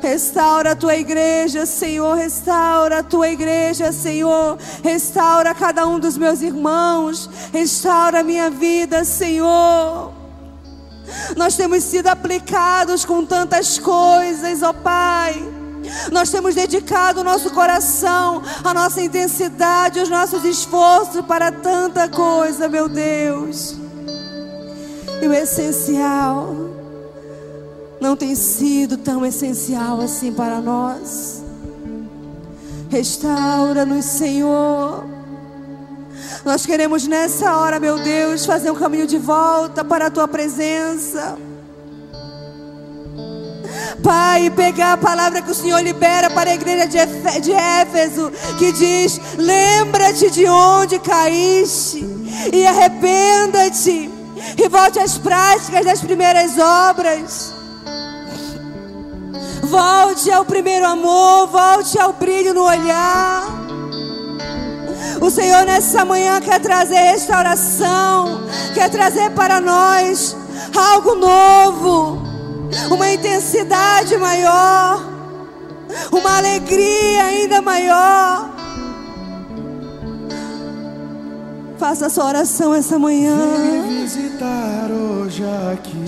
Restaura 0.00 0.72
a 0.72 0.76
tua 0.76 0.96
igreja, 0.96 1.64
Senhor. 1.64 2.16
Restaura 2.16 2.98
a 2.98 3.02
tua 3.04 3.28
igreja, 3.28 3.92
Senhor. 3.92 4.58
Restaura 4.82 5.54
cada 5.54 5.86
um 5.86 6.00
dos 6.00 6.18
meus 6.18 6.42
irmãos. 6.42 7.30
Restaura 7.52 8.18
a 8.18 8.22
minha 8.24 8.50
vida, 8.50 9.04
Senhor. 9.04 10.12
Nós 11.36 11.54
temos 11.54 11.84
sido 11.84 12.08
aplicados 12.08 13.04
com 13.04 13.24
tantas 13.24 13.78
coisas, 13.78 14.60
ó 14.60 14.72
Pai. 14.72 15.40
Nós 16.10 16.30
temos 16.30 16.56
dedicado 16.56 17.20
o 17.20 17.24
nosso 17.24 17.48
coração, 17.50 18.42
a 18.64 18.74
nossa 18.74 19.00
intensidade, 19.00 20.00
os 20.00 20.08
nossos 20.08 20.44
esforços 20.44 21.24
para 21.24 21.52
tanta 21.52 22.08
coisa, 22.08 22.68
meu 22.68 22.88
Deus. 22.88 23.81
E 25.22 25.28
o 25.28 25.32
essencial 25.32 26.52
não 28.00 28.16
tem 28.16 28.34
sido 28.34 28.96
tão 28.96 29.24
essencial 29.24 30.00
assim 30.00 30.32
para 30.32 30.60
nós. 30.60 31.44
Restaura-nos, 32.90 34.04
Senhor. 34.04 35.04
Nós 36.44 36.66
queremos 36.66 37.06
nessa 37.06 37.56
hora, 37.56 37.78
meu 37.78 38.00
Deus, 38.00 38.44
fazer 38.44 38.72
um 38.72 38.74
caminho 38.74 39.06
de 39.06 39.16
volta 39.16 39.84
para 39.84 40.06
a 40.06 40.10
tua 40.10 40.26
presença. 40.26 41.38
Pai, 44.02 44.50
pegar 44.50 44.94
a 44.94 44.96
palavra 44.96 45.40
que 45.40 45.52
o 45.52 45.54
Senhor 45.54 45.80
libera 45.82 46.30
para 46.30 46.50
a 46.50 46.54
igreja 46.54 46.88
de 47.40 47.52
Éfeso, 47.52 48.32
que 48.58 48.72
diz: 48.72 49.20
Lembra-te 49.38 50.28
de 50.30 50.46
onde 50.46 50.98
caíste 50.98 52.04
e 52.52 52.66
arrependa-te 52.66 54.21
e 54.56 54.68
volte 54.68 54.98
às 54.98 55.18
práticas 55.18 55.84
das 55.84 56.00
primeiras 56.00 56.58
obras. 56.58 57.52
Volte 59.62 60.30
ao 60.30 60.44
primeiro 60.44 60.86
amor, 60.86 61.46
volte 61.46 61.98
ao 61.98 62.12
brilho 62.12 62.52
no 62.52 62.64
olhar. 62.64 63.46
O 65.20 65.30
Senhor 65.30 65.64
nessa 65.64 66.04
manhã 66.04 66.40
quer 66.40 66.60
trazer 66.60 66.96
restauração, 66.96 68.42
quer 68.74 68.90
trazer 68.90 69.30
para 69.30 69.60
nós 69.60 70.36
algo 70.76 71.14
novo 71.14 72.22
uma 72.90 73.12
intensidade 73.12 74.16
maior, 74.16 75.00
uma 76.10 76.38
alegria 76.38 77.24
ainda 77.24 77.62
maior. 77.62 78.51
Faça 81.82 82.06
a 82.06 82.08
sua 82.08 82.26
oração 82.26 82.72
essa 82.72 82.96
manhã. 82.96 83.36
Vem 83.36 83.82
me 83.82 84.02
visitar 84.02 84.88
hoje 84.88 85.42
aqui. 85.72 86.04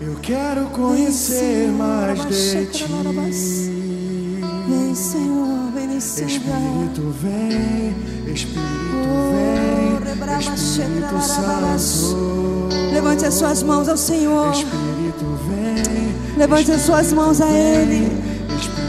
Eu 0.00 0.16
quero 0.22 0.64
conhecer 0.70 1.68
mais 1.72 2.24
de 2.24 2.66
ti. 2.72 2.84
Vem, 4.66 4.94
Senhor, 4.94 5.72
vem 5.74 5.98
Espírito 5.98 7.14
vem, 7.20 7.94
Espírito 8.32 8.64
vem, 9.34 10.40
Espírito 10.40 11.20
Santo. 11.20 12.68
Levante 12.94 13.26
as 13.26 13.34
suas 13.34 13.62
mãos 13.62 13.90
ao 13.90 13.96
Senhor. 13.98 14.52
Espírito 14.52 15.38
vem. 15.50 16.38
Levante 16.38 16.72
as 16.72 16.80
suas 16.80 17.12
mãos 17.12 17.42
a 17.42 17.50
Ele. 17.50 18.06
Espírito. 18.58 18.85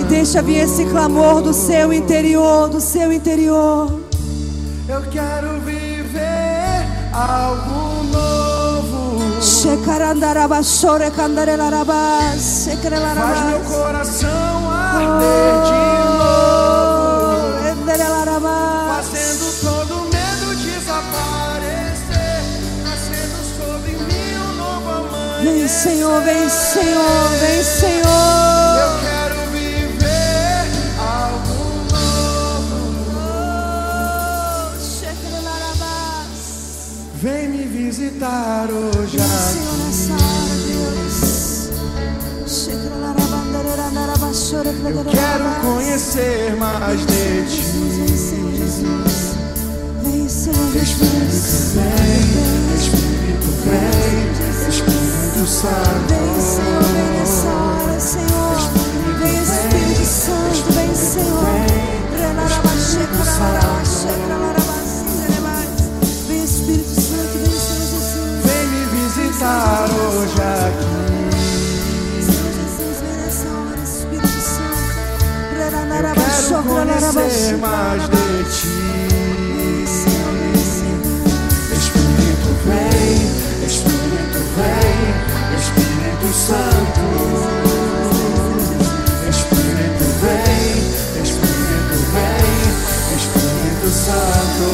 E 0.00 0.04
deixa 0.04 0.40
vir 0.42 0.58
esse 0.58 0.84
clamor 0.84 1.42
do 1.42 1.52
seu 1.52 1.92
interior, 1.92 2.68
do 2.68 2.80
seu 2.80 3.12
interior. 3.12 4.00
Eu 4.88 5.02
quero 5.10 5.60
viver 5.60 6.86
algo 7.12 8.04
novo. 8.04 9.40
Faz 13.20 13.40
meu 13.50 13.60
coração 13.60 14.70
arder 14.70 15.62
de 15.64 15.72
novo. 16.18 17.74
Fazendo 18.96 19.46
todo 19.62 19.94
medo 20.04 20.54
desaparecer. 20.62 22.40
Nascendo 22.84 23.38
sobre 23.56 23.92
mim 23.92 24.30
um 24.36 24.50
novo. 24.56 25.42
Vem, 25.42 25.66
Senhor, 25.68 26.22
vem, 26.22 26.48
Senhor, 26.48 27.28
vem, 27.40 27.64
Senhor. 27.64 27.99
Visitar 38.20 38.68
hoje 38.70 39.16
Vem, 39.16 39.26
aqui. 44.68 44.98
Eu 44.98 45.04
quero 45.04 45.44
conhecer 45.62 46.56
mais 46.56 47.00
de 47.00 47.46
ti. 47.48 47.62
Vem. 50.02 50.12
Vem, 50.12 50.26
Espírito 50.26 51.40
vem, 51.74 51.96
Espírito 52.76 53.50
vem, 53.64 53.88
Espírito 54.68 55.34
Vem, 55.34 55.46
Santo. 55.46 56.12
Senhor, 56.40 56.82
vem 56.82 57.10
nessa 57.18 57.48
hora, 57.48 58.00
Senhor. 58.00 58.56
Vem, 59.18 59.36
Espírito 59.42 60.04
Santo, 60.04 60.72
vem, 60.72 60.94
Senhor. 60.94 61.42
Vem, 61.44 61.90
conhecer 76.86 77.56
mais 77.58 78.02
de 78.08 78.44
ti. 78.44 78.68
Espírito 81.76 82.50
vem, 82.64 83.16
Espírito 83.66 84.40
vem, 84.56 84.98
Espírito 85.58 86.28
Santo. 86.32 87.04
Espírito 89.28 90.06
vem, 90.20 90.76
Espírito 91.22 91.96
vem, 92.12 92.50
Espírito 93.16 93.88
Santo. 93.90 94.64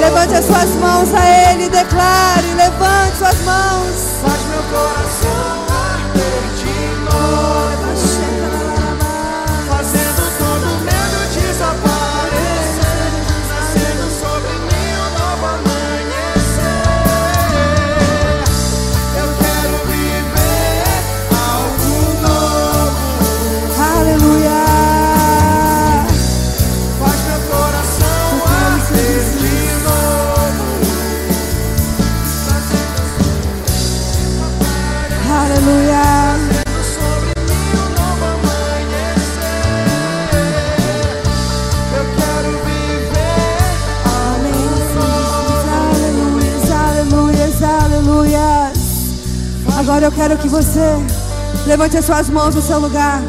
Levante 0.00 0.34
as 0.34 0.44
suas 0.44 0.70
mãos 0.76 1.12
a 1.14 1.52
Ele, 1.52 1.68
declare, 1.68 2.54
levante 2.54 3.18
suas 3.18 3.40
mãos. 3.42 4.07
Quero 50.28 50.40
que 50.42 50.48
você 50.48 50.80
levante 51.66 51.96
as 51.96 52.04
suas 52.04 52.28
mãos 52.28 52.54
no 52.54 52.60
seu 52.60 52.78
lugar. 52.78 53.22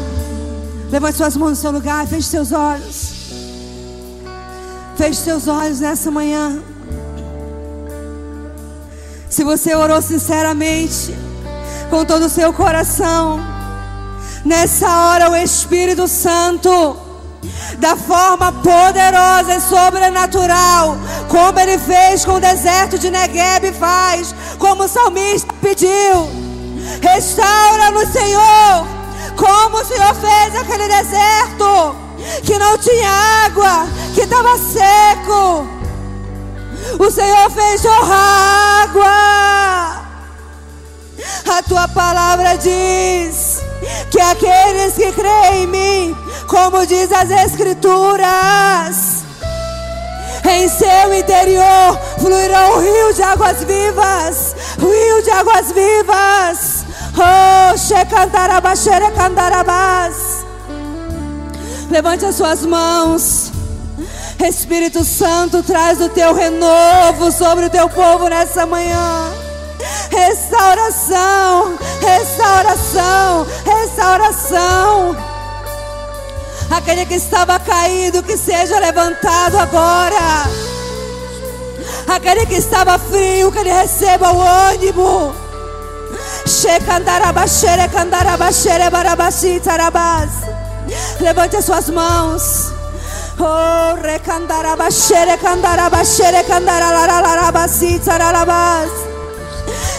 Levante 0.90 1.16
suas 1.16 1.34
mãos 1.34 1.50
no 1.50 1.56
seu 1.56 1.70
lugar, 1.70 2.06
feche 2.06 2.28
seus 2.28 2.52
olhos. 2.52 3.14
Feche 4.98 5.18
seus 5.22 5.48
olhos 5.48 5.80
nessa 5.80 6.10
manhã. 6.10 6.62
Se 9.30 9.42
você 9.44 9.74
orou 9.74 10.02
sinceramente, 10.02 11.16
com 11.88 12.04
todo 12.04 12.26
o 12.26 12.28
seu 12.28 12.52
coração, 12.52 13.40
nessa 14.44 14.86
hora 15.06 15.30
o 15.30 15.36
Espírito 15.36 16.06
Santo, 16.06 16.98
da 17.78 17.96
forma 17.96 18.52
poderosa 18.52 19.54
e 19.54 19.60
sobrenatural, 19.62 20.98
como 21.28 21.60
ele 21.60 21.78
fez 21.78 22.26
com 22.26 22.32
o 22.32 22.40
deserto 22.40 22.98
de 22.98 23.10
Negueb, 23.10 23.72
faz, 23.72 24.34
como 24.58 24.84
o 24.84 24.88
salmista 24.88 25.50
pediu. 25.62 26.39
Restaura-nos, 27.02 28.08
Senhor, 28.08 28.86
como 29.36 29.78
o 29.78 29.84
Senhor 29.84 30.14
fez 30.14 30.56
aquele 30.60 30.88
deserto 30.88 31.96
que 32.44 32.58
não 32.58 32.76
tinha 32.78 33.10
água, 33.46 33.86
que 34.14 34.22
estava 34.22 34.58
seco. 34.58 35.66
O 36.98 37.10
Senhor 37.10 37.50
fez 37.50 37.82
jorrar 37.82 38.82
água. 38.82 40.10
A 41.56 41.62
tua 41.62 41.88
palavra 41.88 42.56
diz 42.56 43.60
que 44.10 44.20
aqueles 44.20 44.94
que 44.94 45.12
creem 45.12 45.64
em 45.64 45.66
mim, 45.66 46.16
como 46.46 46.86
diz 46.86 47.10
as 47.12 47.30
Escrituras, 47.30 49.20
em 50.48 50.68
seu 50.68 51.14
interior 51.14 51.98
fluirá 52.18 52.70
um 52.70 52.80
rio 52.80 53.12
de 53.12 53.22
águas 53.22 53.62
vivas, 53.64 54.56
rio 54.78 55.22
de 55.22 55.30
águas 55.30 55.72
vivas. 55.72 56.69
Levante 61.90 62.24
as 62.24 62.34
suas 62.34 62.64
mãos. 62.64 63.52
Espírito 64.48 65.04
Santo, 65.04 65.62
traz 65.62 66.00
o 66.00 66.08
teu 66.08 66.32
renovo 66.32 67.30
sobre 67.30 67.66
o 67.66 67.70
teu 67.70 67.88
povo 67.88 68.28
nessa 68.28 68.64
manhã. 68.64 69.32
Restauração, 70.10 71.78
restauração, 72.00 73.46
restauração. 73.64 75.16
Aquele 76.70 77.04
que 77.04 77.14
estava 77.14 77.58
caído, 77.58 78.22
que 78.22 78.36
seja 78.36 78.78
levantado 78.78 79.58
agora. 79.58 80.44
Aquele 82.08 82.46
que 82.46 82.54
estava 82.54 82.98
frio, 82.98 83.52
que 83.52 83.58
ele 83.58 83.72
receba 83.72 84.32
o 84.32 84.40
ânimo. 84.40 85.34
Levante 91.20 91.56
as 91.56 91.64
suas 91.64 91.88
mãos. 91.90 92.72
Oh. 93.38 93.70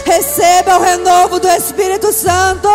Receba 0.04 0.78
o 0.78 0.82
renovo 0.82 1.40
do 1.40 1.48
Espírito 1.48 2.12
Santo. 2.12 2.68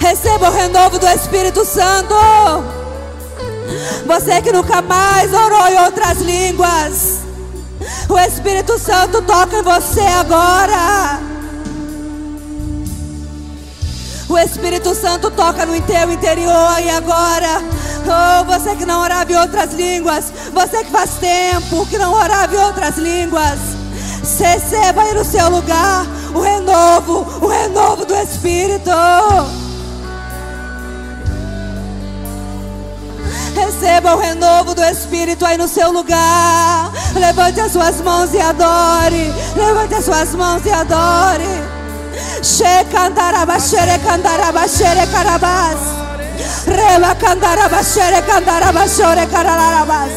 Receba 0.00 0.50
o 0.50 0.52
renovo 0.52 0.98
do 0.98 1.06
Espírito 1.06 1.64
Santo. 1.64 2.14
Você 4.06 4.42
que 4.42 4.52
nunca 4.52 4.82
mais 4.82 5.32
orou 5.32 5.68
em 5.68 5.78
outras 5.84 6.18
línguas. 6.18 7.15
O 8.08 8.18
Espírito 8.18 8.78
Santo 8.78 9.22
toca 9.22 9.58
em 9.58 9.62
você 9.62 10.00
agora. 10.00 11.20
O 14.28 14.38
Espírito 14.38 14.94
Santo 14.94 15.30
toca 15.30 15.64
no 15.64 15.80
teu 15.82 16.12
interior 16.12 16.80
e 16.82 16.90
agora. 16.90 17.62
Oh, 18.06 18.44
você 18.44 18.74
que 18.76 18.84
não 18.84 19.00
orava 19.00 19.30
em 19.30 19.36
outras 19.36 19.72
línguas. 19.72 20.32
Você 20.52 20.84
que 20.84 20.90
faz 20.90 21.10
tempo 21.14 21.86
que 21.86 21.98
não 21.98 22.12
orava 22.12 22.54
em 22.54 22.58
outras 22.58 22.96
línguas. 22.96 23.58
Receba 24.38 25.02
aí 25.02 25.14
no 25.14 25.24
seu 25.24 25.48
lugar 25.48 26.04
o 26.34 26.40
renovo, 26.40 27.26
o 27.40 27.48
renovo 27.48 28.04
do 28.04 28.14
Espírito. 28.14 28.90
Receba 33.56 34.14
o 34.14 34.18
renovo 34.18 34.74
do 34.74 34.84
Espírito 34.84 35.46
aí 35.46 35.56
no 35.56 35.66
seu 35.66 35.90
lugar. 35.90 36.92
Levante 37.14 37.58
as 37.58 37.72
suas 37.72 38.02
mãos 38.02 38.34
e 38.34 38.38
adore. 38.38 39.32
Levante 39.56 39.94
as 39.94 40.04
suas 40.04 40.34
mãos 40.34 40.62
e 40.66 40.70
adore. 40.70 41.62
Shekandarabashere 42.42 43.98
kandarabashere 44.00 45.06
karabas. 45.06 45.78
Reba 46.66 47.14
kandarabashere 47.14 48.20
kandarabashere 48.22 49.26
karalarabas. 49.26 50.12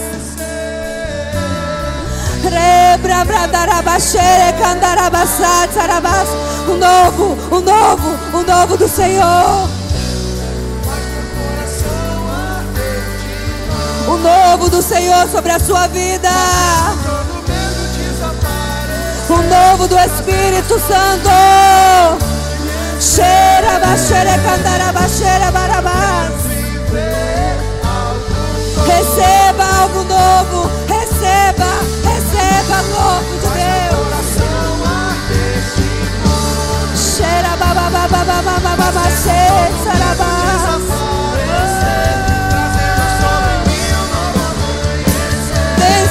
Rebra 2.43 3.23
bradarabashere 3.23 4.53
kandarabasat 4.59 5.73
sarabas. 5.73 6.27
O 6.67 6.75
novo, 6.75 7.37
o 7.55 7.59
novo, 7.61 8.37
o 8.37 8.43
novo 8.43 8.75
do 8.75 8.87
Senhor. 8.87 9.78
novo 14.19 14.69
do 14.69 14.81
Senhor 14.81 15.27
sobre 15.29 15.51
a 15.51 15.59
sua 15.59 15.87
vida. 15.87 16.29
O 19.29 19.37
novo 19.37 19.87
do 19.87 19.97
Espírito 19.97 20.79
Santo. 20.79 21.29
Cheira, 22.99 23.79
baixeira, 23.79 24.37
cantará, 24.39 24.91
baixeira, 24.91 25.51
barabás. 25.51 26.33
Receba 28.87 29.63
algo 29.81 30.03
novo. 30.03 30.69
Receba, 30.87 31.71
receba, 32.03 32.81
o 32.81 32.87
novo 32.89 33.37
de 33.39 33.49
Deus. 33.59 34.09
Cheira, 36.95 37.55
babá, 37.57 37.89
babá, 37.89 38.23
babá, 38.23 38.41
babá, 38.41 38.75
babá, 38.75 39.09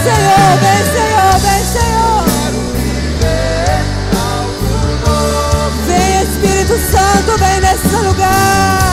Senhor, 0.09 0.57
vem, 0.63 0.83
Senhor, 0.95 1.35
vem, 1.39 1.63
Senhor. 1.65 2.25
Vem, 5.87 6.23
Espírito 6.23 6.79
Santo, 6.91 7.39
vem 7.39 7.61
nesse 7.61 7.97
lugar. 7.97 8.88